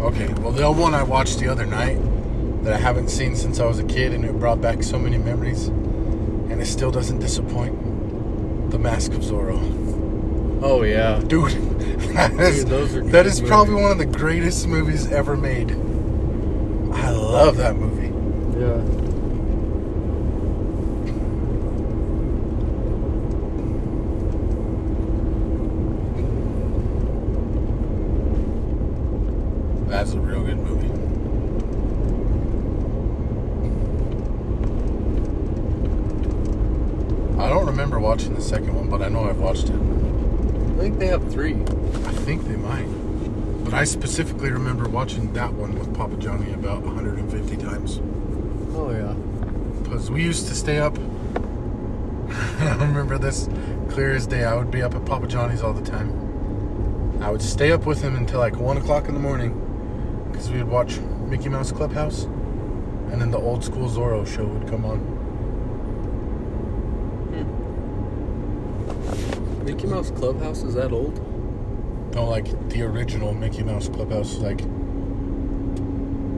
Okay, 0.00 0.32
well, 0.40 0.52
the 0.52 0.72
one 0.72 0.94
I 0.94 1.02
watched 1.02 1.38
the 1.38 1.48
other 1.48 1.66
night 1.66 1.98
that 2.64 2.72
I 2.72 2.78
haven't 2.78 3.08
seen 3.08 3.36
since 3.36 3.60
I 3.60 3.66
was 3.66 3.78
a 3.78 3.84
kid, 3.84 4.14
and 4.14 4.24
it 4.24 4.38
brought 4.38 4.62
back 4.62 4.82
so 4.82 4.98
many 4.98 5.18
memories, 5.18 5.66
and 5.68 6.58
it 6.58 6.66
still 6.66 6.90
doesn't 6.90 7.18
disappoint. 7.18 8.70
The 8.70 8.78
Mask 8.78 9.12
of 9.12 9.20
Zorro, 9.20 9.60
Oh 10.62 10.82
yeah. 10.82 11.20
dude. 11.26 11.52
That 12.12 12.32
is, 12.40 12.64
Dude, 12.66 13.06
that 13.10 13.42
probably 13.46 13.74
one 13.74 13.90
of 13.90 13.96
the 13.96 14.04
greatest 14.04 14.66
movies 14.66 15.10
ever 15.10 15.34
made. 15.34 15.70
I 16.92 17.08
love 17.08 17.56
that 17.56 17.74
movie. 17.74 18.08
Yeah. 18.60 18.76
That's 29.88 30.12
a 30.12 30.20
real 30.20 30.42
good 30.44 30.58
movie. 30.58 30.88
I 37.42 37.48
don't 37.48 37.66
remember 37.66 37.98
watching 37.98 38.34
the 38.34 38.42
second 38.42 38.74
one, 38.76 38.90
but 38.90 39.00
I 39.00 39.08
know 39.08 39.24
I've 39.24 39.38
watched 39.38 39.70
it. 39.70 39.80
I 40.82 40.84
think 40.86 40.98
they 40.98 41.06
have 41.06 41.30
three. 41.30 41.54
I 41.54 42.12
think 42.24 42.42
they 42.44 42.56
might. 42.56 42.86
But 43.64 43.74
I 43.74 43.84
specifically 43.84 44.50
remember 44.50 44.88
watching 44.88 45.32
that 45.34 45.52
one 45.52 45.78
with 45.78 45.94
Papa 45.94 46.16
Johnny 46.16 46.52
about 46.52 46.82
150 46.82 47.56
times. 47.58 48.00
Oh 48.74 48.90
yeah. 48.90 49.12
Because 49.82 50.10
we 50.10 50.24
used 50.24 50.48
to 50.48 50.51
stay 50.62 50.78
up. 50.78 50.96
I 52.60 52.76
remember 52.78 53.18
this 53.18 53.48
clear 53.90 54.14
as 54.14 54.28
day. 54.28 54.44
I 54.44 54.54
would 54.54 54.70
be 54.70 54.80
up 54.80 54.94
at 54.94 55.04
Papa 55.04 55.26
Johnny's 55.26 55.60
all 55.60 55.72
the 55.72 55.84
time. 55.84 57.18
I 57.20 57.30
would 57.32 57.42
stay 57.42 57.72
up 57.72 57.84
with 57.84 58.00
him 58.00 58.14
until 58.14 58.38
like 58.38 58.54
1 58.56 58.76
o'clock 58.76 59.08
in 59.08 59.14
the 59.14 59.20
morning. 59.20 59.58
Because 60.30 60.50
we 60.52 60.58
would 60.58 60.68
watch 60.68 60.98
Mickey 61.28 61.48
Mouse 61.48 61.72
Clubhouse. 61.72 62.22
And 63.10 63.20
then 63.20 63.32
the 63.32 63.38
old 63.38 63.64
school 63.64 63.88
Zorro 63.88 64.24
show 64.24 64.44
would 64.46 64.68
come 64.68 64.84
on. 64.84 65.00
Mickey 69.64 69.88
Mouse 69.88 70.12
Clubhouse 70.12 70.62
is 70.62 70.74
that 70.74 70.92
old? 70.92 71.18
No, 72.14 72.26
like 72.28 72.46
the 72.68 72.82
original 72.82 73.34
Mickey 73.34 73.64
Mouse 73.64 73.88
Clubhouse, 73.88 74.36
like 74.36 74.60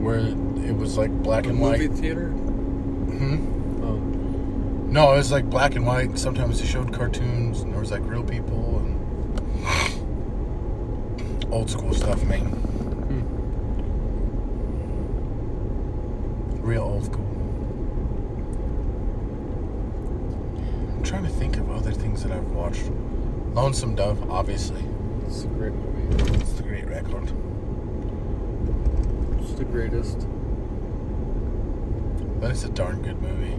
where 0.01 0.17
it 0.19 0.75
was 0.75 0.97
like 0.97 1.11
black 1.21 1.43
The 1.43 1.49
and 1.51 1.59
movie 1.59 1.87
white. 1.89 1.97
theater? 1.99 2.29
hmm. 2.29 3.51
No, 4.95 5.11
it 5.11 5.17
was 5.17 5.29
like 5.29 5.49
black 5.49 5.75
and 5.75 5.85
white. 5.85 6.17
Sometimes 6.17 6.61
they 6.61 6.65
showed 6.65 6.93
cartoons, 6.93 7.59
and 7.59 7.73
there 7.73 7.81
was 7.81 7.91
like 7.91 7.99
real 8.05 8.23
people 8.23 8.79
and 8.79 8.95
old 11.51 11.69
school 11.69 11.93
stuff, 11.93 12.23
man. 12.23 12.45
Hmm. 12.45 13.19
Real 16.61 16.83
old 16.83 17.03
school. 17.03 17.25
I'm 20.95 21.03
trying 21.03 21.23
to 21.23 21.29
think 21.29 21.57
of 21.57 21.69
other 21.71 21.91
things 21.91 22.23
that 22.23 22.31
I've 22.31 22.49
watched. 22.51 22.89
Lonesome 23.53 23.95
Dove, 23.95 24.31
obviously. 24.31 24.85
It's 25.27 25.43
a 25.43 25.47
great 25.47 25.73
movie. 25.73 26.35
It's 26.35 26.53
the 26.53 26.63
great 26.63 26.85
record. 26.85 27.33
It's 29.41 29.51
the 29.55 29.65
greatest. 29.65 30.25
That 32.39 32.51
is 32.51 32.63
a 32.63 32.69
darn 32.69 33.01
good 33.01 33.21
movie. 33.21 33.57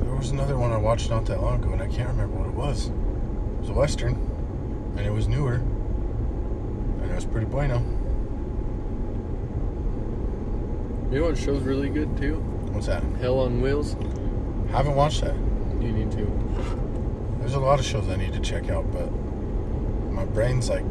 There 0.00 0.09
was 0.20 0.32
another 0.32 0.58
one 0.58 0.70
I 0.70 0.76
watched 0.76 1.08
not 1.08 1.24
that 1.26 1.40
long 1.40 1.64
ago, 1.64 1.72
and 1.72 1.80
I 1.80 1.88
can't 1.88 2.10
remember 2.10 2.36
what 2.36 2.46
it 2.46 2.54
was. 2.54 2.88
It 2.88 3.60
was 3.60 3.70
a 3.70 3.72
western, 3.72 4.16
and 4.94 5.06
it 5.06 5.10
was 5.10 5.28
newer, 5.28 5.54
and 5.54 7.10
it 7.10 7.14
was 7.14 7.24
pretty 7.24 7.46
bueno. 7.46 7.78
You 11.10 11.20
know 11.20 11.24
what 11.24 11.38
show's 11.38 11.62
really 11.62 11.88
good 11.88 12.18
too? 12.18 12.34
What's 12.70 12.86
that? 12.86 13.02
Hell 13.18 13.40
on 13.40 13.62
Wheels. 13.62 13.96
Haven't 14.70 14.94
watched 14.94 15.22
that. 15.22 15.34
You 15.80 15.90
need 15.90 16.12
to. 16.12 16.26
There's 17.38 17.54
a 17.54 17.58
lot 17.58 17.80
of 17.80 17.86
shows 17.86 18.06
I 18.10 18.16
need 18.16 18.34
to 18.34 18.40
check 18.40 18.68
out, 18.68 18.92
but 18.92 19.10
my 20.12 20.26
brain's 20.26 20.68
like 20.68 20.84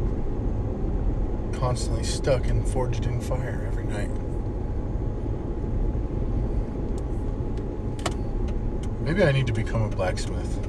constantly 1.52 2.02
stuck 2.02 2.48
and 2.48 2.66
forged 2.66 3.06
in 3.06 3.20
fire 3.20 3.64
every 3.68 3.84
night. 3.84 4.10
Maybe 9.10 9.24
I 9.24 9.32
need 9.32 9.48
to 9.48 9.52
become 9.52 9.82
a 9.82 9.88
blacksmith. 9.88 10.62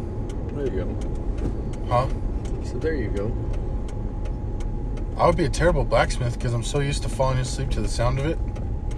There 0.55 0.65
you 0.65 0.83
go. 0.83 1.87
Huh? 1.87 2.07
So 2.63 2.79
there 2.79 2.95
you 2.95 3.09
go. 3.09 3.31
I 5.15 5.27
would 5.27 5.37
be 5.37 5.45
a 5.45 5.49
terrible 5.49 5.85
blacksmith 5.85 6.39
because 6.39 6.51
I'm 6.51 6.63
so 6.63 6.79
used 6.79 7.03
to 7.03 7.09
falling 7.09 7.37
asleep 7.37 7.69
to 7.69 7.81
the 7.81 7.87
sound 7.87 8.17
of 8.17 8.25
it. 8.25 8.39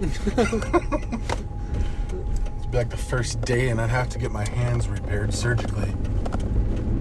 It'd 2.58 2.70
be 2.70 2.78
like 2.78 2.88
the 2.88 2.96
first 2.96 3.42
day, 3.42 3.68
and 3.68 3.82
I'd 3.82 3.90
have 3.90 4.08
to 4.08 4.18
get 4.18 4.32
my 4.32 4.48
hands 4.48 4.88
repaired 4.88 5.34
surgically. 5.34 5.90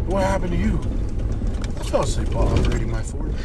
What 0.10 0.24
happened 0.24 0.52
to 0.52 0.58
you? 0.58 0.82
I 1.80 1.84
fell 1.86 2.04
asleep 2.04 2.34
while 2.34 2.50
operating 2.50 2.91
my 2.91 3.04
forge. 3.04 3.38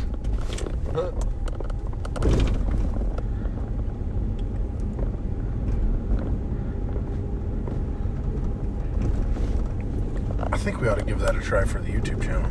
Think 10.70 10.82
we 10.82 10.88
ought 10.88 10.98
to 10.98 11.04
give 11.04 11.18
that 11.20 11.34
a 11.34 11.40
try 11.40 11.64
for 11.64 11.80
the 11.80 11.90
YouTube 11.90 12.22
channel. 12.22 12.44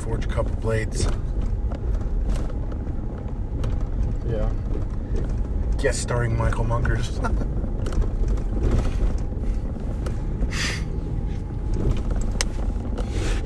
Forge 0.00 0.26
a 0.26 0.28
couple 0.28 0.54
blades. 0.56 1.08
Yeah. 4.28 4.50
Guest 5.78 6.02
starring 6.02 6.36
Michael 6.36 6.64
Munkers. 6.64 7.20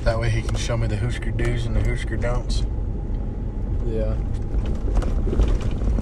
that 0.02 0.18
way 0.18 0.28
he 0.28 0.42
can 0.42 0.56
show 0.56 0.76
me 0.76 0.88
the 0.88 0.96
Husker 0.96 1.30
do's 1.30 1.66
and 1.66 1.76
the 1.76 1.88
Husker 1.88 2.16
don'ts. 2.16 2.64
Yeah. 3.86 4.16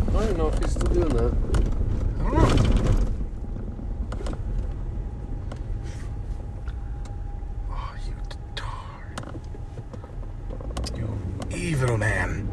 I 0.08 0.24
don't 0.24 0.38
know 0.38 0.48
if 0.48 0.58
he's 0.58 0.70
still 0.70 0.94
doing 0.94 1.10
that. 1.10 1.34
I 2.18 2.22
don't 2.22 2.32
know. 2.32 3.00
Oh, 7.70 7.94
you 8.06 8.14
tar. 8.54 9.14
You 10.96 11.08
evil 11.50 11.96
man. 11.96 12.46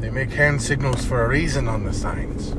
They 0.00 0.10
make 0.10 0.30
hand 0.56 0.62
signals 0.62 1.04
for 1.04 1.22
a 1.22 1.28
reason 1.28 1.68
on 1.68 1.84
the 1.84 1.92
signs. 1.92 2.52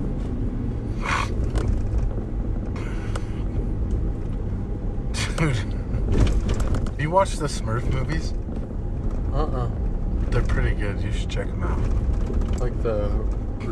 Dude, 5.38 5.58
you 7.00 7.10
watch 7.10 7.38
the 7.38 7.48
Smurf 7.48 7.92
movies? 7.92 8.36
Uh-uh. 9.34 9.72
They're 10.30 10.44
pretty 10.44 10.76
good. 10.76 11.02
You 11.02 11.12
should 11.12 11.28
check 11.30 11.48
them 11.48 11.64
out. 11.64 12.60
Like 12.60 12.80
the 12.84 13.10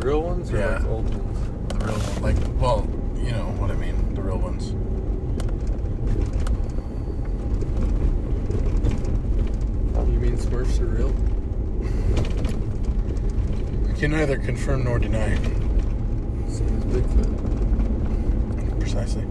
real 0.04 0.22
ones 0.24 0.52
or 0.52 0.58
Yeah. 0.58 0.70
like 0.72 0.82
the 0.82 0.88
old 0.88 1.14
ones? 1.14 1.38
The 1.68 1.84
real 1.84 1.92
ones. 1.94 2.20
Like, 2.20 2.36
well, 2.60 2.88
you 3.16 3.30
know 3.30 3.46
what 3.60 3.70
I 3.70 3.76
mean. 3.76 4.14
The 4.14 4.22
real 4.22 4.38
ones. 4.38 4.72
You 10.12 10.20
mean 10.20 10.36
Smurfs 10.36 10.80
are 10.80 10.86
real? 10.86 11.35
Can 13.98 14.10
neither 14.10 14.36
confirm 14.36 14.84
nor 14.84 14.98
deny. 14.98 15.34
Same 16.48 16.76
as 16.76 16.84
Bigfoot. 16.84 18.78
Precisely. 18.78 19.24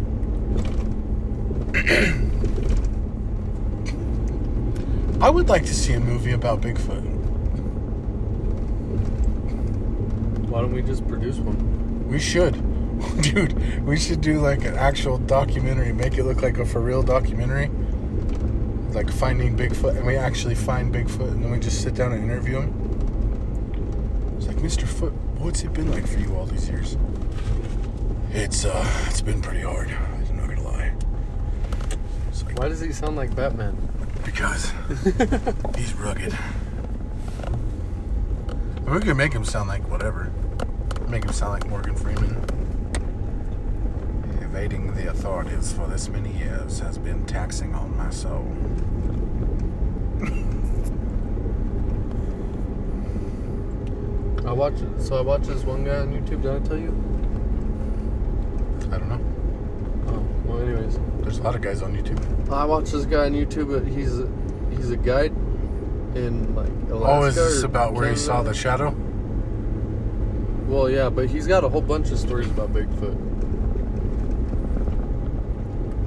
I 5.22 5.30
would 5.30 5.50
like 5.50 5.66
to 5.66 5.74
see 5.74 5.94
a 5.94 6.00
movie 6.00 6.32
about 6.32 6.62
Bigfoot. 6.62 7.04
Why 10.50 10.62
don't 10.62 10.74
we 10.74 10.82
just 10.82 11.08
produce 11.08 11.38
one? 11.38 12.10
We 12.10 12.20
should. 12.20 12.56
Dude, 13.22 13.86
we 13.86 13.98
should 13.98 14.22
do 14.22 14.40
like 14.40 14.66
an 14.66 14.74
actual 14.74 15.20
documentary, 15.20 15.94
make 15.94 16.18
it 16.18 16.24
look 16.24 16.42
like 16.42 16.58
a 16.58 16.66
for 16.66 16.82
real 16.82 17.04
documentary. 17.04 17.70
Like 18.94 19.12
finding 19.12 19.56
Bigfoot, 19.56 19.96
and 19.96 20.08
we 20.08 20.16
actually 20.16 20.56
find 20.56 20.92
Bigfoot, 20.92 21.34
and 21.34 21.44
then 21.44 21.52
we 21.52 21.60
just 21.60 21.84
sit 21.84 21.94
down 21.94 22.14
and 22.14 22.24
interview 22.24 22.62
him. 22.62 22.85
It's 24.66 24.78
like, 24.78 24.86
Mr. 24.86 24.90
Foot, 24.90 25.14
what's 25.38 25.64
it 25.64 25.74
been 25.74 25.92
like 25.92 26.08
for 26.08 26.18
you 26.18 26.36
all 26.36 26.46
these 26.48 26.68
years? 26.68 26.98
It's, 28.32 28.66
uh, 28.66 29.04
it's 29.06 29.22
been 29.22 29.40
pretty 29.40 29.62
hard. 29.62 29.90
I'm 29.92 30.38
not 30.38 30.50
gonna 30.50 30.64
lie. 30.64 30.94
Like, 32.46 32.58
Why 32.58 32.70
does 32.70 32.82
he 32.82 32.92
sound 32.92 33.16
like 33.16 33.36
Batman? 33.36 33.78
Because 34.26 34.72
he's 35.78 35.94
rugged. 35.94 36.36
We 38.88 39.00
could 39.02 39.18
make 39.18 39.34
him 39.34 39.46
sound 39.46 39.70
like 39.70 39.88
whatever. 39.88 40.32
Make 41.10 41.26
him 41.26 41.34
sound 41.34 41.54
like 41.54 41.70
Morgan 41.70 41.96
Freeman. 41.96 42.36
Evading 44.42 44.96
the 44.96 45.12
authorities 45.12 45.74
for 45.74 45.86
this 45.86 46.10
many 46.10 46.36
years 46.36 46.80
has 46.80 46.98
been 46.98 47.24
taxing 47.28 47.76
on 47.76 47.96
my 47.96 48.10
soul. 48.10 48.46
I 54.46 54.52
watch 54.54 54.76
so 55.00 55.18
I 55.18 55.22
watch 55.22 55.44
this 55.44 55.64
one 55.64 55.84
guy 55.84 55.98
on 55.98 56.14
YouTube, 56.14 56.44
did 56.44 56.52
I 56.52 56.60
tell 56.60 56.78
you? 56.78 56.90
I 58.92 58.98
don't 58.98 59.10
know. 59.10 59.22
Oh, 60.08 60.28
well 60.46 60.62
anyways. 60.62 61.00
There's 61.22 61.40
a 61.40 61.44
lot 61.44 61.56
of 61.56 61.62
guys 61.62 61.82
on 61.82 61.96
YouTube. 61.96 62.52
I 62.52 62.66
watch 62.66 62.92
this 62.92 63.06
guy 63.06 63.26
on 63.26 63.34
YouTube, 63.34 63.74
but 63.74 63.92
he's 63.92 64.20
a, 64.20 64.30
he's 64.76 64.92
a 64.92 64.98
guide 64.98 65.32
in 66.16 66.56
like 66.56 66.70
Alaska. 66.92 67.12
oh, 67.12 67.24
is 67.24 67.36
this 67.36 67.64
about 67.64 67.94
where 67.94 68.10
he 68.10 68.16
saw 68.16 68.44
the 68.44 68.54
shadow? 68.54 68.96
Well, 70.68 70.90
yeah, 70.90 71.10
but 71.10 71.30
he's 71.30 71.48
got 71.48 71.64
a 71.64 71.70
whole 71.70 71.82
bunch 71.82 72.12
of 72.12 72.20
stories 72.20 72.48
about 72.48 72.74
Bigfoot. 72.74 73.16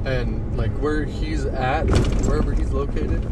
And 0.06 0.56
like 0.56 0.72
where 0.78 1.04
he's 1.04 1.44
at, 1.44 1.84
wherever 2.26 2.54
he's 2.54 2.70
located, 2.70 3.22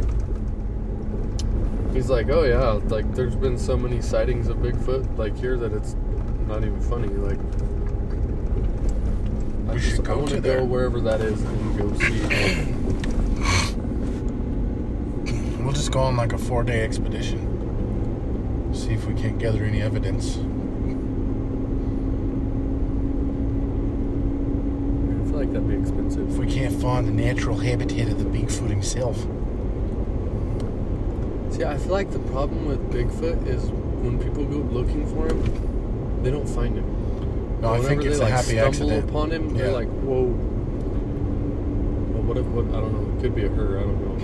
he's 1.97 2.11
like, 2.11 2.28
oh 2.30 2.44
yeah, 2.44 2.72
like 2.94 3.12
there's 3.14 3.34
been 3.34 3.59
so 3.59 3.76
many 3.76 4.01
sightings 4.01 4.49
of 4.49 4.59
Bigfoot 4.59 5.16
like 5.18 5.36
here 5.36 5.57
that 5.57 5.72
it's 5.72 5.97
not 6.47 6.62
even 6.62 6.80
funny. 6.80 7.09
Like, 7.09 7.38
I 9.68 9.72
We 9.74 9.80
just 9.80 9.97
should 9.97 10.05
go 10.05 10.18
want 10.18 10.28
to 10.30 10.34
to 10.36 10.40
there. 10.40 10.59
go 10.61 10.64
wherever 10.66 11.01
that 11.01 11.20
is 11.20 11.40
and 11.42 11.78
go 11.78 11.92
see. 11.99 12.20
it. 12.22 12.68
We'll 15.66 15.74
just 15.74 15.90
go 15.90 15.99
on 15.99 16.16
like 16.16 16.32
a 16.32 16.38
four 16.38 16.62
day 16.62 16.84
expedition. 16.84 17.40
See 18.72 18.92
if 18.92 19.05
we 19.07 19.14
can't 19.14 19.36
gather 19.36 19.64
any 19.64 19.82
evidence. 19.82 20.36
I 20.36 20.38
feel 25.28 25.38
like 25.40 25.53
that'd 25.53 25.68
be 25.68 25.74
expensive. 25.74 26.30
If 26.30 26.36
we 26.38 26.47
can't 26.47 26.80
find 26.80 27.05
the 27.09 27.11
natural 27.11 27.59
habitat 27.59 28.07
of 28.09 28.18
the 28.18 28.24
Bigfoot 28.30 28.70
himself. 28.70 29.26
See, 31.57 31.64
I 31.64 31.78
feel 31.78 31.92
like 31.92 32.11
the 32.11 32.18
problem 32.18 32.66
with 32.66 32.92
Bigfoot 32.92 33.46
is 33.46 33.64
when 33.70 34.18
people 34.22 34.44
go 34.44 34.57
looking 34.59 35.07
for 35.07 35.26
him, 35.26 35.42
they 36.22 36.30
don't 36.30 36.46
find 36.46 36.76
him. 36.76 36.84
No, 37.62 37.72
I 37.72 37.80
think 37.80 38.02
they, 38.02 38.09
it's 38.09 38.18
a 38.18 38.24
like, 38.24 38.32
happy 38.32 38.57
stumble 38.59 38.66
accident. 38.68 39.09
upon 39.09 39.30
him, 39.30 39.57
Yeah. 39.57 39.62
they're 39.62 39.72
like, 39.72 39.88
"Whoa!" 39.88 40.24
Well, 42.12 42.22
what 42.24 42.36
if? 42.36 42.44
What 42.46 42.66
I 42.66 42.72
don't 42.80 42.92
know. 42.92 43.16
It 43.16 43.22
could 43.22 43.34
be 43.34 43.46
a 43.46 43.48
her. 43.48 43.78
I 43.78 43.82
don't 43.84 44.00
know. 44.04 44.16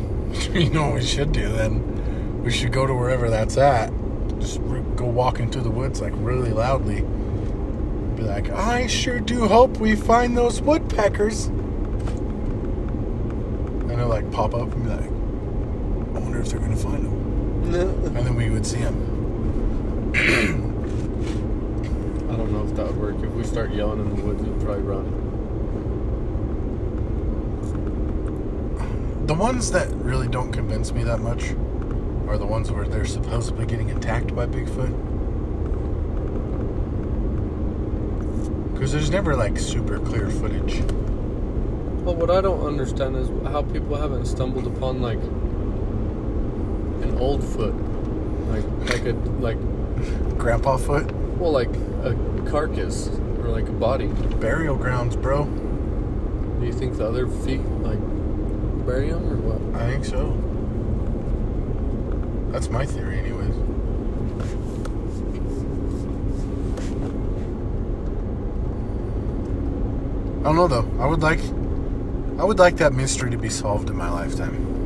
you 0.61 0.69
know 0.69 0.89
what 0.89 0.95
we 0.97 1.03
should 1.03 1.33
do 1.33 1.49
then? 1.53 2.43
We 2.45 2.51
should 2.51 2.71
go 2.71 2.87
to 2.87 2.93
wherever 2.93 3.31
that's 3.31 3.57
at. 3.57 3.91
Just 4.39 4.61
go 4.97 5.07
walking 5.07 5.51
through 5.51 5.63
the 5.63 5.71
woods 5.71 6.03
like 6.03 6.13
really 6.17 6.51
loudly. 6.51 7.01
Be 8.17 8.23
like, 8.25 8.51
I 8.51 8.89
sure 8.89 9.21
do 9.21 9.49
hope 9.49 9.79
we 9.79 9.97
find 9.97 10.37
those 10.37 10.61
woodpeckers. 10.61 11.47
And 11.47 11.61
they'll 13.91 14.07
like 14.09 14.31
pop 14.33 14.53
up 14.55 14.71
and 14.75 14.85
be 14.85 14.91
like, 14.91 15.09
I 16.15 16.19
wonder 16.23 16.41
if 16.41 16.49
they're 16.51 16.61
gonna 16.61 16.77
find 16.77 17.07
them. 17.07 17.22
And 17.65 18.17
then 18.17 18.35
we 18.35 18.51
would 18.51 18.67
see 18.67 18.79
him. 18.79 18.95
I 22.31 22.37
don't 22.37 22.53
know 22.53 22.65
if 22.65 22.75
that 22.77 22.87
would 22.87 22.97
work. 22.99 23.17
If 23.23 23.33
we 23.33 23.45
start 23.45 23.73
yelling 23.73 24.01
in 24.01 24.09
the 24.15 24.23
woods, 24.23 24.43
you'll 24.45 24.59
probably 24.61 24.83
run. 24.83 25.07
The 29.27 29.35
ones 29.35 29.71
that 29.73 29.89
really 29.95 30.29
don't 30.29 30.53
convince 30.53 30.93
me 30.93 31.05
that 31.05 31.21
much 31.21 31.55
are 32.29 32.37
the 32.37 32.47
ones 32.47 32.71
where 32.71 32.87
they're 32.87 33.05
supposedly 33.05 33.67
getting 33.67 33.91
attacked 33.91 34.35
by 34.35 34.47
Bigfoot. 34.47 34.93
Because 38.73 38.93
there's 38.93 39.11
never 39.11 39.35
like 39.37 39.59
super 39.59 39.99
clear 39.99 40.29
footage. 40.29 40.83
Well, 42.03 42.17
what 42.17 42.31
I 42.31 42.41
don't 42.41 42.67
understand 42.67 43.17
is 43.17 43.29
how 43.51 43.63
people 43.63 43.97
haven't 43.97 44.27
stumbled 44.27 44.67
upon 44.67 45.01
like 45.01 45.19
an 45.19 45.42
old 47.23 47.45
foot, 47.45 47.75
like 48.49 48.65
like 48.91 49.05
a 49.07 49.13
like 49.41 49.59
Grandpa 50.39 50.77
foot, 50.77 51.11
well 51.39 51.53
like 51.53 51.71
a 52.03 52.17
carcass 52.51 53.09
or 53.39 53.49
like 53.49 53.69
a 53.69 53.73
body. 53.73 54.09
burial 54.41 54.77
grounds, 54.77 55.15
bro. 55.17 55.45
Do 55.45 56.67
you 56.67 56.73
think 56.73 56.97
the 56.97 57.07
other 57.07 57.27
feet 57.29 57.61
like 57.83 58.01
bury 58.85 59.11
them 59.11 59.25
or 59.31 59.37
what? 59.37 59.81
I 59.81 59.91
think 59.91 60.05
so. 60.05 60.37
That's 62.53 62.69
my 62.69 62.85
theory, 62.85 63.19
anyways. 63.19 63.55
I 70.41 70.45
don't 70.47 70.57
know 70.57 70.67
though. 70.69 70.89
I 71.01 71.07
would 71.07 71.21
like, 71.21 71.39
I 72.39 72.45
would 72.45 72.59
like 72.59 72.77
that 72.79 72.93
mystery 72.93 73.31
to 73.31 73.39
be 73.39 73.49
solved 73.49 73.89
in 73.89 73.97
my 73.97 74.11
lifetime. 74.11 74.82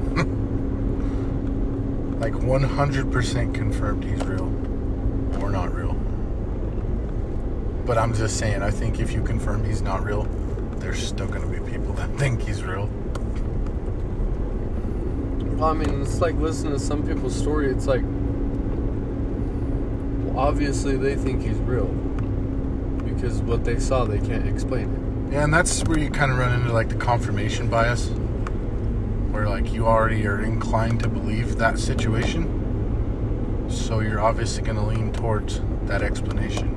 Like 2.18 2.32
100% 2.32 3.54
confirmed 3.54 4.04
he's 4.04 4.24
real 4.24 4.46
or 5.42 5.50
not 5.50 5.74
real. 5.74 5.92
But 7.84 7.98
I'm 7.98 8.14
just 8.14 8.38
saying, 8.38 8.62
I 8.62 8.70
think 8.70 9.00
if 9.00 9.12
you 9.12 9.22
confirm 9.22 9.64
he's 9.64 9.82
not 9.82 10.02
real, 10.04 10.24
there's 10.78 11.06
still 11.06 11.26
going 11.26 11.42
to 11.42 11.48
be 11.48 11.70
people 11.70 11.92
that 11.94 12.10
think 12.18 12.42
he's 12.42 12.64
real. 12.64 12.88
Well, 15.56 15.70
I 15.70 15.72
mean, 15.72 16.02
it's 16.02 16.20
like 16.20 16.34
listening 16.36 16.72
to 16.72 16.78
some 16.78 17.06
people's 17.06 17.34
story. 17.34 17.70
It's 17.70 17.86
like, 17.86 18.02
well, 20.24 20.38
obviously 20.38 20.96
they 20.96 21.16
think 21.16 21.42
he's 21.42 21.58
real 21.58 21.86
because 23.04 23.40
what 23.42 23.64
they 23.64 23.78
saw, 23.78 24.04
they 24.04 24.18
can't 24.18 24.46
explain 24.46 24.92
it. 24.92 25.32
Yeah, 25.32 25.44
and 25.44 25.52
that's 25.52 25.82
where 25.84 25.98
you 25.98 26.10
kind 26.10 26.30
of 26.30 26.38
run 26.38 26.52
into 26.60 26.72
like 26.72 26.88
the 26.88 26.94
confirmation 26.96 27.68
bias, 27.68 28.10
where 29.46 29.60
like 29.60 29.72
you 29.72 29.86
already 29.86 30.26
are 30.26 30.42
inclined 30.42 31.00
to 31.00 31.08
believe 31.08 31.56
that 31.56 31.78
situation, 31.78 32.44
so 33.70 34.00
you're 34.00 34.20
obviously 34.20 34.62
going 34.62 34.76
to 34.76 34.82
lean 34.82 35.12
towards 35.12 35.60
that 35.84 36.02
explanation, 36.02 36.68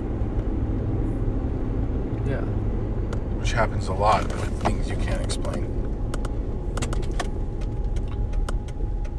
Yeah. 2.28 2.41
which 3.39 3.53
happens 3.53 3.88
a 3.88 3.93
lot 3.93 4.24
with 4.24 4.61
things 4.61 4.88
you 4.89 4.97
can't 4.97 5.22
explain. 5.22 5.65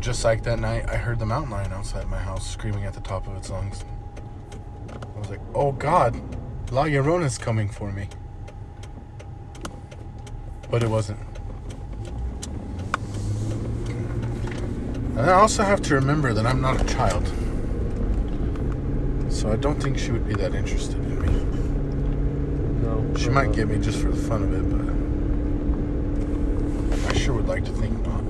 Just 0.01 0.24
like 0.24 0.44
that 0.44 0.61
night, 0.61 0.88
I 0.88 0.96
heard 0.96 1.18
the 1.18 1.26
mountain 1.26 1.51
lion 1.51 1.72
outside 1.72 2.09
my 2.09 2.18
house 2.18 2.48
screaming 2.48 2.84
at 2.84 2.94
the 2.94 3.01
top 3.01 3.26
of 3.26 3.36
its 3.36 3.51
lungs. 3.51 3.84
I 4.92 5.18
was 5.18 5.28
like, 5.28 5.40
"Oh 5.55 5.72
God, 5.72 6.14
La 6.70 6.84
Llorona's 6.84 7.36
coming 7.36 7.68
for 7.68 7.92
me." 7.92 8.09
But 10.70 10.82
it 10.82 10.88
wasn't. 10.88 11.18
And 15.10 15.10
I 15.21 15.33
also 15.33 15.62
have 15.62 15.83
to 15.83 15.95
remember 15.95 16.33
that 16.33 16.47
I'm 16.47 16.62
not 16.62 16.81
a 16.81 16.85
child. 16.85 17.27
So 19.29 19.53
I 19.53 19.57
don't 19.57 19.81
think 19.81 19.99
she 19.99 20.12
would 20.12 20.27
be 20.27 20.35
that 20.35 20.55
interested 20.55 20.97
in 20.97 21.21
me. 21.21 21.29
No. 22.83 23.14
She 23.16 23.29
might 23.29 23.53
get 23.53 23.68
me 23.68 23.79
just 23.79 24.01
for 24.01 24.09
the 24.11 24.16
fun 24.16 24.43
of 24.43 24.53
it, 24.53 24.64
but 27.05 27.11
I 27.11 27.18
sure 27.18 27.35
would 27.35 27.49
like 27.49 27.64
to 27.66 27.73
think 27.73 27.93
not. 28.07 28.25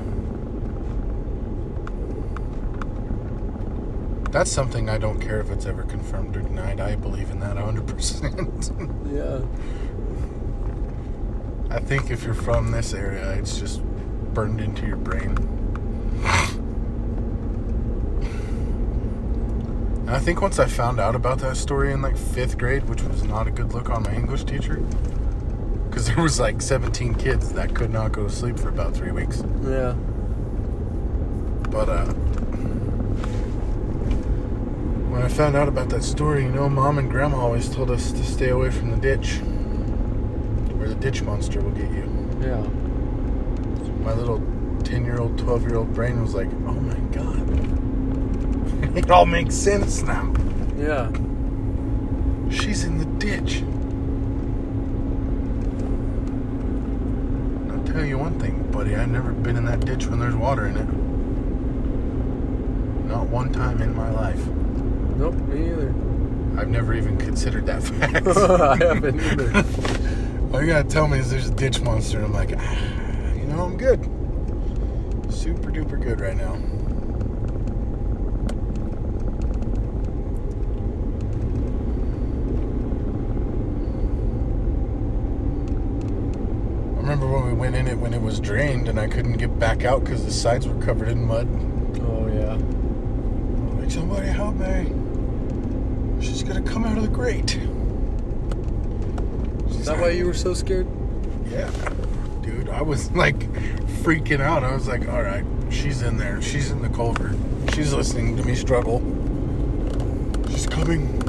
That's 4.33 4.51
something 4.51 4.89
I 4.89 4.99
don't 4.99 5.21
care 5.21 5.41
if 5.41 5.51
it's 5.51 5.67
ever 5.67 5.85
confirmed 5.85 6.37
or 6.37 6.43
denied. 6.43 6.81
I 6.81 6.97
believe 6.97 7.31
in 7.31 7.41
that 7.41 7.57
100%. 7.57 8.97
Yeah. 9.11 9.41
I 11.69 11.79
think 11.81 12.11
if 12.11 12.25
you're 12.25 12.35
from 12.35 12.71
this 12.71 12.95
area, 12.95 13.33
it's 13.33 13.59
just 13.59 13.83
burned 14.35 14.61
into 14.61 14.87
your 14.87 14.97
brain. 14.97 15.60
And 20.11 20.17
I 20.17 20.19
think 20.19 20.43
once 20.43 20.59
I 20.59 20.67
found 20.67 20.99
out 20.99 21.15
about 21.15 21.39
that 21.39 21.57
story 21.57 21.93
in 21.93 22.03
like 22.03 22.17
fifth 22.17 22.59
grade, 22.59 22.89
which 22.89 23.01
was 23.01 23.23
not 23.23 23.47
a 23.47 23.51
good 23.53 23.73
look 23.73 23.91
on 23.91 24.03
my 24.03 24.13
English 24.13 24.43
teacher, 24.43 24.79
because 25.89 26.09
there 26.09 26.21
was 26.21 26.41
like 26.41 26.61
17 26.61 27.15
kids 27.15 27.53
that 27.53 27.77
could 27.77 27.93
not 27.93 28.11
go 28.11 28.25
to 28.25 28.29
sleep 28.29 28.59
for 28.59 28.71
about 28.71 28.93
three 28.93 29.13
weeks. 29.13 29.45
Yeah. 29.63 29.93
But 31.71 31.89
uh, 31.89 32.07
when 35.07 35.23
I 35.23 35.29
found 35.29 35.55
out 35.55 35.69
about 35.69 35.91
that 35.91 36.03
story, 36.03 36.43
you 36.43 36.51
know, 36.51 36.69
mom 36.69 36.99
and 36.99 37.09
grandma 37.09 37.37
always 37.37 37.69
told 37.69 37.89
us 37.93 38.11
to 38.11 38.25
stay 38.25 38.49
away 38.49 38.73
from 38.73 38.91
the 38.91 38.97
ditch, 38.97 39.37
where 40.75 40.89
the 40.89 40.97
ditch 40.97 41.23
monster 41.23 41.61
will 41.61 41.71
get 41.71 41.89
you. 41.93 42.11
Yeah. 42.41 42.67
My 44.03 44.15
little 44.15 44.43
10 44.83 45.05
year 45.05 45.21
old, 45.21 45.39
12 45.39 45.63
year 45.69 45.77
old 45.77 45.95
brain 45.95 46.21
was 46.21 46.35
like, 46.35 46.49
oh 46.67 46.73
my 46.73 46.90
god. 46.90 46.90
It 48.97 49.11
all 49.11 49.27
makes 49.27 49.55
sense 49.55 50.03
now. 50.03 50.33
Yeah. 50.77 51.11
She's 52.51 52.85
in 52.85 52.99
the 52.99 53.07
ditch. 53.19 53.63
I'll 57.73 57.85
tell 57.85 58.05
you 58.05 58.19
one 58.19 58.39
thing, 58.41 58.71
buddy. 58.73 58.97
I've 58.97 59.11
never 59.11 59.33
been 59.33 59.57
in 59.57 59.65
that 59.67 59.85
ditch 59.85 60.07
when 60.07 60.19
there's 60.19 60.35
water 60.35 60.67
in 60.67 60.77
it. 60.77 60.89
Not 63.09 63.27
one 63.27 63.53
time 63.53 63.83
in 63.83 63.95
my 63.95 64.11
life. 64.11 64.45
Nope, 65.17 65.35
me 65.35 65.71
either. 65.71 65.95
I've 66.59 66.69
never 66.69 66.95
even 66.95 67.17
considered 67.17 67.67
that 67.67 67.83
fact. 67.85 68.27
I 68.27 68.77
haven't 68.77 69.21
either. 69.21 69.65
All 70.53 70.61
you 70.61 70.67
gotta 70.67 70.89
tell 70.89 71.07
me 71.07 71.19
is 71.19 71.31
there's 71.31 71.49
a 71.49 71.55
ditch 71.55 71.81
monster. 71.81 72.23
I'm 72.23 72.33
like, 72.33 72.53
ah, 72.57 73.33
you 73.35 73.45
know, 73.45 73.63
I'm 73.63 73.77
good. 73.77 74.03
Super 75.33 75.71
duper 75.71 76.01
good 76.01 76.21
right 76.21 76.37
now. 76.37 76.55
I 86.97 87.03
remember 87.03 87.27
when 87.27 87.47
we 87.47 87.50
went 87.61 87.77
in 87.77 87.87
it 87.87 87.99
when 87.99 88.15
it 88.15 88.23
was 88.23 88.41
drained 88.41 88.89
and 88.89 88.99
I 88.99 89.07
couldn't 89.07 89.35
get 89.35 89.59
back 89.59 89.85
out 89.85 90.03
because 90.03 90.25
the 90.25 90.31
sides 90.31 90.67
were 90.67 90.81
covered 90.83 91.09
in 91.09 91.27
mud. 91.27 91.47
Oh 92.01 92.27
yeah. 92.27 92.55
I'm 92.55 93.83
like, 93.83 93.91
somebody 93.91 94.29
help 94.29 94.55
me. 94.57 94.91
She's 96.25 96.43
gonna 96.43 96.63
come 96.63 96.85
out 96.85 96.97
of 96.97 97.03
the 97.03 97.11
grate. 97.11 97.57
Is 99.79 99.85
that 99.85 100.01
why 100.01 100.09
you 100.09 100.25
were 100.25 100.33
so 100.33 100.55
scared? 100.55 100.87
Yeah. 101.51 101.71
Dude, 102.41 102.71
I 102.71 102.81
was 102.81 103.11
like 103.15 103.39
freaking 104.01 104.41
out. 104.41 104.65
I 104.65 104.73
was 104.73 104.89
like, 104.89 105.07
all 105.11 105.23
right, 105.23 105.45
she's 105.69 106.01
in 106.01 106.17
there. 106.17 106.41
She's 106.41 106.71
in 106.71 106.81
the 106.81 106.89
culvert. 106.89 107.37
She's 107.75 107.93
listening 107.93 108.39
to 108.39 108.43
me 108.43 108.55
struggle. 108.55 109.01
She's 110.49 110.67
coming. 110.67 111.20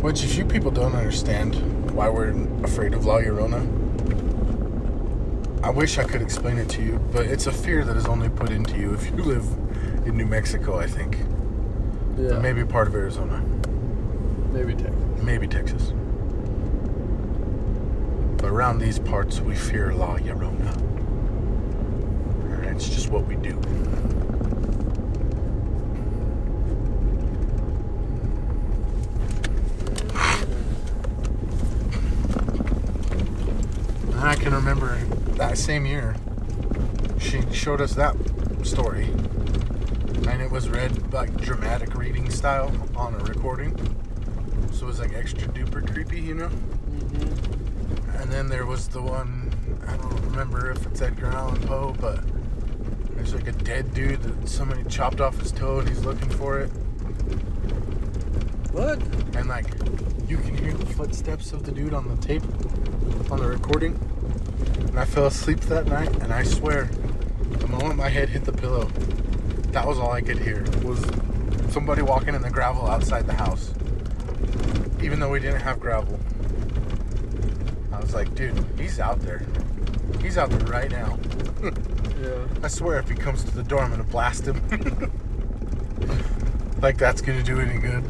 Which, 0.00 0.24
if 0.24 0.36
you 0.36 0.44
people 0.44 0.70
don't 0.70 0.94
understand 0.94 1.54
why 1.92 2.08
we're 2.08 2.30
afraid 2.64 2.94
of 2.94 3.04
La 3.04 3.18
Llorona, 3.18 3.60
I 5.62 5.70
wish 5.70 5.98
I 5.98 6.04
could 6.04 6.22
explain 6.22 6.56
it 6.56 6.68
to 6.70 6.82
you, 6.82 6.98
but 7.12 7.26
it's 7.26 7.46
a 7.46 7.52
fear 7.52 7.84
that 7.84 7.96
is 7.96 8.06
only 8.06 8.30
put 8.30 8.50
into 8.50 8.78
you 8.78 8.94
if 8.94 9.06
you 9.06 9.16
live 9.16 9.44
in 10.06 10.16
New 10.16 10.24
Mexico, 10.26 10.78
I 10.78 10.86
think. 10.86 11.18
Yeah. 12.16 12.36
Or 12.36 12.40
maybe 12.40 12.64
part 12.64 12.88
of 12.88 12.94
Arizona. 12.94 13.42
Maybe 14.52 14.74
Texas. 14.74 15.22
Maybe 15.22 15.46
Texas. 15.46 15.92
But 18.38 18.48
around 18.48 18.78
these 18.78 18.98
parts, 18.98 19.40
we 19.40 19.54
fear 19.54 19.92
La 19.92 20.16
Llorona. 20.16 20.74
And 22.54 22.74
It's 22.74 22.88
just 22.88 23.10
what 23.10 23.26
we 23.26 23.36
do. 23.36 23.58
And 34.20 34.28
I 34.28 34.34
can 34.34 34.52
remember 34.70 35.04
that 35.34 35.58
same 35.58 35.84
year, 35.84 36.14
she 37.18 37.42
showed 37.52 37.80
us 37.80 37.94
that 37.94 38.14
story. 38.62 39.06
And 40.28 40.40
it 40.40 40.48
was 40.48 40.68
read 40.68 41.12
like 41.12 41.36
dramatic 41.38 41.96
reading 41.96 42.30
style 42.30 42.72
on 42.94 43.14
a 43.14 43.18
recording. 43.24 43.76
So 44.72 44.84
it 44.84 44.86
was 44.86 45.00
like 45.00 45.12
extra 45.12 45.48
duper 45.48 45.84
creepy, 45.92 46.20
you 46.20 46.34
know? 46.34 46.48
Mm-hmm. 46.48 48.10
And 48.20 48.30
then 48.30 48.48
there 48.48 48.64
was 48.64 48.86
the 48.86 49.02
one, 49.02 49.52
I 49.88 49.96
don't 49.96 50.22
remember 50.30 50.70
if 50.70 50.86
it's 50.86 51.02
Edgar 51.02 51.26
Allan 51.26 51.60
Poe, 51.62 51.96
but 52.00 52.22
there's 53.16 53.34
like 53.34 53.48
a 53.48 53.52
dead 53.52 53.92
dude 53.92 54.22
that 54.22 54.48
somebody 54.48 54.84
chopped 54.84 55.20
off 55.20 55.36
his 55.40 55.50
toe 55.50 55.80
and 55.80 55.88
he's 55.88 56.04
looking 56.04 56.30
for 56.30 56.60
it. 56.60 56.68
What? 58.70 59.02
And 59.34 59.48
like, 59.48 59.66
you 60.28 60.36
can 60.36 60.56
hear 60.56 60.72
the 60.74 60.86
footsteps 60.86 61.52
of 61.52 61.64
the 61.64 61.72
dude 61.72 61.92
on 61.92 62.06
the 62.06 62.16
tape, 62.24 62.44
on 63.32 63.40
the 63.40 63.48
recording. 63.48 63.98
I 65.00 65.06
fell 65.06 65.26
asleep 65.26 65.60
that 65.60 65.86
night, 65.86 66.14
and 66.20 66.30
I 66.30 66.42
swear, 66.42 66.84
the 67.52 67.66
moment 67.66 67.96
my 67.96 68.10
head 68.10 68.28
hit 68.28 68.44
the 68.44 68.52
pillow, 68.52 68.84
that 69.72 69.86
was 69.86 69.98
all 69.98 70.10
I 70.10 70.20
could 70.20 70.38
hear 70.38 70.62
was 70.84 71.02
somebody 71.72 72.02
walking 72.02 72.34
in 72.34 72.42
the 72.42 72.50
gravel 72.50 72.86
outside 72.86 73.26
the 73.26 73.32
house. 73.32 73.72
Even 75.02 75.18
though 75.18 75.30
we 75.30 75.40
didn't 75.40 75.62
have 75.62 75.80
gravel. 75.80 76.20
I 77.90 77.98
was 77.98 78.12
like, 78.12 78.34
dude, 78.34 78.62
he's 78.78 79.00
out 79.00 79.20
there. 79.20 79.46
He's 80.20 80.36
out 80.36 80.50
there 80.50 80.66
right 80.66 80.90
now. 80.90 81.18
Yeah. 82.20 82.46
I 82.62 82.68
swear 82.68 82.98
if 82.98 83.08
he 83.08 83.14
comes 83.14 83.42
to 83.44 83.50
the 83.50 83.62
door, 83.62 83.80
I'm 83.80 83.88
gonna 83.88 84.04
blast 84.04 84.46
him. 84.46 84.60
like 86.82 86.98
that's 86.98 87.22
gonna 87.22 87.42
do 87.42 87.58
any 87.58 87.78
good. 87.80 88.04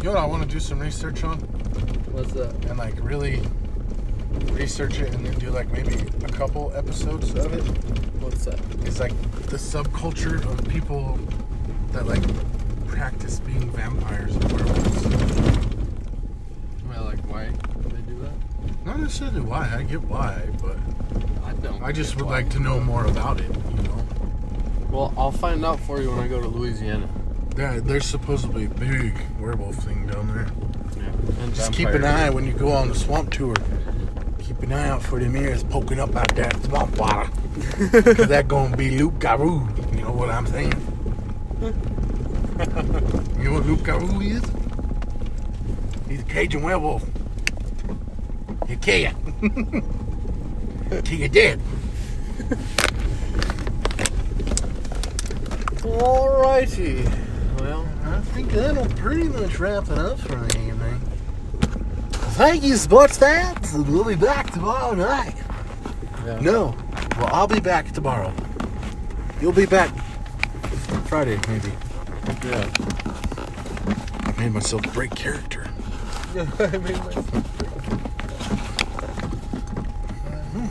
You 0.00 0.06
know 0.06 0.12
what 0.12 0.22
I 0.22 0.26
want 0.26 0.39
to 0.39 0.39
do 0.50 0.58
some 0.58 0.80
research 0.80 1.22
on? 1.22 1.38
What's 2.10 2.32
that? 2.32 2.52
And 2.64 2.76
like 2.76 2.94
really 3.00 3.40
research 4.52 4.98
it 4.98 5.14
and 5.14 5.24
then 5.24 5.38
do 5.38 5.50
like 5.50 5.70
maybe 5.70 5.94
a 6.24 6.28
couple 6.28 6.72
episodes 6.74 7.32
of 7.34 7.54
it? 7.54 7.62
What's 8.20 8.46
that? 8.46 8.58
It's 8.84 8.98
like 8.98 9.12
the 9.46 9.56
subculture 9.56 10.44
of 10.44 10.68
people 10.68 11.20
that 11.92 12.06
like 12.06 12.22
practice 12.88 13.38
being 13.38 13.70
vampires 13.70 14.34
and 14.34 14.52
werewolves. 14.52 15.06
Well, 16.88 17.04
like 17.04 17.20
why 17.30 17.50
do 17.82 17.88
they 17.88 18.02
do 18.02 18.18
that? 18.22 18.84
Not 18.84 18.98
necessarily 18.98 19.42
why, 19.42 19.72
I 19.72 19.84
get 19.84 20.02
why, 20.02 20.48
but 20.60 20.76
I 21.44 21.52
don't. 21.52 21.80
I 21.80 21.92
just 21.92 22.16
would 22.16 22.26
like 22.26 22.50
to 22.50 22.58
know 22.58 22.80
more 22.80 23.06
about 23.06 23.40
it, 23.40 23.54
you 23.76 23.82
know? 23.84 24.04
Well, 24.90 25.14
I'll 25.16 25.30
find 25.30 25.64
out 25.64 25.78
for 25.78 26.02
you 26.02 26.10
when 26.10 26.18
I 26.18 26.26
go 26.26 26.40
to 26.40 26.48
Louisiana. 26.48 27.08
Yeah, 27.56 27.80
there's 27.82 28.06
supposedly 28.06 28.64
a 28.66 28.68
big 28.68 29.18
werewolf 29.38 29.76
thing 29.76 30.06
down 30.06 30.28
there. 30.28 30.46
Yeah. 30.96 31.42
And 31.42 31.54
Just 31.54 31.72
keep 31.72 31.88
an 31.88 32.04
eye 32.04 32.30
when 32.30 32.46
you 32.46 32.52
go 32.52 32.70
on 32.72 32.88
the 32.88 32.94
swamp 32.94 33.32
tour. 33.32 33.54
Keep 34.38 34.62
an 34.62 34.72
eye 34.72 34.88
out 34.88 35.02
for 35.02 35.18
them 35.18 35.36
ears 35.36 35.62
poking 35.64 36.00
up 36.00 36.14
out 36.16 36.34
that 36.36 36.62
swamp 36.64 36.96
water. 36.96 37.30
Cause 37.90 38.28
that 38.28 38.46
gonna 38.48 38.76
be 38.76 38.98
loup-garou. 38.98 39.68
You 39.92 40.02
know 40.02 40.12
what 40.12 40.30
I'm 40.30 40.46
saying? 40.46 40.72
you 43.38 43.44
know 43.44 43.52
what 43.54 43.66
loup-garou 43.66 44.20
is? 44.20 44.42
He's 46.08 46.20
a 46.20 46.24
Cajun 46.24 46.62
werewolf. 46.62 47.04
He'll 48.66 48.78
kill 48.78 49.00
you. 49.00 49.82
Till 51.02 51.18
you're 51.18 51.28
dead. 51.28 51.60
Alrighty. 55.82 57.29
I 58.20 58.32
think 58.32 58.50
that'll 58.52 58.86
pretty 58.96 59.28
much 59.28 59.58
wrap 59.58 59.84
it 59.90 59.98
up 59.98 60.18
for 60.18 60.36
the 60.36 60.58
evening. 60.60 61.00
Thank 62.36 62.62
you, 62.62 62.76
sports 62.76 63.16
fans. 63.16 63.72
and 63.74 63.88
We'll 63.88 64.04
be 64.04 64.14
back 64.14 64.50
tomorrow 64.52 64.94
night. 64.94 65.34
yeah. 66.26 66.38
No. 66.40 66.74
Well, 67.16 67.28
I'll 67.32 67.48
be 67.48 67.60
back 67.60 67.92
tomorrow. 67.92 68.32
You'll 69.40 69.52
be 69.52 69.66
back 69.66 69.88
Friday, 71.06 71.38
maybe. 71.48 71.72
Yeah. 72.44 72.70
I 74.26 74.34
made 74.38 74.52
myself 74.52 74.82
break 74.92 75.14
character. 75.14 75.68
Yeah, 76.34 76.46
I 76.60 76.66
made 76.78 76.96
myself. 76.98 77.26
Mm-hmm. 80.26 80.66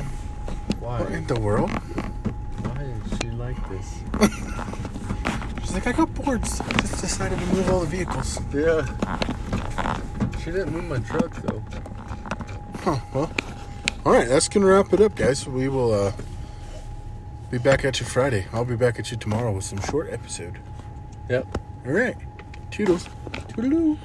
Why? 0.79 1.01
What 1.01 1.11
in 1.11 1.25
the 1.27 1.39
world? 1.39 1.71
Why 1.71 2.83
is 2.83 3.19
she 3.21 3.29
like 3.31 3.57
this? 3.69 4.01
She's 5.69 5.75
like, 5.75 5.85
I 5.85 5.91
got 5.91 6.11
bored. 6.15 6.47
So 6.47 6.65
I 6.67 6.73
just 6.81 6.99
decided 6.99 7.37
to 7.37 7.45
move 7.45 7.69
all 7.69 7.81
the 7.81 7.85
vehicles. 7.85 8.39
Yeah. 8.51 8.83
She 10.39 10.45
didn't 10.45 10.71
move 10.73 10.85
my 10.85 10.97
truck 10.97 11.31
though. 11.43 11.61
Huh, 12.79 12.97
well. 13.13 13.31
All 14.03 14.13
right, 14.13 14.27
that's 14.27 14.49
going 14.49 14.65
to 14.65 14.71
wrap 14.71 14.91
it 14.93 14.99
up, 14.99 15.13
guys. 15.13 15.47
We 15.47 15.69
will 15.69 15.93
uh, 15.93 16.11
be 17.51 17.59
back 17.59 17.85
at 17.85 17.99
you 17.99 18.07
Friday. 18.07 18.47
I'll 18.51 18.65
be 18.65 18.75
back 18.75 18.97
at 18.97 19.11
you 19.11 19.17
tomorrow 19.17 19.51
with 19.51 19.63
some 19.63 19.79
short 19.81 20.11
episode. 20.11 20.57
Yep. 21.29 21.45
All 21.85 21.91
right. 21.91 22.17
Toodles. 22.71 23.07
Toodaloo. 23.31 23.95